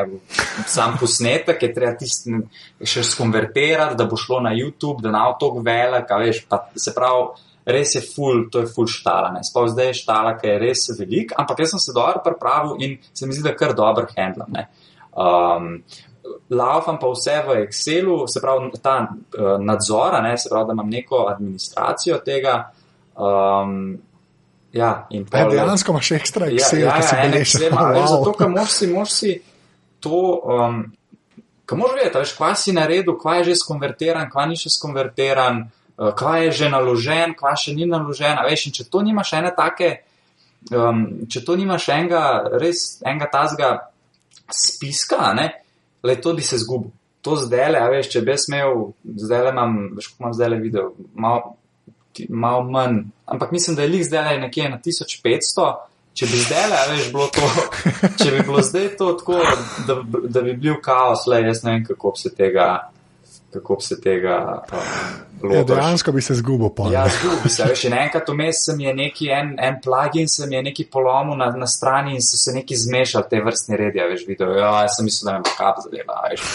sam 0.66 0.98
posnetek, 1.00 1.62
je 1.62 1.72
treba 1.74 1.94
tisti 1.96 2.36
še 2.84 3.04
skonvertirati, 3.12 3.96
da 3.96 4.04
bo 4.04 4.18
šlo 4.20 4.42
na 4.44 4.52
YouTube, 4.52 5.00
da 5.02 5.14
nav 5.14 5.38
tako 5.40 5.64
velik, 5.64 6.12
veš, 6.20 6.42
pa 6.50 6.66
se 6.76 6.92
pravi, 6.94 7.46
res 7.66 7.94
je 7.96 8.02
full, 8.04 8.44
to 8.52 8.62
je 8.62 8.68
full 8.74 8.90
štala. 8.90 9.32
Ne. 9.34 9.40
Sploh 9.46 9.70
zdaj 9.72 9.90
je 9.90 10.00
štala, 10.02 10.36
ki 10.38 10.52
je 10.52 10.58
res 10.62 10.84
velik, 10.98 11.32
ampak 11.38 11.64
jaz 11.64 11.74
sem 11.74 11.82
se 11.82 11.96
dobro 11.96 12.20
pripravil 12.24 12.76
in 12.84 12.98
se 13.12 13.26
mi 13.26 13.34
zdi, 13.34 13.42
da 13.48 13.56
kar 13.56 13.74
dobro 13.74 14.06
handlam. 14.12 14.52
ne. 14.52 14.68
Um, 15.16 15.80
Laufam 16.50 16.98
pa 16.98 17.08
vse 17.10 17.36
v 17.46 17.56
Excelu, 17.64 18.16
se 18.28 18.40
pravi 18.40 18.70
ta 18.82 18.96
uh, 19.08 19.56
nadzora, 19.62 20.20
ne, 20.22 20.36
se 20.38 20.48
pravi, 20.50 20.66
da 20.68 20.72
imam 20.76 20.90
neko 20.90 21.24
administracijo 21.30 22.18
tega. 22.24 22.70
Um, 23.16 23.98
ja, 24.72 25.06
in 25.10 25.24
Ja, 25.32 25.44
pol- 25.46 25.54
dejansko 25.54 25.94
imaš 25.94 26.10
ekstra 26.18 26.46
Excel, 26.52 26.84
ja, 26.84 26.96
ki 26.96 27.02
si 27.08 27.14
ja, 27.14 27.22
en 27.24 27.30
beležiš. 27.32 27.54
Excel 27.54 27.68
ima, 27.72 27.86
veš, 27.94 28.08
Zato, 28.12 28.32
ker 28.38 28.48
moraš 28.52 28.70
si, 28.76 28.86
moraš 28.92 29.12
si 29.16 29.32
to, 30.00 30.20
um, 30.44 30.82
ker 31.66 31.80
moraš 31.80 31.98
vedeti, 31.98 32.18
veš, 32.22 32.34
kva 32.38 32.52
si 32.54 32.74
naredil, 32.76 33.16
kva 33.18 33.38
je 33.40 33.48
že 33.50 33.58
skonvertiran, 33.62 34.30
kva 34.30 34.46
ni 34.46 34.58
še 34.60 34.70
skonvertiran, 34.76 35.62
uh, 35.96 36.10
kva 36.18 36.36
je 36.44 36.52
že 36.62 36.70
naložen, 36.70 37.34
kva 37.38 37.56
še 37.58 37.74
ni 37.74 37.88
naložen. 37.90 38.38
Veš, 38.46 38.66
in 38.70 38.76
če 38.76 38.86
to 38.92 39.02
nimaš 39.06 39.32
ene 39.40 39.54
take, 39.56 39.92
um, 40.70 41.06
če 41.26 41.42
to 41.46 41.56
nimaš 41.56 41.88
enega, 41.96 42.24
res 42.60 43.00
enega 43.02 43.30
tazga 43.32 43.70
spiska, 44.52 45.32
ne, 45.34 45.48
le 46.02 46.16
to 46.20 46.34
bi 46.34 46.42
se 46.42 46.58
zgubil. 46.58 46.90
To 47.26 47.36
zdaj 47.36 47.70
le, 47.72 47.78
a 47.82 47.90
veš, 47.90 48.10
če 48.12 48.22
bi 48.22 48.34
jaz 48.34 48.46
imel, 48.50 48.90
zdaj 49.24 49.46
le 49.48 49.54
imam, 49.54 49.78
veš, 49.96 50.10
kako 50.12 50.22
imam 50.22 50.34
zdaj 50.36 50.52
le 50.52 50.60
video, 50.62 50.90
malo 51.14 51.56
malo 52.28 52.62
manj, 52.62 53.02
ampak 53.26 53.52
mislim, 53.52 53.76
da 53.76 53.82
je 53.82 53.88
lik 53.88 54.04
zdaj 54.04 54.38
nekje 54.40 54.70
na 54.70 54.78
1500. 54.80 55.74
Če 56.16 56.26
bi 56.26 56.38
zdaj, 56.40 56.70
a 56.72 56.84
veš, 56.88 57.08
bilo 57.12 57.26
to, 57.28 57.48
če 58.22 58.30
bi 58.32 58.38
bilo 58.46 58.62
zdaj 58.64 58.86
to 58.96 59.10
tako, 59.20 59.40
da, 59.84 59.96
da 60.32 60.42
bi 60.46 60.54
bil 60.56 60.78
kaos, 60.80 61.26
le 61.28 61.42
jaz 61.44 61.60
ne 61.64 61.74
vem, 61.74 61.82
kako 61.84 62.14
bi 62.14 62.22
se 62.22 62.32
tega, 62.32 62.68
kako 63.56 63.76
bi 63.80 63.86
se 63.88 64.00
tega 64.00 64.36
um, 64.72 65.52
Ja, 65.52 65.60
dejansko 65.68 66.12
bi 66.16 66.22
se 66.24 66.34
zgubil. 66.34 66.70
pol. 66.74 66.88
Ja, 66.92 67.02
zgubi 67.12 67.50
se, 67.52 67.64
veš, 67.68 67.82
in 67.90 67.92
enkrat 67.94 68.28
vmes 68.32 68.62
sem 68.64 68.80
je 68.80 68.94
neki 68.96 69.28
en, 69.36 69.50
en 69.60 69.76
plugin, 69.84 70.28
sem 70.32 70.52
je 70.52 70.62
neki 70.64 70.86
polomil 70.90 71.36
na, 71.36 71.50
na 71.52 71.66
strani 71.68 72.14
in 72.16 72.22
so 72.24 72.38
se 72.40 72.54
neki 72.56 72.76
zmešali 72.76 73.28
te 73.30 73.40
vrstne 73.44 73.76
redi, 73.76 74.00
a 74.00 74.06
veš, 74.08 74.24
video. 74.26 74.48
Ja, 74.56 74.70
jaz 74.86 74.96
sem 74.96 75.04
mislil, 75.10 75.28
da 75.28 75.36
me 75.36 75.44
bo 75.44 75.52
kap 75.58 75.82
zadela, 75.84 76.16
veš. 76.30 76.46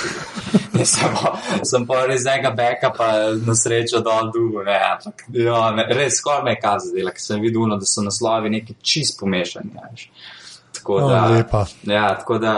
Sem, 0.88 1.14
pa- 1.14 1.36
sem 1.68 1.86
pa 1.86 2.02
res 2.10 2.26
enega 2.26 2.50
backupa 2.58 3.12
na 3.46 3.54
srečo 3.56 4.00
dol 4.02 4.32
dugo, 4.34 4.64
ne, 4.66 4.80
ampak, 4.96 5.26
ja, 5.36 5.60
ne, 5.78 5.86
res 5.94 6.18
skoraj 6.18 6.44
me 6.48 6.56
je 6.56 6.62
kap 6.64 6.80
zadela, 6.82 7.14
ker 7.14 7.22
sem 7.22 7.42
videl, 7.44 7.68
no, 7.70 7.78
da 7.78 7.86
so 7.86 8.02
naslovi 8.02 8.50
neki 8.58 8.80
čist 8.82 9.20
pomešani, 9.22 9.76
veš. 9.78 10.08
Tako 10.82 10.98
O, 10.98 11.08
da, 11.10 11.24
lepa. 11.30 11.64
ja, 11.86 12.08
tako 12.18 12.38
da, 12.42 12.54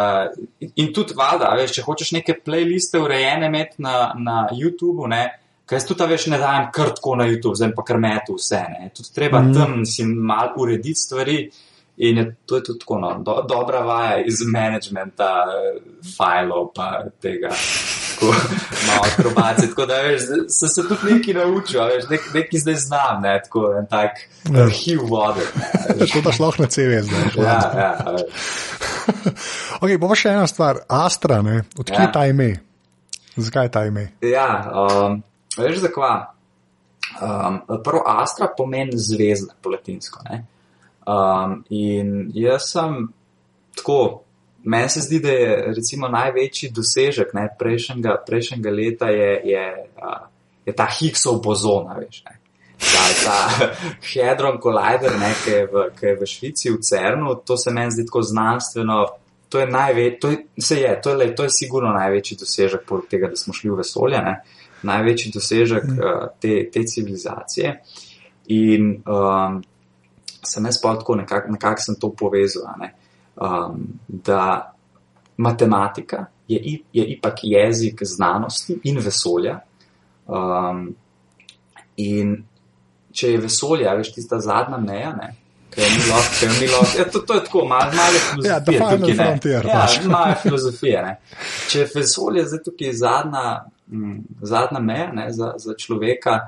in 0.59 0.93
tudi 0.95 1.15
valjda, 1.17 1.51
a 1.51 1.59
veš, 1.59 1.77
če 1.77 1.85
hočeš 1.85 2.13
neke 2.15 2.37
playliste 2.39 3.01
urejene 3.03 3.51
imeti 3.51 3.83
na, 3.83 4.13
na 4.15 4.45
YouTubu, 4.55 5.07
ne, 5.11 5.23
Kaj 5.63 5.77
jaz 5.77 5.85
tudi, 5.87 6.03
a 6.03 6.07
veš, 6.11 6.25
ne 6.27 6.37
dajem 6.41 6.65
kar 6.75 6.89
tako 6.91 7.13
na 7.15 7.25
YouTube, 7.29 7.55
zdaj 7.55 7.69
pa 7.75 7.85
kar 7.87 7.99
metu 8.03 8.35
vse. 8.35 8.59
Ne. 8.73 8.89
Tudi 8.95 9.13
treba 9.15 9.39
mm. 9.39 9.53
tam 9.55 9.85
si 9.87 10.03
mal 10.03 10.51
urediti 10.59 10.99
stvari 10.99 11.37
in 11.97 12.17
je, 12.17 12.35
to 12.45 12.55
je 12.55 12.63
tudi 12.63 12.79
tako, 12.79 12.99
no, 12.99 13.19
do, 13.19 13.45
dobra 13.49 13.79
vaja 13.79 14.17
iz 14.19 14.41
managementa 14.45 15.27
eh, 15.43 15.79
fajlov 16.17 16.71
pa 16.75 16.87
tega. 17.21 17.49
Tako, 18.13 18.33
malo 18.87 19.03
akrobacije, 19.09 19.69
tako 19.69 19.85
da 19.85 19.93
veš, 19.97 20.21
sem 20.49 20.69
se 20.69 20.81
tudi 20.83 21.13
nekaj 21.13 21.33
naučil, 21.35 21.81
veš, 21.85 22.09
nek, 22.09 22.21
nekaj 22.33 22.59
zdaj 22.59 22.75
znam, 22.77 23.21
ne, 23.21 23.41
tako 23.43 23.75
en 23.79 23.87
tak 23.87 24.11
Ja. 24.43 24.63
arhiv 24.63 24.99
vode. 25.03 25.41
Ne, 25.89 26.05
To 26.05 26.21
daš 26.21 26.39
lahko 26.39 26.61
na 26.61 26.67
CV 26.67 26.99
zdaj. 27.01 27.23
ja, 27.37 27.59
ja. 27.75 28.15
Okay, 29.81 29.97
bo 29.97 30.15
še 30.15 30.29
ena 30.29 30.47
stvar, 30.47 30.81
Astra, 30.87 31.41
ne? 31.41 31.63
odkje 31.77 31.95
Ja. 31.99 32.11
ta 32.11 32.25
ime? 32.25 32.53
Zakaj 33.35 33.69
ta 33.69 33.85
ime? 33.85 34.11
Ja, 34.21 34.47
um, 34.71 35.23
veš 35.57 35.77
zakva? 35.77 36.11
Um, 37.17 37.61
prvo 37.83 38.03
Astra 38.07 38.47
pomeni 38.57 38.95
zvezda 38.95 39.53
po 39.61 39.69
latinsko. 39.69 40.21
Ne? 40.29 40.43
Um, 41.07 41.63
in 41.69 42.31
jaz 42.33 42.69
sem 42.71 43.07
tako, 43.75 44.23
meni 44.63 44.89
se 44.89 44.99
zdi, 44.99 45.19
da 45.19 45.29
je 45.29 45.73
recimo 45.75 46.07
največji 46.07 46.69
dosežek 46.71 47.33
ne, 47.33 47.47
prejšnjega, 47.59 48.15
prejšnjega 48.27 48.71
leta 48.71 49.09
je, 49.11 49.41
je, 49.43 49.65
uh, 49.97 50.21
je 50.65 50.75
ta 50.75 50.87
Higgsov 50.99 51.41
bozon, 51.43 51.89
veš. 51.99 52.23
Ne? 52.29 52.39
Ta, 52.83 53.03
ta 53.25 53.37
Hadron 54.13 54.61
Collider, 54.61 55.17
ne, 55.19 55.33
ki, 55.43 55.51
je 55.51 55.65
v, 55.71 55.83
ki 55.99 56.05
je 56.05 56.15
v 56.21 56.29
Švici, 56.29 56.71
v 56.71 56.79
Cernu, 56.83 57.35
to 57.45 57.57
se 57.57 57.71
meni 57.71 57.91
zdi 57.91 58.07
tako 58.07 58.21
znanstveno. 58.21 59.03
To 59.49 59.59
je, 59.59 59.67
največ, 59.69 60.15
to, 60.21 60.31
je, 60.31 60.37
se 60.57 60.79
je, 60.79 60.95
to, 61.01 61.09
je, 61.09 61.17
lej, 61.17 61.35
to 61.35 61.43
je 61.43 61.51
sigurno 61.53 61.91
največji 61.93 62.37
dosežek, 62.39 62.87
poleg 62.87 63.11
tega, 63.11 63.29
da 63.29 63.37
smo 63.37 63.53
šli 63.53 63.69
v 63.69 63.83
vesolje, 63.83 64.21
ne, 64.23 64.39
največji 64.87 65.31
dosežek 65.35 65.91
uh, 65.91 66.23
te, 66.41 66.55
te 66.73 66.81
civilizacije. 66.89 67.75
In 68.55 68.89
um, 69.07 69.61
sem 70.45 70.65
jaz 70.65 70.81
pa 70.81 70.95
tako 70.99 71.15
nekako 71.15 71.51
nekak 71.51 71.79
sem 71.81 71.95
to 71.99 72.11
povezal, 72.11 72.67
ne, 72.79 72.93
um, 73.35 73.87
da 74.07 74.73
matematika 75.37 76.25
je, 76.47 76.59
je 76.93 77.05
ipak 77.15 77.39
jezik 77.43 78.01
znanosti 78.03 78.79
in 78.83 78.99
vesolja. 78.99 79.59
Um, 80.27 80.95
in 81.97 82.43
če 83.13 83.31
je 83.31 83.37
vesolje, 83.37 83.89
veš, 83.97 84.11
tista 84.15 84.39
zadnja 84.39 84.77
meja, 84.77 85.11
ne, 85.13 85.27
jo 85.77 85.85
mi 85.89 86.05
lahko, 86.09 86.45
jo 86.45 86.53
mi 86.59 86.67
lahko, 86.71 86.97
ja, 86.99 87.05
to, 87.11 87.19
to 87.19 87.33
je 87.33 87.43
tako, 87.43 87.65
malo, 87.67 87.91
malo 87.93 88.17
Ja, 88.45 88.59
filozofije 88.61 88.77
final 88.77 88.97
tukaj, 88.97 89.13
ne. 89.13 89.25
frontier, 89.25 89.65
Ja, 89.67 89.79
pač. 89.81 89.99
malo 90.05 90.35
filozofije, 90.41 91.01
ne. 91.03 91.13
Če 91.69 91.79
je 91.79 91.87
vesolje 91.95 92.45
zdaj 92.49 92.63
tukaj 92.65 92.93
zadnja, 92.93 93.43
mm, 93.87 94.17
zadnja 94.41 94.79
meja, 94.79 95.11
ne, 95.13 95.27
za, 95.33 95.53
za 95.57 95.75
človeka, 95.77 96.39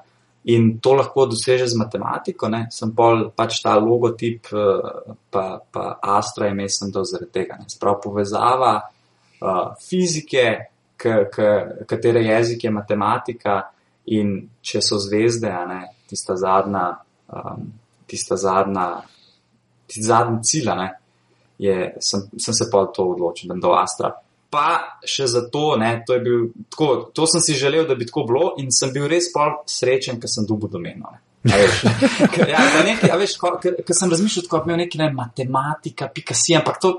In 0.45 0.75
to 0.77 0.93
lahko 0.93 1.25
doseže 1.25 1.65
z 1.67 1.77
matematiko, 1.79 2.49
ne? 2.53 2.67
sem 2.69 2.91
pol 2.93 3.31
pač 3.33 3.63
ta 3.63 3.73
logotip, 3.81 4.51
eh, 4.53 5.15
pa, 5.31 5.45
pa 5.71 5.85
Astra 6.01 6.51
ime 6.51 6.67
sem 6.69 6.91
dal 6.93 7.07
zaradi 7.09 7.31
tega. 7.33 7.57
Ne? 7.57 7.65
Sprav 7.71 7.97
povezava 8.03 8.75
uh, 9.41 9.73
fizike, 9.81 10.45
k, 10.97 11.15
k, 11.33 11.47
katere 11.89 12.21
jezik 12.23 12.63
je 12.63 12.71
matematika 12.71 13.57
in 14.15 14.35
če 14.61 14.81
so 14.85 14.99
zvezde, 15.01 15.49
ne, 15.49 15.81
tista 16.09 16.35
zadnja, 16.37 16.85
um, 17.33 17.65
tista 18.07 18.37
zadnja, 18.37 18.85
tisti 19.89 20.05
zadnji 20.05 20.43
cilj, 20.45 20.69
a 20.71 20.75
ne, 20.77 20.87
je, 21.57 21.75
sem, 21.99 22.27
sem 22.37 22.57
se 22.57 22.69
pa 22.71 22.85
to 22.93 23.09
odločil, 23.15 23.49
da 23.49 23.55
bom 23.55 23.65
dal 23.65 23.79
Astra. 23.81 24.13
Pa 24.55 24.65
še 25.03 25.27
zato, 25.27 25.75
ne, 25.75 26.01
to, 26.01 26.13
je 26.13 26.21
bil, 26.21 26.39
tako, 26.69 26.87
to 27.11 27.27
sem 27.27 27.41
si 27.41 27.53
želel, 27.55 27.83
da 27.83 27.95
bi 27.95 28.05
tako 28.05 28.23
bilo, 28.23 28.53
in 28.57 28.71
sem 28.71 28.89
bil 28.89 29.07
res 29.07 29.27
pol 29.29 29.57
srečen, 29.67 30.15
ker 30.15 30.29
sem 30.29 30.45
dubo 30.45 30.69
domeno. 30.69 31.11
ne. 31.11 31.19
Ker- 32.33 32.47
ja, 32.47 32.57
nekaj, 32.81 33.11
a 33.11 33.17
veš, 33.17 33.35
ko- 33.35 33.57
ker 33.59 33.75
ker 33.81 33.93
sem 33.93 34.09
razmišljal, 34.09 34.47
kot 34.47 34.63
bi 34.63 34.71
imel 34.71 34.79
nekaj 34.79 35.01
ne, 35.01 35.09
matematika, 35.13 36.07
pika 36.09 36.33
si, 36.33 36.55
ampak 36.55 36.79
to, 36.79 36.95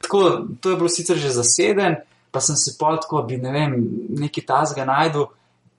tako, 0.00 0.22
to 0.58 0.70
je 0.70 0.76
bilo 0.76 0.88
sicer 0.90 1.16
že 1.16 1.30
zaseden, 1.32 2.00
pa 2.30 2.40
sem 2.40 2.56
si 2.56 2.74
pol 2.74 2.96
tako, 2.96 3.22
bi 3.22 3.36
ne 3.36 3.52
vem, 3.52 3.76
nekaj 4.16 4.44
tazga 4.44 4.84
najdel. 4.84 5.28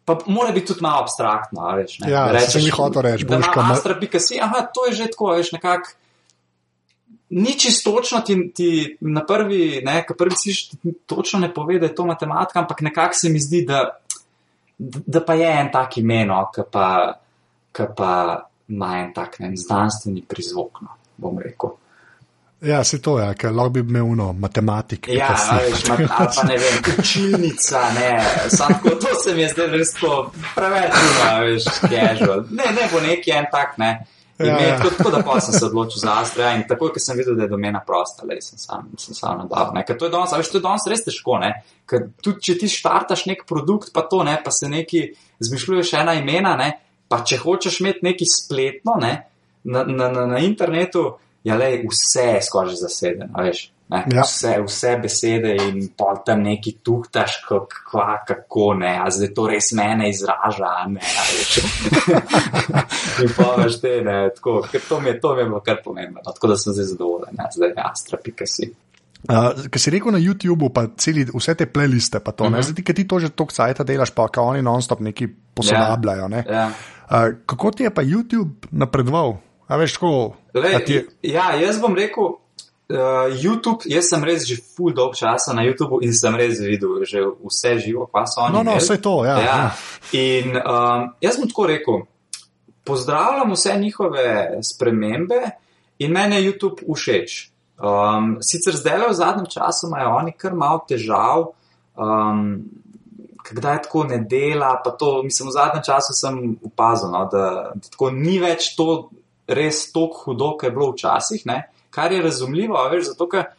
Pa 0.06 0.16
mora 0.26 0.52
biti 0.52 0.68
tudi 0.68 0.80
malo 0.82 1.02
abstraktno, 1.02 1.66
veš. 1.76 1.98
Ne, 2.00 2.08
Ja, 2.10 2.32
Da 2.32 2.40
saj 2.42 2.62
mi 2.62 2.72
hotel 2.72 3.02
reči, 3.04 3.26
boš 3.26 3.42
ima 3.42 3.52
ka 3.52 3.62
ma- 3.62 3.74
Astra, 3.74 3.98
pika 3.98 4.20
si, 4.20 4.38
aha, 4.40 4.62
to 4.70 4.86
je 4.88 4.94
že 4.96 5.10
tako, 5.10 5.34
veš, 5.34 5.52
nekako. 5.52 5.92
Ni 7.30 7.60
čisto 7.60 7.92
točno 7.92 8.22
ti, 8.22 8.52
ti 8.56 8.98
na 9.02 9.26
prvi, 9.26 9.82
ne, 9.86 10.06
ki 10.08 10.16
prvi 10.18 10.36
si 10.40 10.54
točno 11.06 11.40
ne 11.40 11.54
pove, 11.54 11.80
da 11.80 11.86
je 11.86 11.96
to 11.96 12.06
matematika, 12.06 12.60
ampak 12.60 12.82
nekako 12.82 13.14
se 13.14 13.30
mi 13.30 13.40
zdi, 13.40 13.66
da, 13.68 14.00
da 14.80 15.26
pa 15.26 15.34
je 15.34 15.50
en 15.60 15.72
tak 15.72 15.98
imeno, 15.98 16.46
ki 16.56 16.62
pa, 16.72 16.88
ki 17.76 17.90
pa 17.98 18.14
ima 18.68 18.94
en 19.00 19.12
tak 19.14 19.40
ne, 19.40 19.52
znanstveni 19.56 20.24
prizvok, 20.28 20.82
no, 20.82 20.96
bom 21.18 21.40
rekel. 21.40 21.76
Ja, 22.62 22.84
se 22.84 23.02
to 23.02 23.20
je, 23.20 23.28
ker 23.38 23.52
lahko 23.54 23.70
bi 23.70 23.80
imel 23.80 24.06
uno 24.06 24.32
matematiko. 24.34 25.12
Ja, 25.12 25.36
veš, 25.62 25.84
ma, 25.88 25.96
ali 25.96 26.08
pa 26.36 26.44
ne 26.48 26.56
vem, 26.58 26.80
učilnica, 27.00 27.82
ne, 28.00 28.10
sam 28.50 28.74
tako, 28.74 28.90
to 28.90 29.14
se 29.24 29.36
mi 29.36 29.42
je 29.42 29.50
zdaj 29.52 29.68
res 29.76 29.94
tako 29.94 30.32
preveč, 30.56 30.96
no, 31.20 31.28
veš, 31.46 31.68
casual. 31.84 32.48
Ne, 32.50 32.72
ne 32.80 32.88
bo 32.92 33.04
neki 33.04 33.36
en 33.36 33.52
tak, 33.52 33.78
ne. 33.78 33.92
In 34.40 34.46
Ja, 34.46 34.60
ja, 34.62 34.78
tako, 34.78 34.90
tako 34.98 35.12
da 35.12 35.24
pa 35.26 35.40
sem 35.42 35.54
se 35.54 35.66
odločil 35.66 36.02
za 36.02 36.20
Astra 36.22 36.52
in 36.54 36.64
takoj, 36.70 36.92
ko 36.94 37.02
sem 37.02 37.18
videl, 37.18 37.34
da 37.36 37.48
je 37.48 37.50
domena 37.50 37.80
prosta, 37.86 38.26
le 38.28 38.38
sem 38.42 38.60
sam, 38.62 38.92
sem 39.02 39.18
sam 39.18 39.40
nadal. 39.42 39.72
Ne. 39.74 39.82
Ker 39.86 39.98
to 39.98 40.06
je 40.06 40.14
danes, 40.14 40.34
veš, 40.38 40.52
to 40.54 40.60
je 40.60 40.66
danes 40.66 40.86
res 40.92 41.02
težko, 41.08 41.40
ne. 41.42 41.50
Ker 41.90 42.06
tudi, 42.22 42.44
če 42.46 42.58
ti 42.62 42.70
štartaš 42.70 43.26
nek 43.32 43.48
produkt, 43.50 43.90
pa 43.96 44.06
to, 44.06 44.22
ne, 44.28 44.36
pa 44.44 44.54
se 44.54 44.70
neki 44.70 45.08
zmišljuješ 45.42 45.96
ena 46.04 46.14
imena, 46.20 46.54
ne, 46.60 46.70
pa 47.10 47.24
če 47.26 47.40
hočeš 47.42 47.80
imeti 47.82 48.06
neki 48.06 48.28
spletno, 48.30 49.00
ne, 49.02 49.14
na, 49.66 49.84
na, 49.90 50.12
na, 50.14 50.28
na 50.36 50.44
internetu, 50.46 51.08
ja, 51.48 51.58
le, 51.58 51.72
vse 51.90 52.28
je 52.36 52.46
skoraj 52.46 52.78
zasedeno, 52.84 53.34
veš. 53.42 53.72
Ne, 53.90 54.02
Ja. 54.12 54.22
vse, 54.22 54.58
vse 54.66 54.98
besede 55.00 55.54
in 55.56 55.88
pol 55.98 56.18
tam 56.26 56.42
neki 56.44 56.74
tuhtaš, 56.84 57.38
kako, 57.48 57.70
kako 58.28 58.74
ne, 58.74 59.00
a 59.00 59.08
zdaj 59.10 59.30
to 59.34 59.46
res 59.48 59.72
mene 59.72 60.10
izraža, 60.10 60.74
ne. 60.88 61.00
a 61.00 61.24
veš. 61.30 61.54
in 63.24 63.30
pa 63.32 63.54
veš 63.58 63.80
te, 63.82 64.02
ne, 64.02 64.18
tako, 64.36 64.58
ker 64.72 64.82
to 64.82 65.00
mi 65.00 65.10
je, 65.10 65.20
to 65.20 65.36
mi 65.36 65.42
je 65.42 65.46
bilo 65.46 65.62
kar 65.62 65.80
pomembno, 65.84 66.20
no, 66.20 66.32
tako 66.32 66.48
da 66.48 66.58
sem 66.58 66.74
zdaj 66.74 66.86
zadovoljen, 66.86 67.36
ja, 67.40 67.48
zdaj 67.56 67.70
je 67.70 67.84
astra.si. 67.86 68.68
Uh, 69.28 69.50
Ker 69.68 69.82
si 69.82 69.90
rekel 69.90 70.12
na 70.12 70.20
YouTubu, 70.20 70.70
pa 70.70 70.86
celi, 70.96 71.24
vse 71.26 71.56
te 71.56 71.66
playliste, 71.66 72.20
pa 72.20 72.32
to, 72.32 72.44
uh 72.44 72.50
Mhm. 72.50 72.54
-huh. 72.54 72.58
ne, 72.58 72.64
zdaj, 72.66 72.84
ki 72.84 72.94
ti 72.94 73.08
to 73.08 73.20
že 73.20 73.30
toliko 73.30 73.54
cajta 73.54 73.84
delaš, 73.84 74.10
pa 74.12 74.28
kao 74.28 74.46
oni 74.46 74.62
non-stop 74.62 75.00
neki 75.00 75.28
posodabljajo. 75.54 76.28
ne. 76.28 76.44
Ja. 76.50 76.68
Uh, 77.10 77.16
kako 77.46 77.72
ti 77.72 77.84
je 77.84 77.90
pa 77.90 78.02
YouTube 78.04 78.52
napredoval? 78.72 79.38
A 79.68 79.76
veš, 79.76 79.94
kako? 79.94 80.36
Lej, 80.54 80.86
ti 80.86 80.94
je... 80.94 81.06
Ja, 81.24 81.56
jaz 81.56 81.80
bom 81.82 81.96
rekel, 81.96 82.24
uh, 82.90 83.28
YouTube, 83.44 83.88
jaz 83.90 84.10
sem 84.10 84.24
res 84.24 84.48
že 84.48 84.58
full 84.62 84.96
dolg 84.96 85.16
časa 85.16 85.54
na 85.54 85.66
YouTubu 85.68 86.00
in 86.06 86.14
sem 86.16 86.36
res 86.36 86.62
videl 86.64 87.04
že 87.06 87.24
vse 87.44 87.78
živo, 87.84 88.08
pa 88.12 88.26
so 88.26 88.46
oni. 88.46 88.56
No, 88.56 88.64
no, 88.64 88.78
vse 88.80 89.00
to, 89.02 89.26
ja. 89.28 89.38
ja. 89.44 89.60
In 90.16 90.56
um, 90.58 91.12
jaz 91.22 91.40
bom 91.40 91.50
tako 91.52 91.68
rekel, 91.68 92.02
pozdravljam 92.88 93.52
vse 93.52 93.78
njihove 93.80 94.28
spremembe 94.64 95.42
in 96.00 96.12
meni 96.14 96.40
je 96.40 96.52
YouTube 96.52 96.88
všeč. 96.88 97.52
Um, 97.78 98.38
sicer 98.42 98.74
zdaj 98.74 98.98
le 98.98 99.08
v 99.12 99.14
zadnjem 99.14 99.48
času 99.54 99.88
imajo 99.88 100.16
oni 100.18 100.34
kar 100.34 100.56
malo 100.56 100.86
težav. 100.90 101.54
Um, 101.98 102.66
Kdaj 103.48 103.78
tako 103.86 104.02
ne 104.04 104.18
dela, 104.28 104.74
pa 104.84 104.92
to, 104.92 105.22
mislim, 105.24 105.48
v 105.48 105.54
zadnjem 105.56 105.84
času 105.88 106.12
sem 106.12 106.58
opazil, 106.68 107.14
no, 107.14 107.22
da, 107.32 107.72
da 107.80 107.90
tako 107.94 108.10
ni 108.12 108.42
več 108.44 108.74
to 108.76 109.08
res 109.48 109.86
tako 109.94 110.26
hudo, 110.26 110.50
kot 110.60 110.68
je 110.68 110.72
bilo 110.76 110.90
včasih, 110.92 111.46
ne? 111.48 111.62
Kar 111.98 112.14
je 112.14 112.22
razumljivo, 112.22 112.78
veš, 112.94 113.12
zato 113.12 113.26
ker 113.32 113.50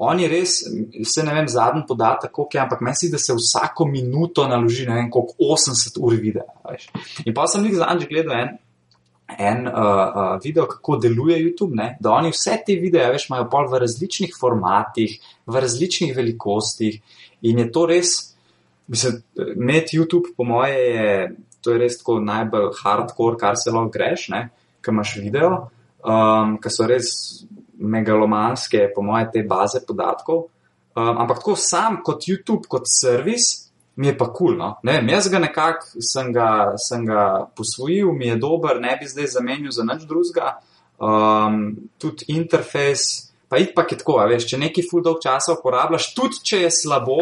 oni 0.00 0.28
res, 0.32 0.62
se 1.04 1.22
ne 1.26 1.34
vem, 1.36 1.48
zadnji 1.50 1.82
podatek, 1.88 2.30
koliko 2.32 2.56
je, 2.56 2.60
ampak 2.62 2.80
meni 2.86 2.96
se, 2.96 3.10
da 3.12 3.18
se 3.20 3.34
vsako 3.36 3.84
minuto 3.90 4.46
naloži, 4.48 4.86
ne 4.88 4.96
vem, 4.96 5.10
koliko 5.12 5.34
80 5.58 5.98
ur 6.00 6.14
videa. 6.16 6.46
Veš. 6.70 6.86
In 7.26 7.36
pa 7.36 7.44
sem 7.50 7.66
jih 7.68 7.76
zadnjič 7.82 8.08
gledal 8.08 8.38
en, 8.38 8.54
en 9.36 9.68
uh, 9.68 9.74
uh, 9.74 10.30
video, 10.44 10.64
kako 10.70 10.96
deluje 11.04 11.36
YouTube, 11.42 11.76
ne? 11.76 11.90
da 12.00 12.14
oni 12.16 12.32
vse 12.32 12.56
te 12.66 12.78
videe, 12.80 13.10
veš, 13.12 13.28
imajo 13.28 13.50
pol 13.52 13.68
v 13.68 13.82
različnih 13.84 14.32
formatih, 14.40 15.18
v 15.46 15.64
različnih 15.66 16.16
velikostih 16.16 16.96
in 17.50 17.60
je 17.60 17.68
to 17.74 17.84
res. 17.90 18.16
Mislim, 18.90 19.20
imeti 19.36 20.00
YouTube, 20.00 20.32
po 20.36 20.48
moje, 20.48 20.80
je, 20.80 21.12
to 21.60 21.74
je 21.74 21.84
res 21.84 22.00
tako 22.00 22.16
najbolj 22.24 22.72
hardcore, 22.80 23.36
kar 23.38 23.60
se 23.60 23.70
lahko 23.70 23.92
greš, 23.94 24.30
ki 24.80 24.90
imaš 24.96 25.12
video, 25.20 25.52
um, 26.00 26.56
ki 26.58 26.72
so 26.72 26.88
res 26.88 27.12
megalomanske, 27.80 28.90
po 28.94 29.02
moje, 29.02 29.30
te 29.32 29.42
baze 29.48 29.82
podatkov. 29.86 30.46
Um, 30.96 31.18
ampak 31.22 31.38
tako 31.42 31.56
sam 31.56 32.00
kot 32.04 32.26
YouTube, 32.28 32.68
kot 32.68 32.88
servis, 32.90 33.70
mi 33.96 34.06
je 34.06 34.16
pa 34.18 34.26
kul. 34.26 34.34
Cool, 34.36 34.56
no? 34.58 34.70
Ne 34.82 34.98
vem, 34.98 35.12
jaz 35.14 35.28
ga 35.30 35.38
nekako 35.42 36.02
sem, 36.02 36.32
sem 36.88 37.06
ga 37.06 37.24
posvojil, 37.56 38.12
mi 38.16 38.30
je 38.30 38.36
dober, 38.40 38.80
ne 38.80 38.96
bi 39.00 39.08
zdaj 39.08 39.34
zamenil 39.36 39.72
za 39.74 39.84
nič 39.86 40.06
drugega. 40.08 40.56
Um, 41.00 41.76
tudi 42.00 42.28
interfejs, 42.34 43.04
pa 43.48 43.60
ipak 43.60 43.92
je 43.92 44.00
tako, 44.02 44.18
veš, 44.28 44.48
če 44.50 44.60
neki 44.60 44.84
full 44.88 45.04
dolg 45.04 45.22
časa 45.22 45.56
uporabljaš, 45.56 46.10
tudi 46.16 46.42
če 46.44 46.66
je 46.66 46.74
slabo. 46.82 47.20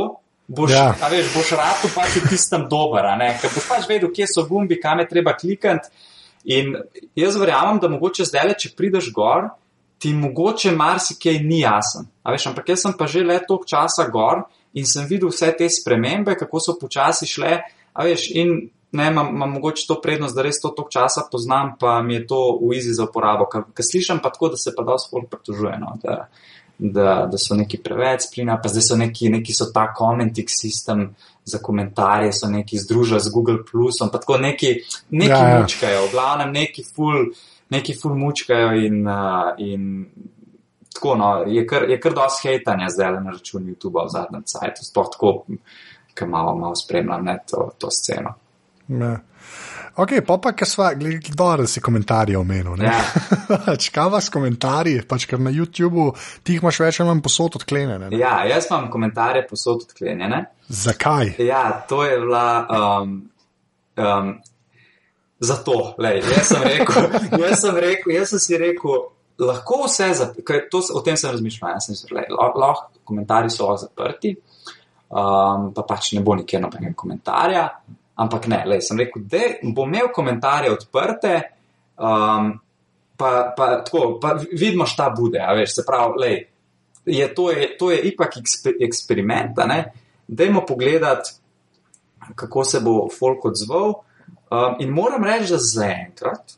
Boš, 0.49 0.73
ja. 0.73 0.95
veš, 1.13 1.29
boš 1.35 1.51
rado 1.61 1.91
pač 1.93 2.15
v 2.23 2.29
tistem 2.33 2.63
dober, 2.73 3.05
ker 3.43 3.53
boš 3.53 3.67
pač 3.69 3.89
vedel, 3.91 4.09
kje 4.17 4.31
so 4.31 4.47
gumbi, 4.49 4.79
kam 4.81 5.03
je 5.03 5.11
treba 5.11 5.35
klikati. 5.37 5.93
In 6.49 6.73
jaz 7.19 7.37
verjamem, 7.37 7.81
da 7.83 7.91
mogoče 7.93 8.25
zdaj, 8.25 8.55
če 8.63 8.71
prideš 8.79 9.11
gor, 9.13 9.51
ti 9.99 10.13
mogoče 10.15 10.73
marsikaj 10.73 11.41
ni 11.43 11.61
jasen. 11.61 12.07
Veš, 12.25 12.47
ampak 12.51 12.69
jaz 12.69 12.87
sem 12.87 12.95
pa 12.99 13.07
že 13.07 13.25
le 13.25 13.39
toliko 13.47 13.67
časa 13.67 14.09
gor 14.13 14.47
in 14.75 14.87
sem 14.87 15.07
videl 15.07 15.33
vse 15.33 15.53
te 15.59 15.69
spremembe, 15.71 16.37
kako 16.39 16.61
so 16.61 16.77
počasi 16.81 17.27
šle. 17.27 17.57
Veš, 17.99 18.29
in 18.39 18.69
ne, 18.93 19.09
imam, 19.11 19.35
imam 19.35 19.51
mogoče 19.53 19.87
to 19.89 20.01
prednost, 20.01 20.37
da 20.37 20.43
res 20.43 20.61
to 20.63 20.69
toliko 20.69 20.93
časa 20.93 21.27
poznam, 21.33 21.75
pa 21.81 22.03
mi 22.03 22.15
je 22.15 22.27
to 22.27 22.59
v 22.63 22.77
izi 22.79 22.95
za 22.95 23.09
uporabo. 23.09 23.49
Ker 23.51 23.85
slišim 23.91 24.23
pa 24.23 24.31
tako, 24.31 24.55
da 24.55 24.57
se 24.57 24.75
pa 24.77 24.87
dosti 24.87 25.11
folk 25.11 25.31
pritožuje. 25.31 25.77
No, 25.81 25.99
da, 26.03 26.29
Da, 26.79 27.27
da 27.27 27.39
so 27.43 27.57
neki 27.59 27.81
preveč 27.83 28.29
splina, 28.29 28.55
pa 28.63 28.71
zdaj 28.71 28.85
so 28.87 28.97
neki, 28.97 29.33
neki 29.35 29.51
so 29.51 29.67
ta 29.75 29.89
commenting 29.99 30.47
sistem 30.47 31.01
za 31.43 31.59
komentarje, 31.59 32.29
so 32.33 32.47
neki 32.47 32.79
združili 32.79 33.19
z 33.21 33.33
Google 33.35 33.65
Plusom, 33.67 34.13
pa 34.13 34.21
tako 34.23 34.37
neki, 34.39 34.71
neki 35.11 35.33
ja, 35.33 35.49
ja. 35.49 35.57
mučkajo, 35.59 36.05
v 36.07 36.13
glavnem 36.13 36.53
neki 36.55 36.85
full, 36.87 37.33
neki 37.71 37.95
full 38.03 38.15
mučkajo 38.15 38.73
in, 38.87 39.07
uh, 39.07 39.55
in 39.59 40.07
tako, 40.95 41.15
no, 41.17 41.31
je 41.47 41.67
kar, 41.67 41.91
je 41.91 42.01
kar 42.01 42.15
dosti 42.15 42.49
hejtanja 42.49 42.89
zdaj 42.91 43.21
na 43.21 43.31
račun 43.31 43.67
YouTube 43.67 44.05
v 44.05 44.13
zadnjem 44.13 44.45
cajtu, 44.47 44.85
sploh 44.85 45.11
tako, 45.13 45.33
ker 46.15 46.29
malo, 46.29 46.57
malo 46.59 46.77
spremljam 46.77 47.25
ne, 47.25 47.39
to, 47.51 47.71
to 47.79 47.91
sceno. 47.91 48.35
Ja. 48.89 49.19
Ok, 49.99 50.13
pa 50.27 50.37
pa, 50.39 50.53
ker 50.55 50.69
sva, 50.71 50.93
kdo 50.95 51.47
da 51.59 51.67
si 51.67 51.81
komentarje 51.83 52.39
omenil. 52.39 52.79
Ja. 52.87 53.01
Čkaj 53.85 54.11
vas 54.13 54.29
komentarji, 54.31 55.01
pač 55.11 55.27
ker 55.27 55.41
na 55.43 55.51
YouTubu 55.51 56.13
ti 56.47 56.55
jih 56.55 56.63
imaš 56.63 56.79
več 56.85 57.01
ali 57.01 57.11
manj 57.11 57.23
posod 57.27 57.59
odklenjene. 57.59 58.07
Ne? 58.07 58.21
Ja, 58.21 58.37
jaz 58.47 58.69
imam 58.71 58.87
komentarje 58.93 59.43
posod 59.51 59.89
odklenjene. 59.89 60.45
Zakaj? 60.69 61.35
Ja, 61.43 61.65
to 61.91 62.05
je 62.07 62.21
bila. 62.23 62.45
Um, 62.71 63.17
um, 63.99 64.37
zato, 65.41 65.95
lej, 65.99 66.23
jaz 66.37 66.51
sem 66.53 66.63
rekel, 66.63 67.09
jaz 67.45 67.63
sem 67.63 67.77
rekel, 67.77 68.15
jaz 68.17 68.35
sem 68.35 68.43
si 68.43 68.59
rekel, 68.59 69.09
lahko 69.39 69.85
vse 69.85 70.11
zaprti, 70.19 70.83
o 70.95 71.03
tem 71.07 71.17
sem 71.17 71.33
razmišljal, 71.35 71.77
jaz 71.77 71.89
sem 71.89 71.99
si 71.99 72.11
rekel, 72.11 72.37
lahko 72.39 73.03
komentarji 73.09 73.55
so 73.55 73.71
zaprti, 73.79 74.35
um, 75.09 75.71
pa 75.75 75.85
pač 75.87 76.13
ne 76.17 76.25
bo 76.27 76.37
nikjer 76.39 76.63
nobenega 76.65 76.97
komentarja. 76.99 77.69
Ampak 78.19 78.49
ne, 78.51 78.65
le, 78.67 78.81
sem 78.83 78.99
rekel, 78.99 79.23
da 79.31 79.45
bom 79.63 79.87
imel 79.87 80.09
komentarje 80.15 80.73
odprte, 80.75 81.35
um, 82.03 82.51
pa, 83.19 83.31
pa, 83.55 83.69
tako, 83.87 84.17
pa 84.19 84.33
vidimo, 84.43 84.87
šta 84.91 85.13
bude. 85.15 85.39
Veš, 85.55 85.77
se 85.77 85.85
pravi, 85.87 86.19
le, 86.19 86.33
je, 87.07 87.29
to, 87.35 87.51
je, 87.55 87.77
to 87.79 87.93
je 87.93 88.01
ipak 88.11 88.41
eksper, 88.41 88.75
eksperiment, 88.89 89.55
da 89.55 90.45
jemo 90.45 90.65
pogledati, 90.67 91.31
kako 92.35 92.65
se 92.65 92.81
bo 92.81 93.07
folk 93.19 93.45
odzval. 93.45 93.95
Um, 94.51 94.79
in 94.81 94.91
moram 94.95 95.25
reči, 95.25 95.53
da 95.53 95.59
zaenkrat 95.61 96.57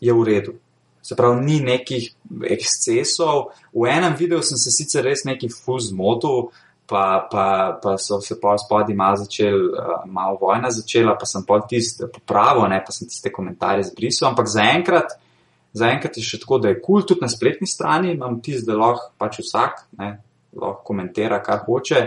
je 0.00 0.12
v 0.12 0.24
redu. 0.26 0.56
Se 1.02 1.16
pravi, 1.16 1.44
ni 1.44 1.60
nekih 1.64 2.10
ekscesov. 2.50 3.52
V 3.72 3.86
enem 3.88 4.16
videu 4.18 4.42
sem 4.42 4.58
se 4.60 4.72
sicer 4.74 5.06
res 5.06 5.24
neki 5.24 5.48
fuz 5.48 5.92
motil 5.96 6.50
pa, 6.90 7.28
pa, 7.30 7.78
pa 7.82 7.94
so 7.98 8.18
se 8.20 8.34
pa 8.40 8.56
spodaj 8.58 8.94
malo 8.94 9.16
začeli, 9.16 9.68
uh, 9.70 10.02
malo 10.10 10.38
vojna 10.40 10.70
začela, 10.74 11.14
pa 11.18 11.26
sem 11.26 11.44
pol 11.46 11.62
tiste 11.70 12.08
popravil, 12.10 12.66
ne, 12.72 12.80
pa 12.82 12.94
sem 12.94 13.06
tiste 13.08 13.30
komentarje 13.30 13.86
zbrisal, 13.92 14.32
ampak 14.32 14.50
zaenkrat, 14.50 15.14
zaenkrat 15.76 16.18
je 16.18 16.26
še 16.26 16.40
tako, 16.42 16.58
da 16.58 16.72
je 16.72 16.80
kul, 16.80 16.98
cool, 16.98 17.06
tudi 17.06 17.22
na 17.22 17.30
spletni 17.30 17.70
strani 17.70 18.16
imam 18.16 18.40
tiste, 18.42 18.66
da 18.72 18.78
lahko 18.80 19.12
pač 19.22 19.38
vsak, 19.44 19.84
ne, 20.02 20.10
lahko 20.58 20.82
komentira, 20.90 21.38
kar 21.46 21.62
hoče 21.68 22.02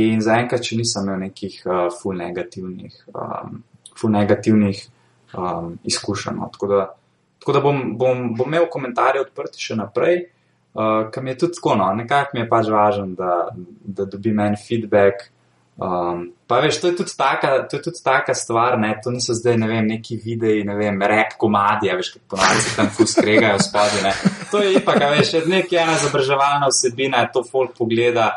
in 0.00 0.24
zaenkrat, 0.24 0.64
če 0.64 0.80
nisem 0.80 1.04
imel 1.04 1.26
nekih 1.28 1.60
uh, 1.68 1.86
full 1.92 2.16
negativnih, 2.16 3.04
um, 3.12 3.60
full 3.98 4.12
negativnih 4.12 4.86
um, 5.38 5.78
izkušenj. 5.84 6.36
No. 6.36 6.50
Tako 6.52 6.70
da, 6.70 6.86
tako 7.38 7.52
da 7.52 7.60
bom, 7.60 7.82
bom, 7.98 8.24
bom 8.36 8.48
imel 8.48 8.68
komentarje 8.70 9.24
odprti 9.24 9.62
še 9.62 9.78
naprej. 9.80 10.24
Uh, 10.74 11.06
Kam 11.14 11.28
je 11.30 11.36
tudi 11.38 11.54
tako, 11.54 11.76
no, 11.78 11.92
nekako 11.94 12.34
mi 12.34 12.42
je 12.42 12.48
pač 12.50 12.68
važno, 12.72 13.06
da, 13.14 13.34
da 13.84 14.08
dobim 14.10 14.40
en 14.42 14.56
feedback. 14.58 15.28
Um, 15.74 16.28
pa 16.46 16.60
veš, 16.62 16.78
to 16.82 16.90
je 16.90 16.96
tudi 16.96 17.14
taka, 17.18 17.68
to 17.70 17.76
je 17.76 17.82
tudi 17.82 18.02
taka 18.04 18.34
stvar, 18.34 18.76
ne, 18.78 18.92
to 19.02 19.10
niso 19.10 19.34
zdaj, 19.34 19.56
ne 19.58 19.66
vem, 19.66 19.86
neki 19.90 20.20
videi, 20.22 20.62
ne 20.66 20.76
vem, 20.78 21.00
rep 21.02 21.34
komadi, 21.38 21.90
veš, 21.90 22.12
kot 22.14 22.22
ponovadi 22.30 22.62
se 22.62 22.74
tam 22.76 22.90
fus 22.94 23.16
kregajo 23.18 23.58
spodaj, 23.62 24.02
ne. 24.06 24.12
To 24.52 24.62
je 24.62 24.76
ipak, 24.78 25.02
veš, 25.16 25.32
nekaj 25.50 25.82
ena 25.82 25.96
izobraževalna 25.98 26.70
vsebina, 26.70 27.24
to 27.34 27.42
folk 27.42 27.74
pogleda, 27.78 28.28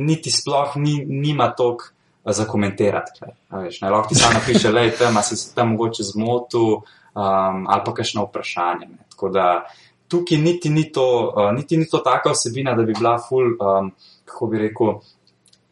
niti 0.00 0.32
sploh 0.32 0.78
ni, 0.80 0.96
nima 1.04 1.50
tok 1.56 1.90
za 2.24 2.44
komentirati, 2.44 3.20
veš, 3.50 3.80
ne, 3.80 3.90
lahko 3.90 4.08
ti 4.08 4.14
samo 4.14 4.34
napiše, 4.34 4.70
lej, 4.70 4.90
tam, 4.98 5.22
si 5.22 5.36
se 5.36 5.54
tam 5.54 5.68
mogoče 5.74 6.02
zmotil, 6.02 6.80
um, 6.80 7.66
ali 7.68 7.82
pa 7.84 7.94
kakšno 7.94 8.24
vprašanje, 8.28 8.86
ne, 8.86 9.06
tako 9.10 9.28
da, 9.28 9.46
tukaj 10.08 10.38
niti 10.38 10.70
ni 10.70 10.92
to, 10.92 11.32
uh, 11.36 11.52
niti 11.56 11.76
ni 11.76 11.88
to 11.88 11.98
taka 11.98 12.30
osebina, 12.30 12.74
da 12.74 12.82
bi 12.82 12.92
bila 12.98 13.18
ful, 13.28 13.54
um, 13.60 13.92
kako 14.24 14.46
bi 14.46 14.58
rekel, 14.58 14.98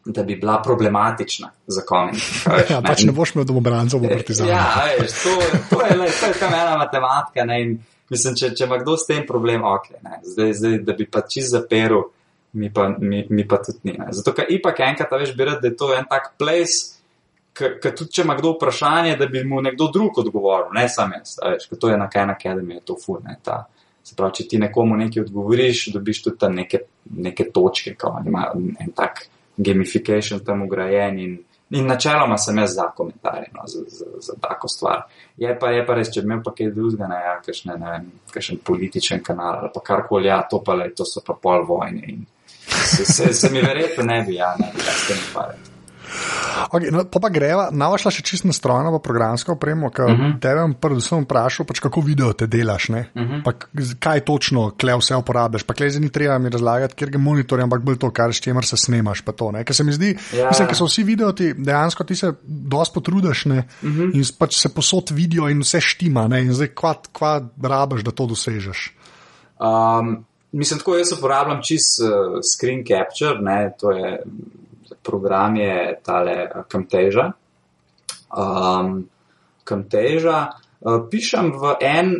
da 0.05 0.23
bi 0.23 0.35
bila 0.35 0.61
problematična 0.63 1.51
za 1.67 1.81
komentar. 1.81 2.63
Ja, 2.69 2.81
pač 2.81 3.03
ne 3.03 3.11
boš 3.11 3.35
imel 3.35 3.45
domobrancev 3.45 3.99
v 3.99 4.09
Partizanu. 4.09 4.49
Ja, 4.49 4.85
veš, 4.99 5.11
to, 5.23 5.33
to 5.69 5.81
je 5.85 5.97
le, 5.99 6.07
to 6.19 6.25
je 6.31 6.37
kam 6.39 6.53
ena 6.53 6.77
matematika. 6.77 7.43
Ne, 7.45 7.61
in, 7.61 7.73
mislim, 8.09 8.37
če, 8.39 8.53
če 8.55 8.69
ima 8.69 8.77
kdo 8.79 8.95
s 8.97 9.07
tem 9.09 9.25
problem, 9.27 9.65
ok, 9.67 9.89
ne, 10.03 10.21
zdaj, 10.23 10.53
zdaj, 10.61 10.77
da 10.87 10.95
bi 10.95 11.09
pa 11.11 11.25
čist 11.27 11.51
zaperil, 11.51 12.07
mi 12.57 12.71
pa, 12.73 12.89
mi, 12.99 13.23
mi 13.29 13.47
pa 13.47 13.61
tudi 13.63 13.91
ni. 13.91 13.95
Ne. 13.99 14.11
Zato, 14.17 14.33
ker 14.33 14.49
ipak 14.49 14.81
enkrat, 14.89 15.13
veš, 15.21 15.33
bi 15.37 15.45
rad, 15.47 15.61
da 15.61 15.69
je 15.69 15.77
to 15.77 15.91
en 15.95 16.07
tak 16.09 16.33
place, 16.39 16.97
ker 17.57 17.93
tudi 17.93 18.13
če 18.17 18.25
ima 18.25 18.35
kdo 18.37 18.53
vprašanje, 18.55 19.15
da 19.19 19.27
bi 19.31 19.43
mu 19.45 19.61
nekdo 19.61 19.89
drug 19.93 20.19
odgovoril, 20.23 20.69
ne 20.77 20.85
samo 20.89 21.19
jaz, 21.19 21.37
veš, 21.43 21.67
ker 21.69 21.81
to 21.81 21.91
je 21.91 21.97
na 21.99 22.09
Khan 22.11 22.33
Academy, 22.33 22.77
je 22.77 22.85
to 22.91 22.97
fur, 23.01 23.21
ne, 23.25 23.37
ta. 23.43 23.63
Se 24.07 24.15
pravi, 24.15 24.39
če 24.39 24.47
ti 24.47 24.59
nekomu 24.61 24.95
nekaj 24.95 25.25
odgovoriš, 25.25 25.89
dobiš 25.95 26.21
tudi 26.23 26.39
tam 26.39 26.55
neke, 26.55 26.85
neke 27.27 27.49
točke, 27.53 27.97
ko 27.99 28.13
ima 28.25 28.45
en 28.55 28.93
tak 28.95 29.25
gamification 29.57 30.39
tam 30.45 30.61
ugrajen 30.63 31.17
in, 31.19 31.33
in 31.75 31.89
načeloma 31.89 32.37
sem 32.39 32.61
jaz 32.61 32.77
za 32.77 32.85
komentarje, 32.95 33.49
no, 33.55 33.65
za, 33.67 33.81
za, 33.91 34.05
za 34.29 34.37
tako 34.41 34.69
stvar. 34.71 35.03
Je 35.37 35.51
pa, 35.59 35.73
je 35.75 35.83
pa 35.85 35.97
res, 35.97 36.13
če 36.13 36.23
bi 36.23 36.31
imel 36.31 36.45
pa 36.45 36.53
kaj 36.55 36.71
drugega, 36.71 37.09
ne, 37.11 37.19
ja, 37.25 37.35
kakšne, 37.43 37.75
ne 37.81 37.91
vem, 37.91 38.07
kakšen 38.31 38.61
političen 38.69 39.25
kanal 39.25 39.65
ali 39.65 39.73
pa 39.75 39.83
karkoli, 39.91 40.31
ja, 40.31 40.39
to 40.47 40.61
pa 40.63 40.77
le, 40.79 40.93
to 40.95 41.07
so 41.09 41.25
pa 41.25 41.35
pol 41.41 41.67
vojne 41.67 42.13
in 42.13 42.23
se, 42.67 43.05
se, 43.05 43.33
se 43.33 43.49
mi 43.49 43.61
verjetno 43.61 44.03
ne 44.03 44.23
bi, 44.23 44.35
ja, 44.35 44.55
ne 44.59 44.71
bi, 44.75 44.79
ja, 44.85 44.91
s 44.93 45.07
tem 45.07 45.17
ukvarjati. 45.29 45.67
Okay, 46.71 46.89
no, 46.91 47.03
pa 47.05 47.19
pa 47.19 47.29
greva, 47.29 47.67
navašla 47.71 48.11
še 48.11 48.23
čisto 48.25 48.47
strojno 48.55 48.89
v 48.95 48.99
programsko 49.03 49.53
opremo, 49.53 49.89
ker 49.91 50.05
uh 50.05 50.11
Mhm. 50.11 50.21
-huh. 50.23 50.39
tebe 50.39 50.73
predvsem 50.81 51.23
vprašal, 51.23 51.65
pač 51.65 51.79
kako 51.79 52.01
video 52.01 52.33
te 52.33 52.47
delaš, 52.47 52.89
uh 52.89 52.95
Mhm. 52.95 53.03
-huh. 53.15 53.43
pa 53.43 53.51
kaj 53.99 54.19
točno 54.19 54.71
kle 54.71 54.95
vse 54.95 55.15
uporabljaš. 55.15 55.63
Pa 55.63 55.73
klej 55.73 55.99
ni 55.99 56.09
treba 56.09 56.37
mi 56.37 56.49
razlagati, 56.49 56.95
ker 56.95 57.09
ga 57.09 57.17
monitorja, 57.17 57.63
ampak 57.63 57.81
bolj 57.81 57.97
to, 57.97 58.11
kar 58.11 58.33
s 58.33 58.41
čimer 58.41 58.65
se 58.65 58.77
snemaš. 58.77 59.21
pa 59.21 59.31
To, 59.31 59.51
ne. 59.51 59.63
ker 59.63 59.75
se 59.75 59.83
mi 59.83 59.91
zdi, 59.91 60.17
Ja. 60.33 60.47
mislim, 60.47 60.67
ker 60.67 60.75
so 60.75 60.85
vsi 60.85 61.03
videoti, 61.03 61.53
dejansko 61.53 62.03
ti 62.03 62.15
se 62.15 62.33
dosti 62.43 62.93
potrudiš 62.93 63.45
ne, 63.45 63.57
uh 63.57 63.89
Mhm. 63.89 64.01
-huh. 64.01 64.15
in 64.15 64.23
pač 64.39 64.55
se 64.57 64.69
posod 64.69 65.09
vidijo 65.11 65.49
in 65.49 65.59
vse 65.59 65.81
štima. 65.81 66.27
Ne, 66.27 66.41
in 66.41 66.53
zdaj 66.53 66.67
kva, 66.67 66.95
kva 67.13 67.41
rabaš, 67.63 68.01
da 68.01 68.11
to 68.11 68.25
dosežeš. 68.25 68.93
Um, 69.59 70.25
mislim, 70.51 70.79
tako 70.79 70.97
jaz 70.97 71.11
uporabljam 71.17 71.61
čist 71.63 72.01
uh, 72.01 72.39
screen 72.43 72.85
capture, 72.85 73.39
ne, 73.41 73.73
to 73.79 73.91
je 73.91 74.23
program 75.03 75.55
je 75.55 75.99
tale 76.03 76.49
uh, 76.55 76.63
Camtasia. 76.71 77.31
Um, 78.37 79.09
Camtasia. 79.63 80.47
Uh, 80.79 81.01
pišem 81.11 81.51
v 81.51 81.75
en, 81.81 82.11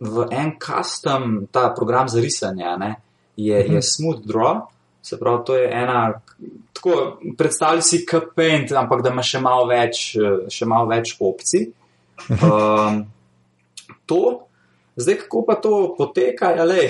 v 0.00 0.26
en 0.30 0.52
custom, 0.60 1.46
ta 1.50 1.72
program 1.76 2.08
za 2.08 2.20
risanje, 2.20 2.76
ne, 2.78 2.94
je, 3.36 3.58
-huh. 3.58 3.72
je 3.72 3.82
Smooth 3.82 4.26
Draw. 4.26 4.60
Se 5.02 5.18
pravi, 5.18 5.44
to 5.46 5.56
je 5.56 5.70
ena, 5.72 6.20
tako 6.72 7.20
predstavljaj 7.38 7.82
si 7.82 8.06
K-Paint, 8.06 8.72
ampak 8.72 9.02
da 9.02 9.10
ima 9.10 9.22
še 9.22 9.40
malo 9.40 9.66
več, 9.66 10.16
eh, 10.16 10.50
še 10.50 10.66
malo 10.66 10.88
več 10.88 11.16
opcij. 11.20 11.72
Um, 12.30 13.06
to, 14.06 14.46
zdaj 14.96 15.16
kako 15.22 15.44
pa 15.46 15.54
to 15.54 15.94
poteka, 15.98 16.50
je 16.54 16.64
le, 16.64 16.88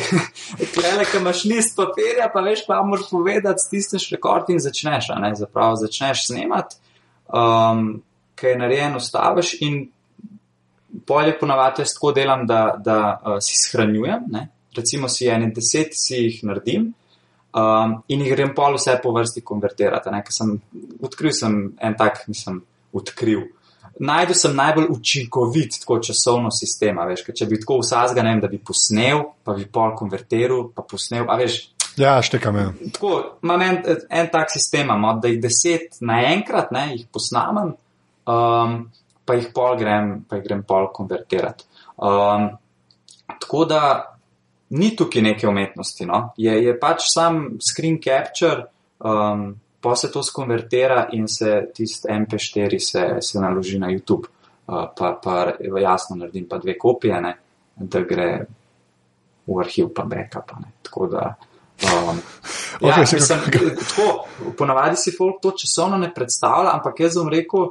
ki 1.10 1.18
imaš 1.20 1.44
list 1.44 1.76
papirja, 1.76 2.30
pa 2.32 2.40
veš, 2.44 2.64
pa 2.66 2.82
moraš 2.82 3.10
povedati, 3.10 3.64
stisneš 3.66 4.10
rekord 4.10 4.50
in 4.50 4.60
začneš, 4.60 5.12
ne, 5.20 5.34
zapravo 5.38 5.76
začneš 5.76 6.26
snemati, 6.26 6.80
um, 7.28 8.00
kaj 8.34 8.50
je 8.50 8.58
narejeno, 8.58 9.00
staviš 9.00 9.56
in 9.66 9.82
polje 11.06 11.36
ponavadi 11.38 11.82
jaz 11.82 11.94
tako 11.94 12.12
delam, 12.12 12.46
da, 12.46 12.62
da 12.78 12.98
uh, 13.20 13.36
si 13.44 13.58
shranjujem, 13.58 14.26
ne, 14.32 14.48
recimo 14.76 15.08
si 15.08 15.28
ene 15.28 15.52
deset 15.54 15.94
si 15.94 16.16
jih 16.16 16.42
naredim. 16.48 16.90
Um, 17.50 17.96
in 18.06 18.20
jih 18.22 18.30
grem 18.30 18.52
pol 18.54 18.76
vse 18.78 18.92
po 19.02 19.10
vrsti 19.10 19.42
konvertirati. 19.42 20.10
ne, 20.14 20.22
ker 20.22 20.34
Sem, 20.34 20.52
odkril 21.02 21.32
sem 21.34 21.56
en 21.82 21.96
tak, 21.98 22.22
nisem 22.30 22.60
odkril. 22.94 23.48
Najdu 24.00 24.34
sem 24.34 24.54
najbolj 24.56 24.86
učinkovit 24.94 25.80
tako 25.82 25.98
časovno 26.04 26.48
sistema, 26.54 27.04
veš, 27.08 27.24
ker 27.26 27.36
če 27.36 27.48
bi 27.50 27.58
tako 27.60 27.82
vsazga, 27.82 28.24
ne 28.24 28.32
vem, 28.32 28.40
da 28.40 28.48
bi 28.48 28.60
posnel, 28.64 29.26
pa 29.44 29.52
bi 29.58 29.66
pol 29.68 29.92
konvertiral, 29.98 30.70
pa 30.74 30.86
posnel, 30.88 31.28
a 31.28 31.36
veš, 31.40 31.60
Ja, 31.98 32.22
štekam. 32.22 32.56
Ja. 32.56 32.72
tako, 32.92 33.38
imam 33.42 33.62
en, 33.62 33.78
en 34.10 34.28
tak 34.32 34.52
sistem, 34.52 34.88
imam, 34.88 35.20
da 35.20 35.28
jih 35.28 35.40
deset 35.42 35.98
naenkrat, 36.00 36.70
ne, 36.72 36.84
jih 36.94 37.06
posnamem, 37.12 37.74
um, 38.30 38.76
pa 39.26 39.36
jih 39.36 39.50
pol 39.54 39.76
grem, 39.78 40.12
pa 40.28 40.38
jih 40.38 40.46
grem 40.46 40.62
pol 40.66 40.88
konvertirati. 40.94 41.66
Um, 41.96 42.50
tako 43.40 43.64
da 43.68 43.82
ni 44.70 44.94
tukaj 44.96 45.22
neke 45.22 45.48
umetnosti, 45.48 46.06
no. 46.06 46.30
je, 46.36 46.54
je 46.64 46.76
pač 46.80 47.08
sam 47.10 47.42
screen 47.60 47.98
capture, 48.02 48.68
um, 48.98 49.50
pa 49.80 49.96
se 49.96 50.10
to 50.12 50.22
skonvertira 50.22 51.08
in 51.12 51.28
se 51.28 51.70
tisti 51.74 52.08
MP4 52.08 52.78
se, 52.78 53.16
se 53.20 53.40
naloži 53.40 53.78
na 53.78 53.86
YouTube, 53.86 54.26
uh, 54.66 54.84
pa, 54.96 55.20
pa 55.24 55.52
jasno 55.80 56.16
naredim 56.16 56.48
pa 56.48 56.58
dve 56.58 56.78
kopije, 56.78 57.20
ne, 57.20 57.36
da 57.76 58.00
gre 58.00 58.46
v 59.46 59.60
arhiv 59.60 59.88
pa 59.94 60.04
backup. 60.04 60.52
Ne. 60.60 60.72
Tako 60.82 61.06
da. 61.06 61.34
Um, 61.82 62.20
ja, 62.88 63.06
se 63.06 63.16
mislim, 63.16 63.38
tako, 63.88 64.24
ponavadi 64.58 64.96
si 64.96 65.14
folk 65.18 65.40
to 65.42 65.50
časovno 65.50 65.98
ne 65.98 66.14
predstavlja, 66.14 66.70
ampak 66.72 67.00
jaz 67.00 67.16
bom 67.16 67.28
rekel, 67.28 67.68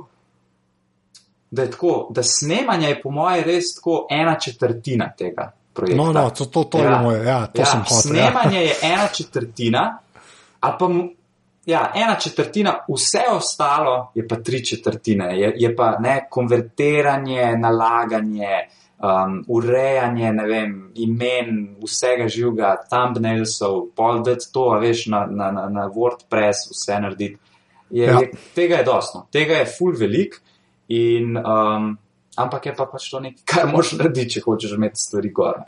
da 1.52 1.62
je 1.62 1.72
tako, 1.72 2.08
da 2.10 2.24
snemanje 2.24 2.88
je 2.88 3.02
po 3.02 3.12
mojem 3.12 3.44
res 3.44 3.76
tako 3.76 4.08
ena 4.10 4.40
četrtina 4.40 5.12
tega 5.18 5.52
projekta. 5.74 6.04
No, 6.04 6.14
no, 6.14 6.30
to, 6.30 6.46
to, 6.46 6.64
to 6.64 6.78
ja. 6.78 6.90
je 6.90 7.00
moje, 7.02 7.26
ja, 7.26 7.46
to 7.48 7.62
ja, 7.62 7.66
sem 7.66 7.80
hotel. 7.80 8.02
Snemanje 8.02 8.58
ja. 8.58 8.62
je 8.70 8.76
ena 8.82 9.08
četrtina, 9.08 9.98
a 10.60 10.78
pa 10.78 10.90
ja, 11.70 11.92
ena 11.96 12.16
četrtina, 12.20 12.74
vse 12.90 13.24
ostalo 13.32 14.12
je 14.16 14.28
pa 14.28 14.36
tri 14.36 14.66
četrtine. 14.66 15.30
Je, 15.40 15.54
je 15.56 15.76
pa 15.76 15.96
ne 16.00 16.28
konvertiranje, 16.30 17.54
nalaganje, 17.58 18.58
um, 19.00 19.44
urejanje, 19.48 20.34
ne 20.34 20.48
vem, 20.48 20.74
imen, 20.96 21.54
vsega 21.84 22.28
živega, 22.28 22.76
thumbnailsov, 22.90 23.86
pol 23.96 24.24
dati 24.26 24.52
to, 24.54 24.70
veš, 24.82 25.06
na, 25.14 25.26
na, 25.30 25.52
na, 25.52 25.70
na 25.70 25.88
WordPress, 25.88 26.72
vse 26.74 27.00
narediti. 27.06 27.38
Je, 27.90 28.06
Ja. 28.06 28.20
je, 28.22 28.32
tega 28.56 28.76
je 28.82 28.86
dosno, 28.86 29.28
tega 29.34 29.64
je 29.64 29.66
full 29.66 29.96
velik. 29.98 30.42
In, 30.90 31.38
um, 31.38 31.98
ampak 32.38 32.66
je 32.66 32.74
pa 32.76 32.86
pač 32.90 33.10
to 33.12 33.20
nekaj, 33.22 33.44
kar 33.46 33.68
moš 33.70 33.92
narediti, 33.98 34.36
če 34.38 34.42
hočeš 34.46 34.76
imeti 34.78 35.02
stvari 35.02 35.30
gor. 35.34 35.60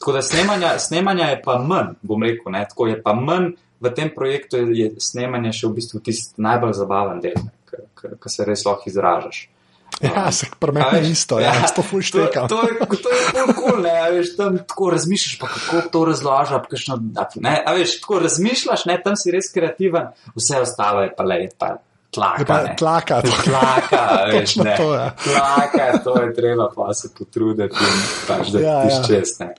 Tako 0.00 0.12
da 0.12 0.22
snemanja, 0.22 0.78
snemanja 0.78 1.26
je 1.26 1.42
pa 1.44 1.58
manj, 1.60 1.94
bom 2.02 2.22
rekel, 2.22 2.52
ne, 2.52 2.64
tako 2.64 2.86
je 2.86 2.98
pa 2.98 3.12
manj 3.12 3.50
v 3.80 3.90
tem 3.92 4.08
projektu, 4.10 4.56
je, 4.58 4.72
je 4.78 4.90
snemanje 4.98 5.52
še 5.52 5.66
v 5.66 5.74
bistvu 5.74 6.00
tisti 6.00 6.40
najbolj 6.40 6.72
zabaven 6.74 7.20
del, 7.20 7.36
ki 7.92 8.28
se 8.28 8.44
res 8.44 8.64
lahko 8.64 8.88
izražaš. 8.88 9.42
Ja, 10.00 10.30
se 10.32 10.46
A 10.46 10.56
premeni 10.56 11.00
veš, 11.02 11.08
isto, 11.10 11.36
ja, 11.36 11.52
ja, 11.52 11.68
to 11.68 11.82
fuj 11.82 12.00
štekam. 12.02 12.48
To, 12.48 12.56
to, 12.56 12.62
je- 12.64 13.02
to 13.02 13.10
je 13.10 13.20
ful 13.26 13.52
cool, 13.52 13.80
ne, 13.82 13.92
a 13.92 14.08
veš, 14.08 14.30
tam 14.36 14.56
tako 14.62 14.90
razmišljaš, 14.90 15.34
pa 15.36 15.46
kako 15.48 15.80
to 15.90 16.04
razloža, 16.06 16.58
pa 16.58 16.68
kakšno, 16.68 16.96
ne, 17.36 17.54
a 17.60 17.74
veš, 17.74 17.98
tako 18.00 18.18
razmišljaš, 18.20 18.84
ne, 18.86 18.96
tam 19.04 19.16
si 19.16 19.30
res 19.30 19.52
kreativen, 19.52 20.08
vse 20.32 20.60
ostalo 20.60 21.02
je 21.02 21.12
pa 21.12 21.24
le, 21.24 21.40
je 21.42 21.50
pa 21.58 21.68
tlaka, 22.10 22.40
Je 22.40 22.46
pa 22.46 22.58
ne. 22.62 22.76
tlaka, 22.78 23.20
to- 23.20 23.42
tlaka, 23.44 24.02
veš, 24.32 24.56
ne, 24.64 24.76
to, 24.76 24.88
ja. 24.94 25.08
tlaka, 25.18 25.90
to 26.00 26.16
je 26.18 26.30
treba 26.34 26.70
pa 26.70 26.94
se 26.94 27.12
potruditi 27.12 27.76
in 27.82 27.98
pač, 28.24 28.48
da 28.48 28.58
Ja, 28.58 28.64
ja, 28.64 28.78
ja. 28.78 28.86
tiš 28.86 28.96
čez, 29.06 29.36
ne. 29.40 29.50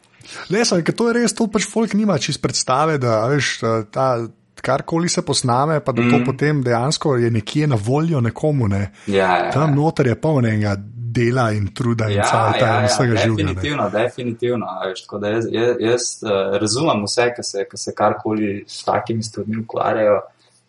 Ne, 0.49 0.65
samo, 0.65 0.82
ker 0.84 0.95
to 0.95 1.07
je 1.07 1.13
res, 1.13 1.34
to 1.34 1.47
pač 1.47 1.65
folk 1.67 1.93
nima 1.93 2.17
čist 2.17 2.41
predstave, 2.41 2.97
da 2.97 3.25
veš, 3.27 3.59
ta, 3.91 4.27
karkoli 4.61 5.09
se 5.09 5.21
posname, 5.21 5.79
pa 5.79 5.91
da 5.91 6.01
mm. 6.01 6.09
to 6.11 6.17
Mhm. 6.17 6.25
potem 6.25 6.63
dejansko 6.63 7.15
je 7.17 7.32
nekje 7.32 7.67
na 7.67 7.77
voljo 7.82 8.21
nekomu. 8.21 8.67
Ne. 8.67 8.91
Ja, 9.07 9.38
ja, 9.38 9.51
Tam 9.51 9.69
ja. 9.69 9.75
noter 9.75 10.07
je 10.07 10.15
polnega 10.15 10.75
dela 11.11 11.49
in 11.51 11.73
truda 11.75 12.07
in 12.09 12.17
Ja, 12.17 12.23
cajta 12.23 12.65
ja, 12.65 12.75
in 12.77 12.84
ja, 12.84 12.88
vsega 12.88 13.15
življenja. 13.15 13.53
definitivno, 13.53 13.89
definitivno. 13.89 14.65
a 14.65 14.88
Veš, 14.88 15.01
tako 15.03 15.17
da 15.19 15.27
jaz, 15.29 15.47
jaz, 15.51 15.75
jaz 15.79 16.03
uh, 16.23 16.29
razumem 16.61 17.03
vse, 17.03 17.25
ki 17.36 17.43
se, 17.43 17.65
ki 17.71 17.77
se 17.77 17.93
karkoli 17.95 18.63
s 18.67 18.84
takimi 18.88 19.23
stvarmi 19.23 19.57
ukvarjajo, 19.65 20.21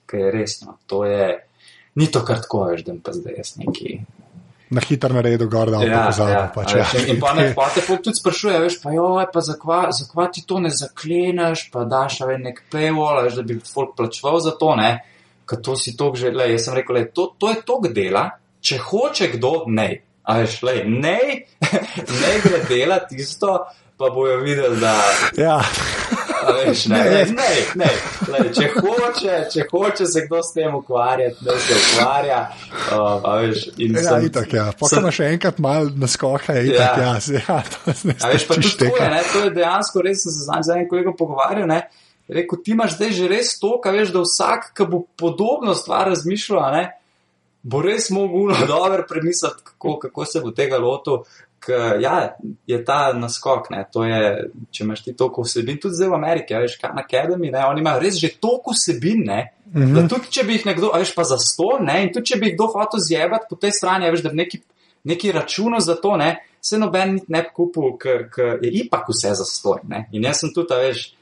ker 0.07 0.19
je 0.21 0.31
resno. 0.33 0.79
To 0.87 1.05
je, 1.05 1.29
ni 1.95 2.07
to 2.11 2.25
kar 2.25 2.41
tako, 2.43 2.65
veš, 2.73 2.83
da 2.89 2.97
pa 3.05 3.13
zdaj 3.13 3.35
jaz 3.39 3.53
neki. 3.61 4.01
Na 4.73 4.81
hitro 4.81 5.13
naredu 5.13 5.49
gor, 5.53 5.71
da 5.71 5.83
ja, 5.85 6.05
pozabil. 6.09 6.39
Pač, 6.55 6.75
a 6.75 6.79
ja. 6.81 7.05
in 7.13 7.19
pa 7.21 7.35
ne, 7.37 7.51
pa 7.57 7.67
te 7.75 7.83
tudi 7.85 8.17
sprašuje, 8.17 8.61
veš, 8.65 8.79
pa 8.81 8.95
jo, 8.95 9.09
pa 9.33 9.43
zakva, 9.45 9.81
zakva 9.93 10.29
ti 10.33 10.45
to 10.49 10.63
ne 10.65 10.71
zakleneš, 10.73 11.67
pa 11.75 11.85
daš 11.89 12.23
a 12.25 12.31
veš, 12.31 12.41
nek 12.47 12.63
paywall, 12.73 13.21
veš, 13.27 13.37
da 13.41 13.45
bi 13.51 13.59
folk 13.69 13.93
plačeval 13.99 14.41
za 14.45 14.55
to, 14.61 14.73
ne, 14.81 14.95
ker 15.49 15.61
to 15.61 15.77
si 15.77 15.93
tok 15.99 16.17
že, 16.21 16.33
le, 16.33 16.49
jaz 16.55 16.71
sem 16.71 16.79
rekel, 16.79 16.97
le, 16.97 17.05
to, 17.13 17.29
to 17.37 17.53
je 17.53 17.61
tok 17.69 17.91
dela, 17.93 18.25
če 18.65 18.81
hoče 18.87 19.33
kdo, 19.37 19.53
ne. 19.69 19.91
A 20.23 20.39
veš, 20.41 20.61
le, 20.65 20.79
ne, 20.89 21.19
ne 22.23 22.35
gre 22.47 22.65
delati 22.71 23.21
isto, 23.21 23.59
pa 24.01 24.13
bojo 24.15 24.41
videli, 24.41 24.81
da, 24.81 24.97
Ja. 25.37 25.59
Veš, 26.49 26.87
ne, 26.87 26.99
Ne. 26.99 27.11
ne, 27.11 27.25
ne, 27.35 27.49
ne, 27.77 27.89
le, 28.29 28.43
če 28.51 28.69
hoče, 28.75 29.35
če 29.49 29.65
hoče 29.71 30.07
se 30.07 30.23
kdo 30.27 30.43
s 30.43 30.53
tem 30.53 30.75
ukvarjati, 30.75 31.37
da 31.41 31.59
se 31.59 31.75
ukvarja, 31.75 32.41
uh, 32.91 33.27
veš, 33.39 33.67
Ja, 33.77 34.03
sem- 34.03 34.27
itak, 34.27 34.53
ja. 34.53 34.67
Pa, 34.73 34.87
sem- 34.87 35.11
še 35.11 35.29
enkrat 35.29 35.59
mal 35.59 35.91
naskoka, 35.97 36.53
je 36.53 36.67
itak, 36.67 36.97
ja, 36.99 37.03
Ja. 37.03 37.19
ja, 37.29 37.41
ja 37.49 37.63
to 37.65 37.95
ne 38.05 38.15
A 38.19 38.29
veš, 38.29 38.47
pa 38.47 38.55
tudi 38.55 38.73
to 38.79 38.85
je, 38.87 39.11
ne, 39.11 39.21
to 39.33 39.39
je 39.41 39.51
dejansko 39.53 40.01
res, 40.01 40.23
sem 40.23 40.33
se 40.33 40.63
z 40.63 40.71
enim 40.71 40.89
kolegom 40.89 41.17
pogovarjal, 41.17 41.67
ne, 41.67 41.81
rekel, 42.29 42.59
ti 42.59 42.71
imaš 42.71 42.97
zdaj 42.97 43.13
že 43.13 43.29
res 43.29 43.59
to, 43.59 43.81
kaj 43.81 43.93
veš, 43.93 44.11
da 44.11 44.21
vsak, 44.21 44.73
ki 44.73 44.87
bo 44.87 45.05
podobno 45.17 45.75
stvar 45.75 46.09
razmišljal, 46.09 46.73
ne, 46.73 46.85
bo 47.63 47.79
res 47.81 48.11
mogel 48.11 48.51
dobro 48.69 49.05
premisliti, 49.09 49.63
kako, 49.65 49.99
kako 49.99 50.25
se 50.25 50.41
bo 50.41 50.51
tega 50.51 50.79
lotil. 50.79 51.23
Ker 51.63 52.01
ja, 52.03 52.17
je 52.67 52.79
ta 52.85 53.13
naskok, 53.15 53.69
ne, 53.71 53.85
to 53.93 54.03
je, 54.03 54.23
če 54.75 54.83
imaš 54.83 55.05
ti 55.05 55.13
toliko 55.15 55.45
vsebin, 55.47 55.79
tudi 55.83 55.95
zdaj 55.95 56.09
v 56.11 56.17
Ameriki, 56.17 56.57
veš, 56.59 56.75
Khan 56.81 56.99
Academy, 56.99 57.53
ne, 57.55 57.63
oni 57.71 57.85
imajo 57.85 58.03
res 58.03 58.19
že 58.19 58.33
toliko 58.43 58.75
vsebin, 58.75 59.23
ne, 59.29 59.41
mm 59.71 59.83
-hmm. 59.83 59.95
da 59.95 60.09
tudi 60.09 60.31
če 60.31 60.45
bi 60.49 60.57
jih 60.57 60.67
nekdo, 60.67 60.91
veš, 60.95 61.15
pa 61.15 61.25
za 61.25 61.39
sto, 61.39 61.79
ne, 61.81 62.03
in 62.03 62.13
tudi 62.13 62.33
če 62.33 62.39
bi 62.41 62.47
jih 62.47 62.57
kdo 62.57 62.67
hotel 62.67 63.01
zjebati 63.01 63.47
po 63.51 63.57
tej 63.57 63.73
strani, 63.79 64.11
veš, 64.11 64.23
da 64.23 64.29
bi 64.29 64.37
neki, 64.37 64.61
neki 65.05 65.33
računal 65.33 65.81
za 65.81 65.95
to, 65.95 66.17
ne, 66.17 66.37
se 66.61 66.79
noben 66.79 67.21
ne 67.29 67.43
bi 67.43 67.49
kupil, 67.55 67.97
ker 67.99 68.59
je 68.63 68.71
ipak 68.83 69.07
vse 69.09 69.35
za 69.35 69.45
stoj, 69.45 69.81
ne, 69.89 70.09
in 70.13 70.25
jaz 70.25 70.41
sem 70.41 70.51
tudi, 70.55 70.75
veš, 70.75 71.15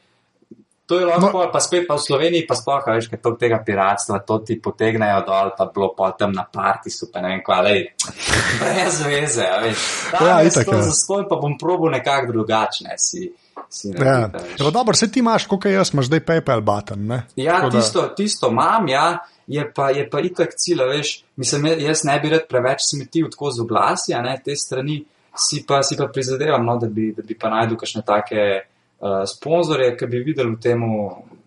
To 0.90 0.98
je 0.98 1.06
lahko, 1.06 1.38
no. 1.38 1.50
pa 1.54 1.60
spet 1.62 1.84
pa 1.86 1.94
v 1.94 2.02
Sloveniji, 2.02 2.46
pa 2.50 2.56
sploh, 2.58 2.82
veš, 2.82 3.06
ker 3.12 3.20
to 3.22 3.30
tega 3.38 3.60
piratstva, 3.62 4.18
to 4.26 4.40
ti 4.42 4.56
potegnejo 4.58 5.20
dol, 5.22 5.52
pa 5.54 5.68
bilo 5.70 5.92
potem 5.94 6.32
na 6.34 6.42
partisu, 6.42 7.06
pa 7.14 7.22
ne 7.22 7.28
vem 7.36 7.42
kva, 7.46 7.60
lej, 7.62 7.84
brez 8.60 8.96
veze, 9.06 9.46
veš. 9.62 9.84
Ja, 10.10 10.18
Tam 10.18 10.40
je 10.42 10.50
itak, 10.50 10.66
to 10.66 10.74
ja. 10.74 10.82
zastoj, 10.88 11.28
pa 11.30 11.38
bom 11.38 11.54
probil 11.54 11.94
nekako 11.94 12.32
drugačne 12.34 12.98
si. 12.98 13.30
si 13.70 13.92
Ja. 13.94 14.26
Ja, 14.26 14.30
pa 14.58 14.70
dobro, 14.74 14.96
se 14.98 15.06
ti 15.06 15.22
imaš, 15.22 15.46
kot 15.46 15.68
jaz, 15.70 15.94
imaš 15.94 16.10
zdaj 16.10 16.24
PayPal 16.26 16.64
button. 16.66 17.06
Ne? 17.06 17.20
Ja, 17.38 17.60
Tako 17.60 17.70
da- 17.70 17.78
tisto, 17.78 18.02
tisto 18.18 18.50
imam, 18.50 18.88
ja, 18.90 19.18
je 19.46 19.62
pa, 19.74 19.92
je 19.94 20.08
pa 20.10 20.18
itak 20.26 20.58
cilj, 20.58 20.82
veš. 20.90 21.12
Mislim, 21.38 21.70
ja- 21.70 21.78
jaz 21.86 22.02
ne 22.04 22.18
bi 22.18 22.34
rad 22.34 22.50
preveč 22.50 22.82
smetil 22.90 23.30
tako 23.30 23.54
z 23.54 23.62
oglasi, 23.62 24.14
a 24.14 24.22
ne 24.26 24.34
te 24.42 24.58
strani, 24.58 25.04
si 25.38 25.62
pa, 25.62 25.84
si 25.86 25.94
pa 25.94 26.10
prizadevam, 26.10 26.66
no, 26.66 26.74
da, 26.82 26.90
bi, 26.90 27.12
da 27.14 27.22
bi 27.22 27.38
pa 27.38 27.46
najdel 27.54 27.78
kakšne 27.78 28.02
take 28.02 28.66
uh, 29.00 29.22
sponzorje, 29.28 29.94
ki 29.96 30.08
bi 30.10 30.22
videli 30.24 30.54
v 30.54 30.60
tem 30.62 30.84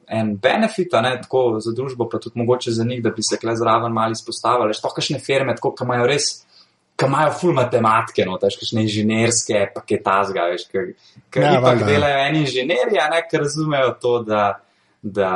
en 0.08 0.34
benefit, 0.38 0.94
ne 1.02 1.16
tako 1.22 1.60
za 1.64 1.74
družbo, 1.76 2.08
pa 2.10 2.20
tudi 2.22 2.40
mogoče 2.40 2.72
za 2.72 2.84
njih, 2.84 3.04
da 3.04 3.10
bi 3.10 3.24
se 3.24 3.38
kle 3.42 3.56
zraven 3.56 3.94
malo 3.94 4.12
izpostavili. 4.12 4.74
Štoh 4.74 4.94
kakšne 4.96 5.20
firme, 5.20 5.56
tako, 5.56 5.74
ki 5.78 5.88
imajo 5.88 6.10
res. 6.10 6.34
Ki 7.00 7.08
imajo 7.10 7.32
ful 7.40 7.56
matematike, 7.58 8.26
no, 8.30 8.36
težko 8.38 8.68
še 8.70 8.84
inženirske, 8.84 9.64
pa 9.74 9.82
kaj 9.82 10.02
tazga, 10.06 10.46
veš, 10.52 10.68
ki 10.70 10.84
Ja, 11.42 11.56
ipak 11.56 11.64
valjda, 11.64 11.88
ja. 11.88 11.90
delajo 11.90 12.20
eni 12.28 12.44
inženirji, 12.44 13.00
a 13.02 13.08
ne, 13.10 13.24
ki 13.30 13.42
razumejo 13.42 13.96
to, 14.02 14.12
da, 14.28 14.44
da, 15.02 15.32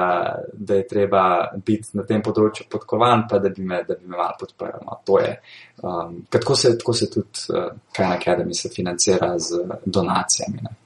da 0.54 0.78
je 0.78 0.88
treba 0.88 1.24
biti 1.66 1.98
na 1.98 2.06
tem 2.06 2.22
področju 2.22 2.68
podkovan, 2.70 3.26
pa 3.32 3.42
da 3.42 3.50
bi 3.50 3.66
me, 3.66 3.82
da 3.88 3.98
bi 3.98 4.06
me 4.06 4.20
malo 4.20 4.38
podprl. 4.40 4.86
No, 4.86 5.00
to 5.10 5.18
je, 5.24 5.34
um, 5.82 6.20
ker 6.30 6.46
tako 6.46 6.60
se, 6.62 6.76
tako 6.78 6.96
se 7.02 7.10
tudi 7.10 7.48
uh, 7.50 7.72
Khan 7.98 8.14
Academy 8.14 8.54
se 8.54 8.70
financira 8.70 9.34
z 9.42 9.66
donacijami. 9.86 10.62
Ne. 10.62 10.78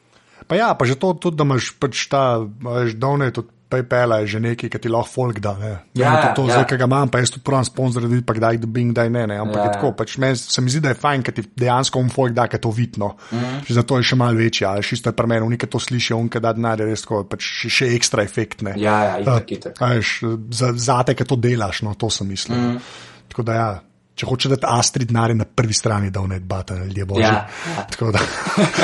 Pa 0.48 0.58
ja, 0.58 0.74
pa 0.76 0.88
že 0.90 0.98
to, 1.00 1.14
tudi, 1.14 1.38
da 1.40 1.48
imaš 1.48 1.74
pač 1.80 2.08
ta, 2.12 2.42
veš, 2.42 2.98
donate 3.00 3.46
od 3.46 3.50
PayPala, 3.72 4.20
je 4.24 4.36
že 4.36 4.40
nekaj, 4.44 4.68
ki 4.68 4.80
ti 4.84 4.90
lahko 4.92 5.08
folk 5.08 5.40
da. 5.40 5.56
Ne, 5.56 5.72
Ja, 5.96 6.12
Ne, 6.12 6.36
to, 6.36 6.44
to 6.44 6.52
ja. 6.52 6.60
zdaj, 6.60 6.66
ki 6.68 6.76
ga 6.76 6.88
imam, 6.92 7.08
pa 7.08 7.24
jaz 7.24 7.32
tudi 7.32 7.46
pravim 7.48 7.64
sponzor, 7.64 8.04
da 8.04 8.12
vidim, 8.12 8.26
pa 8.28 8.36
kdaj 8.36 8.60
dobim, 8.60 8.92
kdaj 8.92 9.08
ne. 9.08 9.24
ne 9.32 9.38
ampak 9.40 9.56
Ja, 9.56 9.64
ja, 9.64 9.70
ja. 9.72 9.76
tako, 9.80 9.94
pač 9.96 10.18
meni 10.20 10.36
se 10.36 10.60
mi 10.62 10.74
zdi, 10.74 10.84
da 10.84 10.92
je 10.92 11.00
fajn, 11.00 11.24
ker 11.24 11.36
ti 11.38 11.46
dejansko 11.48 12.02
um 12.04 12.10
folk 12.12 12.36
da, 12.36 12.50
ker 12.52 12.60
je 12.60 12.66
to 12.68 12.74
vidno. 12.76 13.14
Mm. 13.32 13.62
Zato 13.72 14.00
je 14.02 14.10
še 14.12 14.18
malo 14.20 14.36
večji, 14.36 14.68
ali 14.68 14.84
še 14.84 15.00
isto 15.00 15.14
je 15.14 15.16
pri 15.16 15.32
meni, 15.32 15.48
unike 15.48 15.70
to 15.72 15.80
slišijo, 15.80 16.20
unike 16.20 16.44
da 16.44 16.52
denar, 16.58 16.84
je 16.84 16.90
res 16.92 17.06
tako, 17.06 17.24
pač 17.32 17.48
še, 17.48 17.72
še 17.72 17.92
ekstra 17.96 18.26
efekt. 18.28 18.66
Ne. 18.68 18.76
Ja, 18.82 18.98
ja, 19.08 19.16
itak, 19.24 19.56
itak. 19.56 19.80
A 19.80 19.94
veš, 19.96 20.18
za, 20.52 20.74
za 20.76 21.00
te, 21.08 21.16
ki 21.16 21.28
to 21.32 21.40
delaš, 21.40 21.86
no, 21.88 21.96
to 21.96 22.12
sem 22.12 22.28
mislil. 22.28 22.60
Mm. 22.60 22.84
Tako 23.32 23.48
da, 23.48 23.56
ja, 23.56 23.70
če 24.22 24.28
hoče 24.30 24.50
dati 24.52 24.68
Astrid 24.70 25.10
denar, 25.10 25.32
je 25.34 25.40
na 25.40 25.46
prvi 25.46 25.74
strani, 25.74 26.12
da 26.14 26.22
vnet 26.22 26.44
bata, 26.46 26.76
ljudje 26.78 27.06
božji. 27.10 27.24
Ja, 27.24 27.48
ja. 27.74 27.86
Tako 27.90 28.12
da. 28.14 28.20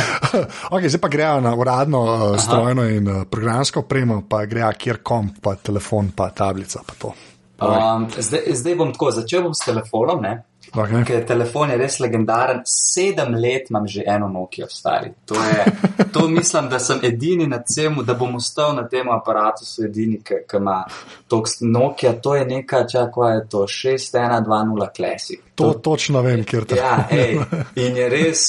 okay, 0.74 0.90
zdaj 0.90 1.02
pa 1.04 1.12
grejo 1.14 1.42
na 1.46 1.54
uradno 1.56 2.02
uh, 2.02 2.24
strojno 2.42 2.88
in 2.90 3.08
uh, 3.08 3.24
programsko 3.30 3.84
opremo, 3.86 4.24
pa 4.30 4.46
grejo 4.50 4.72
kjer 4.78 5.04
kom, 5.06 5.30
pa 5.42 5.54
telefon, 5.56 6.10
pa 6.16 6.32
tablica. 6.34 6.82
Pa 6.88 6.98
to. 6.98 7.14
um, 7.62 8.08
zdaj, 8.18 8.50
zdaj 8.58 8.80
bom 8.82 8.94
tako, 8.96 9.12
začel 9.20 9.46
bom 9.46 9.54
s 9.54 9.66
telefonom, 9.66 10.26
ne. 10.26 10.34
Okay. 10.76 11.04
Ker 11.08 11.26
telefon 11.28 11.72
je 11.72 11.78
res 11.78 12.00
legendaren. 12.00 12.62
Sedem 12.66 13.36
let 13.36 13.70
imam 13.70 13.88
že 13.88 14.04
eno 14.06 14.28
Nokia 14.28 14.68
stari. 14.70 15.12
To, 15.26 15.36
je, 15.36 15.66
to 16.14 16.28
mislim, 16.28 16.70
da 16.70 16.80
sem 16.80 17.00
edini 17.04 17.48
na 17.48 17.62
celem, 17.64 18.04
da 18.06 18.14
bom 18.14 18.36
ostal 18.36 18.76
na 18.76 18.88
tem 18.88 19.10
aparatu, 19.10 19.66
so 19.66 19.84
edini, 19.86 20.22
ki 20.24 20.44
ima 20.58 20.84
tok 21.28 21.48
Nokia. 21.62 22.14
To 22.22 22.36
je 22.36 22.46
neka, 22.46 22.86
čakaj, 22.88 23.36
je 23.36 23.48
to 23.50 23.66
6120 23.68 24.96
Classic. 24.96 25.42
To 25.56 25.74
točno 25.74 26.22
vem, 26.22 26.44
kjer 26.44 26.66
te. 26.66 26.76
Ja, 26.76 27.08
ej, 27.12 27.40
in 27.76 27.98
je 27.98 28.10
res, 28.10 28.48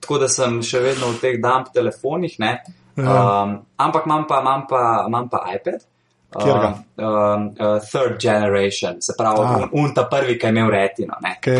tako 0.00 0.18
da 0.24 0.28
sem 0.28 0.60
še 0.62 0.82
vedno 0.84 1.14
v 1.14 1.20
teh 1.22 1.40
dump 1.42 1.72
telefonih, 1.74 2.38
ne. 2.38 2.54
Ja. 2.96 3.42
Um, 3.42 3.56
ampak 3.76 4.06
imam 4.06 4.26
pa, 4.28 4.40
imam 4.40 4.66
pa, 4.70 4.82
imam 5.08 5.28
pa 5.28 5.42
iPad. 5.54 5.82
Katerega? 6.34 6.70
Um, 6.96 7.04
um, 7.06 7.44
uh, 7.60 7.78
third 7.80 8.18
generation, 8.20 9.00
se 9.00 9.14
pravi, 9.16 9.40
Ah. 9.40 9.56
un, 9.56 9.68
un 9.84 9.92
ta 9.94 10.04
prvi, 10.06 10.36
ki 10.38 10.46
je 10.46 10.50
imel 10.50 10.70
retino. 10.70 11.14
Ki- 11.40 11.50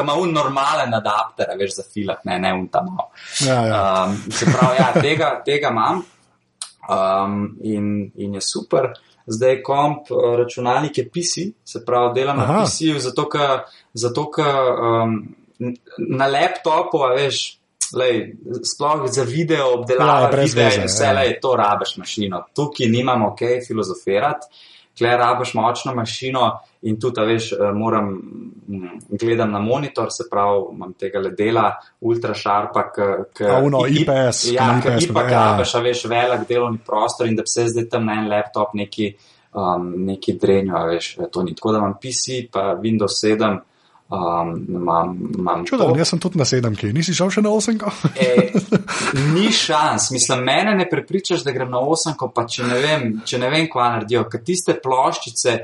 ima 0.00 0.14
un- 0.14 0.32
normalen 0.32 0.94
adapter, 0.94 1.46
veš, 1.58 1.74
za 1.76 1.82
filat, 1.94 2.24
ne, 2.24 2.38
ne 2.38 2.52
un 2.52 2.68
ta 2.68 2.82
malo. 2.82 3.10
Ja, 3.40 3.66
ja. 3.66 4.04
Um, 4.04 4.16
se 4.30 4.44
pravi, 4.46 4.76
ja, 4.78 4.92
tega, 5.00 5.42
tega 5.44 5.70
imam 5.70 6.02
um, 6.88 7.56
in, 7.62 8.10
in 8.16 8.34
je 8.34 8.40
super. 8.40 8.92
Zdaj 9.26 9.62
komp, 9.62 10.10
uh, 10.10 10.34
računalnik 10.36 10.98
je 10.98 11.08
PC, 11.08 11.34
se 11.64 11.84
pravi, 11.84 12.14
delam 12.14 12.36
na 12.36 12.44
Aha. 12.44 12.62
PC-ju, 12.64 12.98
zato 13.94 14.24
ker 14.28 14.52
um, 14.82 15.14
na 15.98 16.26
laptopu, 16.26 16.98
veš, 17.16 17.58
lej, 17.96 18.36
sploh 18.64 19.06
za 19.12 19.22
video 19.22 19.72
obdelavo 19.78 20.28
Ja, 20.32 20.42
videa 20.42 20.74
in 20.74 20.86
vse, 20.88 21.04
ja. 21.04 21.12
lej, 21.12 21.38
to 21.42 21.56
rabiš 21.56 21.96
mašino. 21.96 22.44
Tukaj 22.54 22.86
nimamo 22.86 23.28
ok 23.32 23.42
filozofirati, 23.66 24.46
kle 24.98 25.16
rabiš 25.16 25.54
močno 25.54 25.94
mašino 25.94 26.60
in 26.82 27.00
tudi, 27.00 27.20
veš, 27.20 27.52
eh, 27.52 27.72
moram, 27.74 28.08
mm, 28.68 28.98
gledam 29.20 29.52
na 29.52 29.58
monitor, 29.58 30.06
se 30.10 30.24
pravi, 30.30 30.62
imam 30.72 30.92
tega 30.92 31.18
le 31.18 31.30
dela, 31.30 31.70
ultrašarpa, 32.00 32.82
ki 33.36 33.44
A 33.44 33.58
ono, 33.64 33.86
IPS, 33.88 34.44
Ja, 34.52 34.80
ki 34.82 34.88
IPS, 34.88 35.10
ipak 35.10 35.30
ja. 35.30 35.44
rabiš, 35.44 35.74
a 35.74 35.80
veš, 35.80 36.04
velik 36.04 36.48
delovni 36.48 36.78
prostor 36.86 37.26
in 37.26 37.36
da 37.36 37.46
se 37.46 37.68
zdaj 37.68 37.88
tam 37.88 38.06
na 38.06 38.20
en 38.20 38.28
laptop 38.28 38.74
neki, 38.74 39.14
um, 39.54 39.92
neki 40.06 40.38
drenjo, 40.38 40.86
veš, 40.86 41.16
to 41.32 41.42
ni. 41.42 41.54
Tako 41.54 41.72
da 41.72 41.78
imam 41.78 41.94
PC, 41.94 42.50
pa 42.52 42.74
Windows 42.82 43.18
7, 43.24 43.58
um, 44.08 44.66
imam, 44.68 45.30
imam 45.38 45.66
Čudno, 45.66 45.84
to. 45.84 45.98
jaz 45.98 46.08
sem 46.08 46.18
tudi 46.18 46.38
na 46.38 46.44
sedemki, 46.44 46.92
nisi 46.92 47.14
šel 47.14 47.30
še 47.30 47.44
na 47.44 47.52
osemko? 47.54 47.92
E, 48.24 48.52
ni 49.34 49.50
šans, 49.52 50.10
mislim, 50.14 50.44
mene 50.44 50.74
ne 50.78 50.88
prepričaš, 50.90 51.44
da 51.44 51.52
grem 51.54 51.70
na 51.70 51.80
osemko, 51.80 52.30
pa 52.34 52.46
če 52.50 52.66
ne 52.68 52.80
vem, 52.82 53.06
če 53.26 53.38
ne 53.42 53.50
vem, 53.52 53.68
kva 53.70 53.90
naredijo, 53.96 54.24
ker 54.30 54.42
tiste 54.44 54.76
ploščice, 54.82 55.54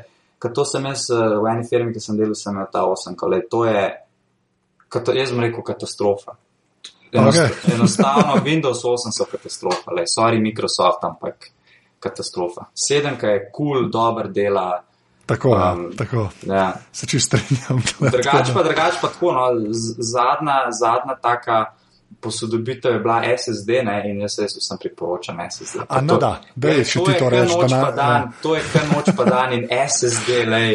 ker 0.41 0.55
to 0.57 0.65
sem 0.65 0.87
jaz 0.91 1.09
eh, 1.15 1.25
v 1.41 1.51
eni 1.53 1.67
firmi, 1.69 1.95
ki 1.95 2.03
sem 2.03 2.19
delal, 2.19 2.37
sem 2.39 2.55
imel 2.55 2.71
ta 2.73 2.85
osemko, 2.89 3.29
le 3.31 3.43
to 3.51 3.65
je, 3.69 3.87
kato, 4.89 5.17
jaz 5.17 5.35
bom 5.35 5.45
rekel, 5.45 5.65
katastrofa. 5.67 6.37
Enost, 7.13 7.39
okay. 7.39 7.73
Enostavno, 7.75 8.39
Windows 8.45 8.85
8 8.87 9.13
so 9.13 9.27
katastrofa, 9.31 9.95
le, 9.97 10.07
sorry 10.07 10.41
Microsoft, 10.43 11.05
ampak 11.05 11.51
katastrofa. 12.01 12.71
Sedemka 12.75 13.35
je 13.35 13.43
kul, 13.51 13.75
cool, 13.75 13.91
dober 13.91 14.31
dela. 14.33 14.71
Tako, 15.31 15.51
um, 15.51 15.63
Um, 15.81 15.93
tako. 15.95 16.29
Ja. 16.43 16.73
se 16.93 17.07
čist 17.07 17.27
strinjam. 17.27 17.79
Drugač 18.13 18.51
pa, 18.51 18.63
drugač 18.63 18.99
pa 18.99 19.09
tako, 19.09 19.31
no, 19.33 19.45
zadnja, 20.01 20.57
zadnja 20.73 21.15
taka 21.17 21.65
posodobitev 22.21 22.93
je 22.93 22.99
bila 23.01 23.23
SSD 23.37 23.69
ne, 23.85 24.03
in 24.05 24.21
jaz 24.21 24.39
res 24.39 24.57
vsem 24.59 24.79
priporočam 24.79 25.39
SSD. 25.41 25.85
A, 25.89 26.01
no 26.03 26.17
da, 26.19 26.33
daj, 26.57 26.83
če 26.85 27.01
ti 27.01 27.13
je 27.13 27.19
to 27.19 27.29
rečeš, 27.31 27.55
da 27.57 27.69
na- 27.69 27.85
pa 27.85 27.91
dan, 27.93 28.17
ja. 28.17 28.33
To 28.43 28.55
je 28.55 28.63
kar 28.67 28.89
noč 28.91 29.13
pa 29.17 29.25
dan 29.25 29.53
in 29.53 29.63
SSD, 29.71 30.43
lej, 30.47 30.75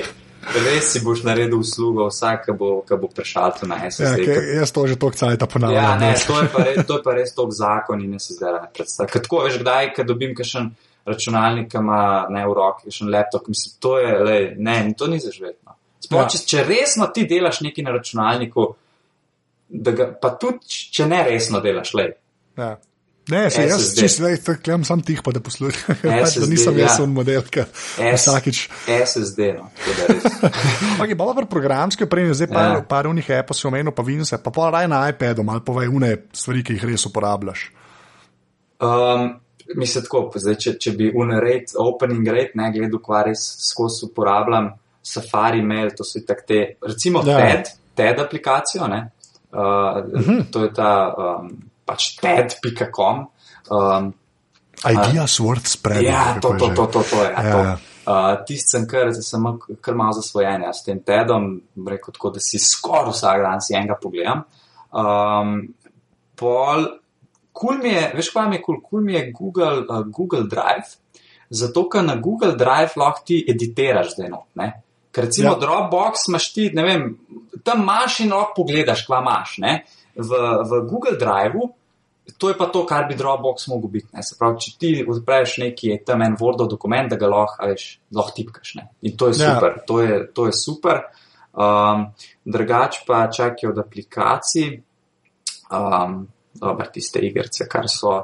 res 0.55 0.87
si 0.87 1.01
boš 1.01 1.23
naredil 1.23 1.59
uslugo 1.59 2.07
vsak, 2.07 2.45
ki 2.45 2.51
bo, 2.53 2.69
ki 2.81 2.95
bo 2.95 3.07
prešaltil 3.09 3.67
na 3.67 3.75
Ja, 3.77 3.91
SSD. 3.91 4.23
ker- 4.23 4.49
jaz 4.55 4.71
to 4.71 4.87
že 4.87 4.95
toliko 4.95 5.17
cajta 5.17 5.45
ponavljam. 5.45 5.83
Ja, 5.83 5.95
ne, 5.97 6.13
to 6.17 6.39
je 6.39 6.47
pa 6.47 6.63
res, 6.63 6.85
to 6.85 6.93
je 6.93 7.03
pa 7.03 7.13
res 7.13 7.35
tok 7.35 7.51
zakon 7.51 8.01
in 8.01 8.13
jaz 8.13 8.23
se 8.23 8.33
zdaj 8.33 8.53
ne 8.53 8.67
predstavljam. 8.73 9.13
Tako, 9.19 9.43
veš, 9.43 9.59
kdaj, 9.59 9.93
ko 9.93 10.03
dobim 10.05 10.33
kakšen 10.33 10.71
računalnik, 11.05 11.69
ki 11.71 11.77
ima 11.77 12.25
ne 12.29 12.47
v 12.47 12.55
roki, 12.57 12.89
kakšen 12.89 13.11
laptop, 13.13 13.47
mislim, 13.51 13.75
to 13.79 13.97
je, 13.99 14.15
lej, 14.25 14.47
ne, 14.57 14.79
to 14.97 15.07
ni 15.07 15.19
zažvetno. 15.19 15.77
Sploh, 15.99 16.19
Ja. 16.19 16.25
ja. 16.25 16.29
če, 16.33 16.41
če 16.47 16.65
resno 16.65 17.07
ti 17.13 17.25
delaš 17.29 17.61
nekaj 17.65 17.85
na 17.85 17.93
računalniku, 17.95 18.67
ga, 19.69 20.11
pa 20.21 20.35
tudi, 20.41 20.83
če 20.91 21.07
ne 21.09 21.23
resno 21.29 21.61
delaš, 21.63 21.93
lej. 21.97 22.13
Ja. 22.57 22.75
Ne, 23.29 23.49
se 23.49 23.63
jaz 23.65 23.87
čisto 23.97 24.21
zdaj 24.21 24.57
klem 24.61 24.83
sam 24.85 25.01
tih, 25.01 25.21
pa 25.25 25.31
da 25.33 25.41
poslušam. 25.41 25.95
Pač, 26.01 26.35
da 26.37 26.45
nisem 26.45 26.77
jaz 26.77 26.99
ja. 26.99 27.03
un 27.03 27.13
model, 27.15 27.41
ki 27.49 27.63
vsakič. 27.97 28.59
SSD, 28.85 29.47
no, 29.57 29.71
tako 29.81 29.95
da 29.97 30.09
res. 30.13 30.27
Okay, 31.01 31.17
pa 31.17 31.31
pri 31.33 31.47
programski 31.49 32.05
opremi, 32.05 32.35
zdaj 32.37 32.51
pa 32.53 32.61
Ja. 32.61 32.75
ja. 32.77 32.83
par 32.85 33.09
unih 33.09 33.31
appov 33.39 33.57
si 33.57 33.65
omenil, 33.65 33.95
pa 33.97 34.05
Vince, 34.05 34.37
pa 34.37 34.53
pa 34.53 34.69
raj 34.69 34.85
na 34.91 35.01
iPadu, 35.09 35.41
malo 35.41 35.65
povej 35.65 35.89
une 35.89 36.11
stvari, 36.37 36.61
ki 36.61 36.77
jih 36.77 36.85
res 36.85 37.07
uporabljaš. 37.09 37.65
Um, 38.85 39.39
mislim 39.75 40.03
tako, 40.03 40.31
zdaj, 40.35 40.55
če, 40.55 40.73
če 40.79 40.91
bi 40.91 41.11
unrate, 41.15 41.73
opening 41.79 42.27
rate, 42.27 42.51
ne 42.55 42.71
gledal, 42.71 42.99
kva 42.99 43.23
res 43.23 43.39
skozi 43.71 44.05
uporabljam, 44.05 44.73
Safari 45.05 45.61
mail, 45.61 45.91
to 45.97 46.03
so 46.03 46.19
tak 46.27 46.45
te, 46.47 46.77
recimo 46.81 47.21
Ja. 47.25 47.37
TED, 47.37 47.65
TED 47.95 48.19
aplikacijo, 48.19 48.87
ne? 48.87 49.11
Uh, 49.51 49.59
uh 49.59 50.19
Mhm. 50.19 50.29
-huh. 50.31 50.51
To 50.51 50.63
je 50.63 50.73
ta 50.73 51.13
um, 51.17 51.49
pač 51.85 52.15
TED.com. 52.21 53.27
Um, 53.71 54.13
Ideas 54.85 55.39
worth 55.39 55.65
spreading. 55.67 56.07
ja, 56.09 56.37
to, 56.41 56.49
to, 56.59 56.67
to, 56.75 56.85
to, 56.87 57.03
to 57.03 57.23
je. 57.23 57.31
Ja, 57.31 57.41
Ja, 57.43 57.51
to. 57.51 57.57
ja. 57.59 57.77
Uh, 58.07 58.45
Tisti 58.45 58.67
sem 58.77 58.87
kar, 58.87 59.13
sem 59.13 59.41
kar 59.81 59.95
malo 59.95 60.13
zasvojen 60.13 60.61
ja, 60.61 60.73
s 60.73 60.83
tem 60.83 60.99
TEDom, 60.99 61.61
rekel 61.87 62.13
tako, 62.13 62.29
da 62.29 62.39
si 62.39 62.59
skoraj 62.59 63.09
vsak 63.11 63.41
dan 63.41 63.61
si 63.61 63.73
enega 63.73 63.95
pogledam. 64.01 64.43
Um, 64.93 65.73
pol, 66.35 66.85
kul 67.55 67.79
mi 67.81 67.93
je, 67.93 68.03
veš, 68.19 68.29
kaj 68.35 68.49
mi 68.51 68.59
je 68.59 68.63
kul, 68.65 68.79
cool? 68.81 68.89
kul 68.89 69.05
mi 69.05 69.15
je 69.15 69.23
Google, 69.31 69.85
uh, 69.87 70.01
Google 70.11 70.43
Drive, 70.51 70.97
zato 71.49 71.85
ker 71.89 72.03
na 72.03 72.17
Google 72.19 72.55
Drive 72.59 72.99
lahko 72.99 73.23
ti 73.25 73.39
editiraš 73.47 74.13
zdaj 74.17 74.29
not, 74.33 74.49
ne. 74.59 74.73
Ker 75.15 75.29
recimo 75.29 75.53
Ja. 75.53 75.55
ja. 75.55 75.61
Dropbox 75.63 76.27
imaš 76.29 76.49
ti, 76.53 76.67
ne 76.75 76.83
vem, 76.83 77.07
tam 77.63 77.85
imaš 77.85 78.19
in 78.25 78.35
lahko 78.35 78.61
pogledaš, 78.61 79.05
kva 79.07 79.23
imaš, 79.23 79.57
ne. 79.63 79.79
V, 80.15 80.43
v 80.69 80.83
Google 80.89 81.17
Driveu 81.19 81.71
To 82.37 82.49
je 82.49 82.55
pa 82.57 82.65
to, 82.65 82.85
kar 82.89 83.05
bi 83.05 83.15
Dropbox 83.15 83.67
mogel 83.69 83.89
biti. 83.89 84.07
Ne? 84.13 84.23
Se 84.25 84.33
pravi, 84.39 84.57
če 84.57 84.71
ti 84.81 84.89
odpreš 85.05 85.59
neki 85.61 85.91
je 85.91 85.97
tam 86.07 86.23
en 86.25 86.33
Wordov 86.39 86.71
dokument, 86.71 87.09
da 87.09 87.19
ga 87.21 87.29
lahko, 87.29 87.67
veš, 87.69 87.83
lahko 88.17 88.33
tipkaš. 88.33 88.71
Ne? 88.79 88.87
In 89.05 89.13
to 89.17 89.29
je 89.29 89.35
Ja. 89.37 89.53
super. 89.53 89.75
To 89.85 89.99
je, 90.01 90.15
to 90.33 90.47
je 90.49 90.53
super. 90.57 91.03
Um, 91.53 92.07
drugač 92.45 93.03
pa 93.05 93.27
čakajo 93.29 93.71
od 93.71 93.77
aplikacij, 93.79 94.81
um, 95.69 96.25
dobro, 96.55 96.85
tiste 96.93 97.19
igrice, 97.19 97.67
kar 97.67 97.89
so. 97.89 98.23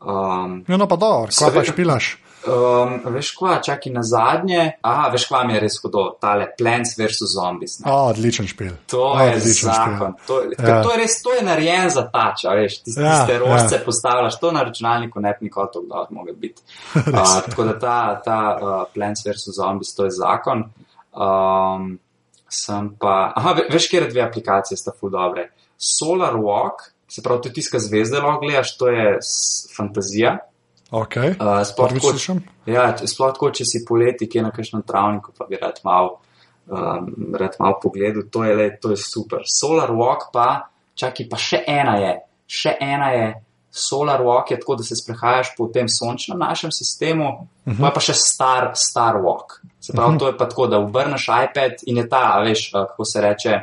Um, 0.00 0.64
Ja, 0.68 0.76
no, 0.76 0.86
pa 0.86 0.96
dobro, 0.96 1.30
kaj 1.32 1.54
pa 1.54 1.64
špilaš? 1.64 2.18
um, 2.44 2.98
veš 3.06 3.30
kva, 3.32 3.54
čakaj 3.62 3.92
na 3.92 4.02
zadnje. 4.02 4.72
Aha, 4.82 5.08
veš 5.08 5.24
kva 5.24 5.44
mi 5.44 5.54
je 5.54 5.60
res 5.60 5.78
hudo, 5.80 6.02
tale 6.20 6.50
Plants 6.58 6.92
vs. 6.94 7.22
Zombies. 7.32 7.78
Ne? 7.80 7.88
O, 7.88 8.10
odličen 8.10 8.46
špil. 8.46 8.74
To 8.86 9.14
je 9.18 9.38
zakon. 9.40 10.12
To, 10.26 10.42
Ja. 10.58 10.82
to 10.82 10.92
je 10.92 10.98
res, 10.98 11.22
to 11.22 11.32
je 11.32 11.42
narejen 11.42 11.88
za 11.90 12.04
tač, 12.12 12.44
a 12.44 12.52
veš, 12.52 12.82
tiste 12.82 13.00
Ja, 13.00 13.24
ja, 13.24 13.38
rožce 13.38 13.74
ja. 13.74 13.82
postavljaš, 13.84 14.36
to 14.40 14.52
na 14.52 14.62
računalniku 14.62 15.20
ne 15.20 15.32
bi 15.32 15.46
nikoli 15.48 15.68
tako 15.72 15.86
dobro 15.88 16.06
mogel 16.10 16.34
biti. 16.36 16.62
Uh, 16.94 17.02
tako 17.48 17.64
da 17.64 17.78
ta, 17.78 17.96
ta 18.20 18.38
uh, 18.52 18.82
Plants 18.94 19.24
vs. 19.24 19.56
Zombies, 19.56 19.94
to 19.94 20.04
je 20.04 20.10
zakon. 20.10 20.68
Um, 21.12 21.98
sem 22.48 22.92
pa, 23.00 23.32
aha, 23.36 23.52
ve- 23.52 23.68
veš, 23.70 23.88
kje 23.88 24.08
dve 24.10 24.20
aplikacije 24.22 24.76
sta 24.76 24.92
ful 25.00 25.10
dobre. 25.10 25.48
Solar 25.78 26.34
Walk, 26.36 26.92
se 27.14 27.22
pravi, 27.22 27.42
tudi 27.42 27.54
tiska 27.54 27.78
zvezde 27.78 28.18
lahko 28.18 28.40
gledaš, 28.40 28.76
to 28.78 28.88
je 28.88 29.18
fantazija. 29.76 30.38
Ok, 30.90 31.16
Uh, 31.16 31.62
sploh 31.66 31.92
tako-. 31.92 32.40
Ja, 32.66 32.90
če- 32.98 33.06
sploh 33.10 33.32
tako, 33.34 33.50
če 33.54 33.64
si 33.66 33.84
poleti, 33.86 34.28
ki 34.30 34.38
je 34.38 34.42
na 34.42 34.50
kakšnem 34.54 34.82
travniku, 34.86 35.32
pa 35.38 35.46
bi 35.46 35.58
rad 35.60 35.78
mal, 35.86 36.16
um, 36.66 37.08
rad 37.38 37.56
mal 37.58 37.78
pogledal, 37.82 38.26
to 38.30 38.44
je, 38.44 38.56
le, 38.58 38.68
to 38.82 38.90
je 38.90 38.98
super. 38.98 39.46
Solar 39.46 39.94
Walk 39.94 40.28
pa, 40.34 40.68
čakaj, 40.98 41.28
pa 41.30 41.38
še 41.38 41.62
ena 41.66 41.96
je, 42.02 42.12
še 42.46 42.76
ena 42.80 43.10
je. 43.14 43.32
Solar 43.74 44.22
Walk 44.22 44.52
je 44.54 44.60
tako, 44.60 44.76
da 44.78 44.86
se 44.86 44.98
sprehajaš 44.98 45.54
po 45.58 45.66
tem 45.66 45.88
sončnem 45.90 46.38
našem 46.38 46.70
sistemu, 46.70 47.26
uh 47.66 47.72
-huh. 47.72 47.80
pa 47.80 47.86
je 47.86 47.94
pa 47.94 48.00
še 48.00 48.14
Star, 48.14 48.72
star 48.74 49.16
Walk. 49.22 49.58
Se 49.80 49.92
pravi, 49.92 50.08
uh 50.10 50.14
-huh. 50.14 50.18
to 50.18 50.26
je 50.26 50.38
pa 50.38 50.48
tako, 50.48 50.66
da 50.66 50.78
obrneš 50.78 51.26
iPad 51.26 51.72
in 51.86 51.96
je 51.96 52.08
ta, 52.08 52.40
veš, 52.42 52.70
uh, 52.74 52.86
kako 52.86 53.04
se 53.04 53.20
reče, 53.20 53.60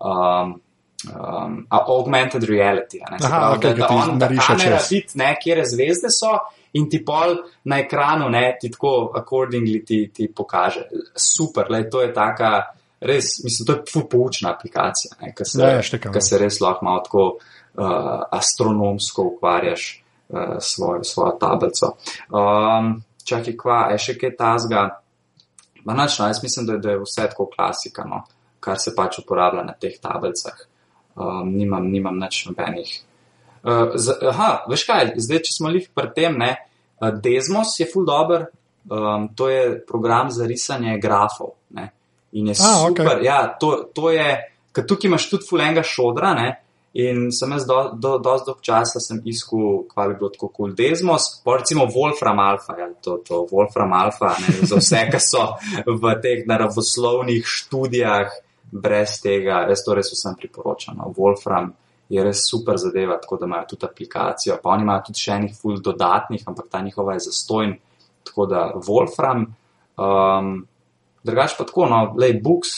um, 0.00 0.60
um, 1.08 1.66
augmented 1.70 2.42
reality. 2.42 2.98
ne. 3.10 3.18
Aha, 3.22 3.38
pravi, 3.38 3.56
okej, 3.56 3.74
da, 3.74 3.86
da, 3.86 3.94
on, 3.94 4.18
da 4.18 4.28
kamera 4.28 4.80
vidi, 4.90 5.06
ne, 5.14 5.36
kje 5.42 5.64
zvezde 5.64 6.10
so, 6.12 6.34
in 6.72 6.88
ti 6.90 7.02
pol 7.04 7.36
na 7.64 7.80
ekranu, 7.84 8.28
ne, 8.30 8.44
ti 8.60 8.70
tako, 8.70 9.12
accordingly, 9.16 9.84
ti, 9.86 10.00
ti 10.14 10.28
pokaže. 10.36 10.86
Super, 11.16 11.70
le, 11.70 11.84
to 11.90 12.02
je 12.02 12.12
taka, 12.14 12.52
res, 13.00 13.38
mislim, 13.44 13.66
to 13.66 13.78
je 13.78 13.92
ful 13.92 14.06
poučna 14.10 14.54
aplikacija, 14.54 15.16
ne, 15.20 15.34
ki 15.36 15.44
se, 15.44 15.62
Ja, 15.62 15.74
ja, 15.80 16.12
ki 16.12 16.22
se 16.22 16.38
res 16.38 16.60
lahko 16.60 16.86
malo 16.86 17.04
tako 17.06 17.26
uh, 17.30 18.24
astronomsko 18.36 19.30
ukvarjaš 19.34 19.90
uh, 20.28 20.58
s 20.58 20.74
svojo, 20.76 21.36
tablico. 21.40 21.94
Um, 22.28 22.98
čakaj, 23.24 23.56
kva, 23.56 23.80
je 23.94 24.02
še 24.04 24.18
kaj 24.20 24.36
tazga? 24.38 24.88
Ma 25.84 25.96
nič, 25.96 26.18
no, 26.20 26.28
jaz 26.28 26.42
mislim, 26.42 26.66
da, 26.68 26.76
da 26.76 26.92
je 26.92 27.00
vse 27.02 27.24
tako 27.32 27.48
klasika, 27.54 28.04
no, 28.04 28.24
kar 28.60 28.76
se 28.78 28.92
pač 28.96 29.22
uporablja 29.22 29.64
na 29.64 29.72
teh 29.80 29.96
tablicah. 30.02 30.66
Um, 31.16 31.50
nimam, 31.56 31.90
nimam 31.90 32.18
nič 32.18 32.46
nobenih. 32.46 32.90
Uh, 33.60 33.92
z, 33.98 34.14
aha, 34.30 34.64
veš 34.70 34.86
kaj, 34.88 35.12
zdaj, 35.20 35.42
če 35.44 35.52
smo 35.52 35.72
lih 35.72 35.88
pri 35.92 36.12
tem, 36.16 36.38
ne, 36.38 36.54
uh, 37.02 37.10
Desmos 37.12 37.74
je 37.80 37.88
full 37.90 38.06
dober, 38.08 38.46
um, 38.88 39.26
to 39.36 39.50
je 39.50 39.64
program 39.84 40.30
za 40.32 40.46
risanje 40.48 40.96
grafov. 41.02 41.58
Ne, 41.76 41.90
in 42.32 42.48
je 42.48 42.56
A, 42.56 42.72
super. 42.86 43.10
okej. 43.10 43.26
Ja, 43.26 43.42
to, 43.60 43.90
to 43.92 44.14
je, 44.14 44.28
ker 44.72 44.86
tukaj 44.88 45.10
imaš 45.10 45.28
tudi 45.32 45.48
fulenga 45.50 45.84
šodra, 45.84 46.32
ne, 46.38 46.48
in 46.96 47.28
sem 47.34 47.52
jaz 47.52 47.66
do, 47.68 47.76
do, 47.94 48.16
dosti 48.22 48.48
dolg 48.48 48.62
časa 48.66 49.02
sem 49.02 49.20
iskal, 49.30 49.84
kva 49.90 50.08
bi 50.08 50.16
bilo 50.18 50.30
tako 50.32 50.48
kul 50.48 50.70
cool. 50.70 50.76
Desmos, 50.78 51.28
pa 51.44 51.58
recimo 51.60 51.84
Wolfram 51.90 52.40
Alpha, 52.42 52.78
ja, 52.78 52.88
to, 53.02 53.20
to 53.26 53.44
Wolfram 53.50 53.92
Alpha, 53.94 54.32
ne, 54.40 54.56
za 54.66 54.80
vse, 54.80 55.04
ki 55.12 55.20
so 55.22 55.50
v 55.86 56.14
teh 56.22 56.46
naravoslovnih 56.48 57.44
študijah, 57.46 58.40
brez 58.72 59.18
tega, 59.22 59.64
jaz 59.68 59.84
to 59.84 59.94
res 59.94 60.10
vsem 60.14 60.36
priporočam. 60.38 60.98
No. 60.98 61.10
Wolfram 61.16 61.72
je 62.10 62.24
res 62.24 62.42
super 62.50 62.78
zadeva, 62.78 63.18
tako 63.22 63.38
da 63.40 63.46
imajo 63.46 63.70
tudi 63.72 63.86
aplikacijo. 63.86 64.58
Pa 64.62 64.74
oni 64.74 64.86
imajo 64.86 65.06
tudi 65.10 65.22
še 65.22 65.36
enih 65.38 65.56
ful 65.56 65.78
dodatnih, 65.82 66.44
ampak 66.46 66.70
ta 66.70 66.82
njihova 66.82 67.14
je 67.16 67.26
zastojn. 67.28 67.76
Tako 68.26 68.46
da 68.46 68.64
Wolfram, 68.86 69.46
um, 69.96 70.54
drugač 71.26 71.56
pa 71.58 71.66
tako, 71.66 71.86
no, 71.90 72.00
lej 72.18 72.36
books, 72.42 72.74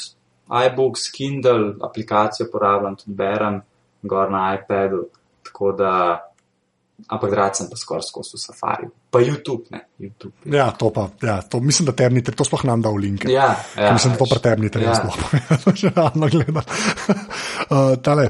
iBooks, 0.53 1.09
Kindle, 1.15 1.75
aplikacijo 1.83 2.47
uporabljam, 2.49 2.97
tudi 3.01 3.17
berem, 3.17 3.63
gor 4.03 4.31
na 4.31 4.53
iPadu. 4.57 5.07
Tako 5.49 5.73
da, 5.77 5.95
ampak 7.09 7.33
rad 7.33 7.57
sem 7.57 7.67
pa 7.67 7.77
skoraj 7.77 8.03
skozi 8.03 8.39
Safari. 8.39 8.87
Pa 9.11 9.19
YouTube, 9.19 9.65
ne, 9.71 9.81
YouTube. 9.99 10.33
Ja, 10.47 10.71
to 10.71 10.91
pa, 10.91 11.09
ja, 11.21 11.43
to 11.43 11.61
mislim, 11.61 11.87
da 11.87 11.93
temnite, 11.95 12.33
to 12.33 12.45
sploh 12.45 12.65
nam 12.65 12.83
da 12.83 12.89
v 12.89 12.97
link. 12.99 13.25
Ja, 13.25 13.57
ja, 13.77 13.93
mislim, 13.93 14.13
da 14.13 14.19
to 14.19 14.25
veš. 14.25 14.31
pretemnite, 14.33 14.81
Ja. 14.81 14.95
sploh 14.95 15.17
povedal, 15.17 15.75
že 15.77 15.91
ravno 15.91 16.29
gledam. 16.29 16.57
uh, 16.57 17.97
tale. 18.05 18.29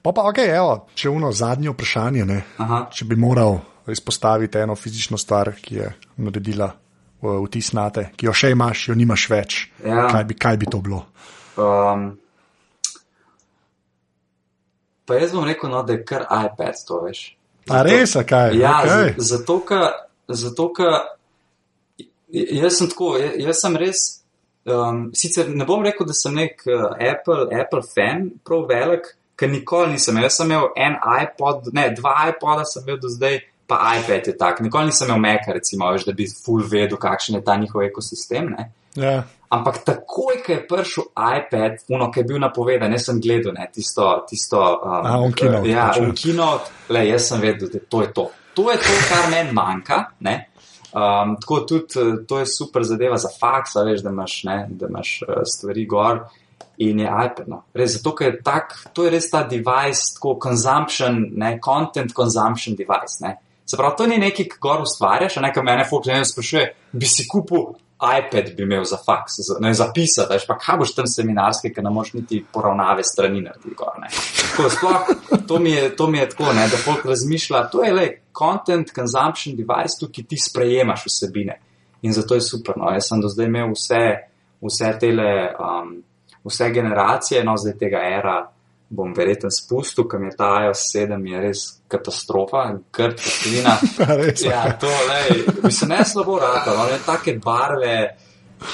Pa 0.00 0.12
pa, 0.12 0.22
ok, 0.22 0.38
evo, 0.46 0.86
če 0.94 1.08
uno 1.08 1.32
zadnje 1.32 1.70
vprašanje, 1.70 2.24
ne, 2.24 2.42
Aha. 2.58 2.86
če 2.90 3.04
bi 3.04 3.16
moral 3.16 3.58
izpostaviti 3.86 4.58
eno 4.58 4.74
fizično 4.74 5.16
stvar, 5.16 5.52
ki 5.54 5.74
je 5.74 5.86
naredila 6.18 6.68
uh, 6.68 7.38
vtis 7.40 7.72
na 7.72 7.90
te, 7.90 8.10
ki 8.12 8.26
jo 8.26 8.32
še 8.32 8.50
imaš, 8.50 8.88
jo 8.88 8.94
nimaš 8.94 9.28
več, 9.28 9.62
Ja. 9.80 10.08
kaj, 10.08 10.24
bi, 10.24 10.34
kaj 10.34 10.56
bi 10.56 10.66
to 10.66 10.80
bilo? 10.80 11.04
Um, 11.56 12.16
pa 15.04 15.14
jaz 15.14 15.32
bom 15.32 15.44
rekel, 15.44 15.70
no, 15.70 15.82
da 15.82 15.92
je 15.92 16.04
kar 16.04 16.24
iPad 16.24 16.84
to, 16.84 17.00
veš. 17.00 17.24
A 17.70 17.82
res, 17.82 18.16
a 18.16 18.24
kaj? 18.24 18.58
Ja, 18.58 18.82
okay. 18.84 19.14
z- 19.18 19.28
zato, 19.30 19.60
ker 19.64 19.90
zato, 20.28 20.68
ker 20.76 20.92
jaz 22.30 22.78
sem 22.78 22.88
tako, 22.88 23.16
ja- 23.18 23.34
jaz 23.48 23.60
sem 23.60 23.76
res. 23.76 24.20
Um, 24.64 25.10
sicer 25.12 25.48
ne 25.52 25.64
bom 25.68 25.82
rekel, 25.84 26.06
da 26.08 26.14
sem 26.16 26.32
nek 26.34 26.62
uh, 26.66 26.94
Apple, 26.96 27.50
Apple 27.52 27.82
fan, 27.84 28.30
prav 28.44 28.62
velik, 28.68 29.10
ker 29.36 29.50
nikoli 29.52 29.92
nisem 29.92 30.14
imel. 30.14 30.24
Jaz 30.24 30.38
sem 30.40 30.48
imel 30.48 30.70
en 30.76 30.94
iPod, 31.20 31.68
ne, 31.76 31.90
dva 31.96 32.30
iPoda 32.30 32.64
sem 32.64 32.82
imel 32.86 32.96
do 33.02 33.10
zdaj, 33.12 33.42
pa 33.68 33.96
iPad 33.98 34.26
je 34.26 34.36
tak. 34.40 34.60
Nikoli 34.64 34.88
nisem 34.88 35.08
imel 35.10 35.20
Maca, 35.20 35.52
recimo, 35.52 35.90
veš, 35.92 36.06
da 36.08 36.12
bi 36.16 36.24
full 36.32 36.64
vedel, 36.64 36.96
kakšen 36.96 37.36
je 37.36 37.44
ta 37.44 37.56
njihov 37.60 37.82
ekosistem. 37.82 38.54
Ne. 38.56 38.70
Ja. 38.96 39.24
Ampak 39.54 39.84
takoj, 39.86 40.40
ko 40.42 40.52
je 40.52 40.62
prišel 40.66 41.04
iPad, 41.14 41.84
uno, 41.94 42.08
ki 42.10 42.20
je 42.20 42.26
bil 42.26 42.40
napovedan, 42.42 42.92
jaz 42.96 43.06
sem 43.06 43.20
gledal 43.22 43.54
ne, 43.54 43.68
tisto. 43.72 44.06
tisto 44.28 44.58
um, 44.58 45.06
A, 45.06 45.18
on 45.22 45.34
keynote, 45.36 45.68
Ja, 45.70 45.92
on 46.00 46.14
keynote, 46.16 46.72
le, 46.90 47.04
jaz 47.06 47.28
sem 47.28 47.44
vedel, 47.44 47.70
da 47.70 47.82
to 47.88 48.02
je 48.02 48.10
to. 48.16 48.24
To 48.54 48.70
je 48.70 48.78
to, 48.82 48.96
kar 49.10 49.30
meni 49.30 49.54
manjka. 49.54 50.00
Ne. 50.26 50.34
Um, 50.94 51.36
tako 51.42 51.60
tudi 51.66 52.00
eh, 52.00 52.16
to 52.26 52.38
je 52.38 52.46
super 52.46 52.82
zadeva 52.86 53.18
za 53.18 53.28
faks, 53.40 53.74
veš, 53.74 54.02
da 54.02 54.10
imaš, 54.10 54.40
ne, 54.46 54.58
da 54.70 54.90
imaš 54.90 55.14
eh, 55.22 55.42
stvari 55.54 55.86
gor. 55.86 56.24
In 56.82 56.98
je 56.98 57.06
iPad. 57.06 57.46
No. 57.46 57.60
Res, 57.74 57.96
zato, 57.98 58.14
ker 58.18 58.32
je 58.32 58.42
tak, 58.42 58.74
to 58.94 59.04
je 59.06 59.10
res 59.14 59.30
ta 59.30 59.44
device, 59.46 60.16
tako 60.16 60.38
consumption, 60.42 61.20
ne, 61.38 61.58
content 61.62 62.10
consumption 62.14 62.74
device. 62.74 63.20
Ne. 63.22 63.36
Se 63.66 63.78
pravi, 63.78 63.94
to 63.98 64.06
ni 64.10 64.18
nekaj, 64.18 64.48
kar 64.50 64.62
gor 64.66 64.82
ustvarjaš, 64.86 65.38
nekaj 65.42 65.66
mene 65.66 65.86
folk 65.88 66.10
ne 66.10 66.24
sprašuje, 66.26 66.64
bi 66.92 67.06
si 67.06 67.26
kupil 67.30 67.70
iPad, 68.18 68.52
bi 68.56 68.62
imel 68.62 68.84
za 68.84 68.96
faks, 69.06 69.38
za, 69.48 69.56
ne 69.60 69.74
zapisati, 69.74 70.32
veš, 70.32 70.46
pa 70.46 70.58
kaj 70.58 70.78
boš 70.78 70.94
tam 70.94 71.06
seminarski, 71.10 71.72
ker 71.74 71.84
ne 71.84 71.90
moreš 71.90 72.12
niti 72.18 72.44
poravnave 72.52 73.04
strani 73.04 73.42
narediti 73.42 73.74
gor. 73.78 73.98
Ne. 74.02 74.08
Tako, 74.40 74.70
sploh, 74.70 75.12
to, 75.48 75.58
mi 75.58 75.72
je, 75.72 75.90
to 75.96 76.08
mi 76.10 76.18
je 76.18 76.28
tako, 76.30 76.52
ne, 76.52 76.68
da 76.68 76.80
folk 76.84 77.04
razmišlja, 77.04 77.62
to 77.72 77.84
je 77.84 77.92
le 77.92 78.08
content 78.38 78.90
consumption 78.94 79.56
device, 79.56 79.98
tukaj 80.00 80.28
ti 80.28 80.40
sprejemaš 80.40 81.06
vsebine. 81.06 81.60
In 82.04 82.12
zato 82.12 82.34
je 82.34 82.40
super. 82.44 82.76
No. 82.76 82.90
Jaz 82.92 83.08
sem 83.08 83.20
do 83.20 83.28
zdaj 83.32 83.46
imel 83.48 83.70
vse, 83.72 84.02
vse 84.60 84.90
tele, 85.00 85.30
um, 85.56 85.94
vse 86.44 86.68
generacije, 86.70 87.44
no 87.44 87.56
zdaj 87.56 87.78
tega 87.80 88.02
era 88.18 88.42
bom 88.88 89.14
verjetno 89.16 89.50
spustil, 89.50 90.04
mi 90.18 90.26
je 90.26 90.36
ta 90.36 90.50
iOS 90.66 90.82
7 90.94 91.26
je 91.30 91.40
res 91.40 91.62
katastrofa, 91.88 92.64
grd 92.92 93.16
poslina. 93.22 93.76
Res, 94.20 94.44
ja, 94.44 94.64
to, 94.80 94.90
lej, 95.08 95.44
mislim, 95.62 95.94
ne 95.96 96.04
slabo 96.04 96.38
rata, 96.38 96.74
no, 96.76 96.86
ne 96.90 96.98
take 97.06 97.38
barve, 97.44 97.96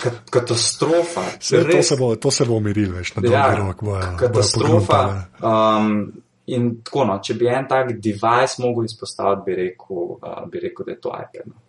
ka, 0.03 0.13
katastrofa. 0.31 1.25
Se, 1.39 1.57
to, 1.57 1.63
res, 1.69 1.89
se 1.89 1.97
bo, 2.01 2.15
to 2.17 2.31
se 2.31 2.45
bo 2.49 2.59
umirilo, 2.61 2.99
veš, 2.99 3.15
na 3.17 3.23
dolgi 3.23 3.39
ja, 3.39 3.55
rok. 3.59 3.85
Bojo 3.85 4.13
katastrofa. 4.19 5.01
pogruntale. 5.01 5.25
Um, 5.41 6.13
in 6.51 6.71
tako, 6.85 7.07
no, 7.07 7.19
če 7.25 7.39
bi 7.39 7.51
en 7.53 7.69
tak 7.71 7.97
device 7.97 8.63
mogel 8.63 8.89
izpostaviti, 8.91 9.47
bi 9.47 9.59
rekel, 9.63 10.07
uh, 10.19 10.45
bi 10.51 10.63
rekel 10.67 10.89
da 10.89 10.97
je 10.97 11.01
to 11.01 11.17
iPad. 11.17 11.51
No. 11.51 11.61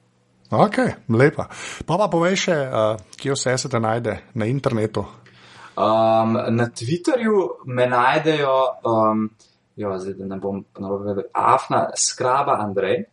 Ok, 0.51 1.07
lepa. 1.15 1.47
Pa 1.87 1.95
pa 1.95 2.09
povej 2.11 2.35
še, 2.47 2.55
uh, 2.67 3.15
kje 3.15 3.37
vse 3.37 3.55
se 3.61 3.69
te 3.71 3.79
najde 3.79 4.17
na 4.35 4.47
internetu. 4.51 5.05
Um, 5.77 6.33
na 6.49 6.67
Twitterju 6.69 7.47
me 7.65 7.87
najdejo, 7.87 8.57
um, 8.83 9.29
jo, 9.75 9.97
zdaj 9.99 10.13
da 10.13 10.25
ne 10.25 10.37
bom 10.39 10.65
narobe 10.79 11.05
vedel, 11.13 11.23
Afna, 11.33 11.89
skraba 11.97 12.57
Andrej, 12.59 13.03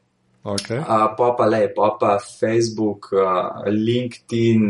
Okay. 0.48 0.78
uh, 0.78 1.10
pa 1.16 1.34
pa 1.36 1.44
le, 1.46 1.68
pa 1.76 1.90
pa 2.00 2.18
Facebook, 2.40 3.10
uh, 3.12 3.66
LinkedIn, 3.66 4.62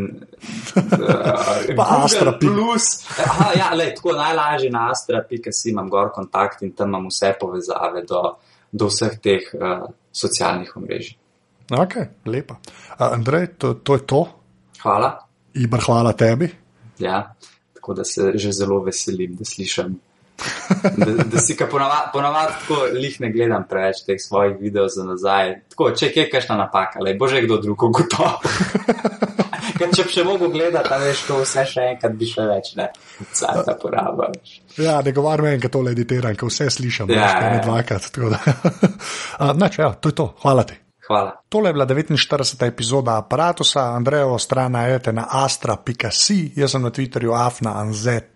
uh, 0.77 1.75
Pa 1.79 1.85
Astra. 2.05 2.33
Plus. 2.41 3.05
Aha, 3.21 3.53
ja, 3.55 3.69
le, 3.75 3.93
tako 3.95 4.13
najlažje 4.17 4.71
na 4.71 4.89
astra.si 4.91 5.71
imam 5.71 5.89
gor 5.91 6.11
kontakt 6.13 6.63
in 6.63 6.73
tam 6.73 6.89
imam 6.89 7.07
vse 7.13 7.35
povezave 7.41 8.03
do, 8.09 8.23
do 8.73 8.89
vseh 8.91 9.19
teh 9.23 9.45
uh, 9.55 9.87
socialnih 10.13 10.73
omrežij. 10.77 11.15
ok, 11.71 11.95
lepa. 12.27 12.59
Uh, 12.99 13.13
Andrej, 13.13 13.47
to, 13.59 13.75
to 13.75 13.95
je 13.95 14.07
to. 14.07 14.25
Hvala. 14.83 15.13
Ibr, 15.55 15.81
hvala 15.87 16.13
tebi. 16.13 16.49
Ja, 16.99 17.35
tako 17.89 17.95
da 17.95 18.05
se 18.05 18.33
že 18.35 18.53
zelo 18.53 18.83
veselim, 18.85 19.37
da 19.37 19.45
slišim 19.45 19.99
Da, 20.97 21.25
da 21.25 21.39
si 21.39 21.55
ga 21.59 21.67
ponavadi 21.67 22.11
ponavad 22.13 22.53
tako 22.61 22.85
lih 22.95 23.21
ne 23.21 23.33
gledam 23.33 23.65
preveč 23.71 24.05
teh 24.07 24.21
svojih 24.23 24.55
videov 24.61 24.87
za 24.95 25.03
nazaj. 25.05 25.55
Tako, 25.73 25.91
če 25.99 26.13
je 26.15 26.27
kakšna 26.31 26.55
napaka, 26.57 27.01
ali 27.01 27.17
bo 27.19 27.27
že 27.27 27.43
kdo 27.43 27.59
drug 27.59 27.83
ugotovil. 27.83 28.39
Ker 29.79 29.91
če 29.91 30.05
bi 30.07 30.15
še 30.15 30.25
mogel 30.25 30.53
gledati, 30.55 30.95
veš, 31.03 31.25
to 31.27 31.41
vse 31.43 31.65
še 31.67 31.91
enkrat 31.97 32.15
bi 32.21 32.31
še 32.31 32.47
več, 32.47 32.73
ne, 32.79 32.87
vsa 33.33 33.65
ta 33.67 33.75
poraba. 33.83 34.31
Veš. 34.37 34.61
Ja, 34.79 35.01
ne 35.03 35.13
govorim 35.17 35.59
da 35.59 35.73
tole 35.75 35.97
editiram, 35.97 36.39
ker 36.39 36.53
vse 36.53 36.71
slišim, 36.71 37.11
ja, 37.11 37.33
ja, 37.35 37.49
ne 37.57 37.63
dvakrat. 37.67 38.11
Nač, 39.59 39.83
ja, 39.83 39.91
to 39.99 40.15
je 40.15 40.21
to. 40.23 40.35
Hvala 40.45 40.69
ti. 40.71 40.79
Hvala. 41.09 41.43
Tole 41.49 41.69
je 41.69 41.73
bila 41.73 41.87
49. 41.87 42.67
epizoda 42.67 43.17
aparata, 43.19 43.65
Andrejevo 43.75 44.39
stran 44.39 44.73
najete 44.73 45.13
na 45.13 45.27
astra.si, 45.31 46.53
jaz 46.57 46.71
sem 46.71 46.83
na 46.83 46.91
Twitterju 46.91 47.33
afna.anzet. 47.33 48.35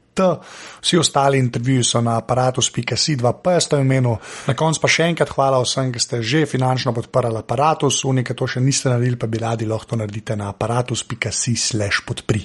Vsi 0.81 0.99
ostali 0.99 1.39
intervjuji 1.39 1.85
so 1.85 2.01
na 2.01 2.17
aparatus.si 2.17 3.17
2P, 3.17 3.81
imenu. 3.81 4.17
Na 4.47 4.55
koncu 4.55 4.81
pa 4.81 4.89
še 4.89 5.07
enkrat 5.09 5.33
hvala 5.33 5.61
vsem, 5.63 5.93
ki 5.93 6.01
ste 6.01 6.23
že 6.23 6.45
finančno 6.47 6.93
podprli 6.93 7.41
aparatus, 7.41 8.05
unike 8.05 8.35
to 8.35 8.49
še 8.49 8.61
niste 8.61 8.89
naredili, 8.93 9.17
pa 9.17 9.27
bi 9.27 9.41
radi 9.41 9.69
lahko 9.69 9.93
to 9.93 10.01
naredite 10.01 10.37
na 10.37 10.49
aparatus.si 10.53 11.57
slash 11.57 12.05
podpri. 12.09 12.45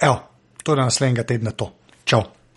Evo, 0.00 0.18
to 0.62 0.74
je 0.74 0.82
naslednjega 0.82 1.26
tedna 1.26 1.54
to. 1.54 1.70
Čau! 2.04 2.37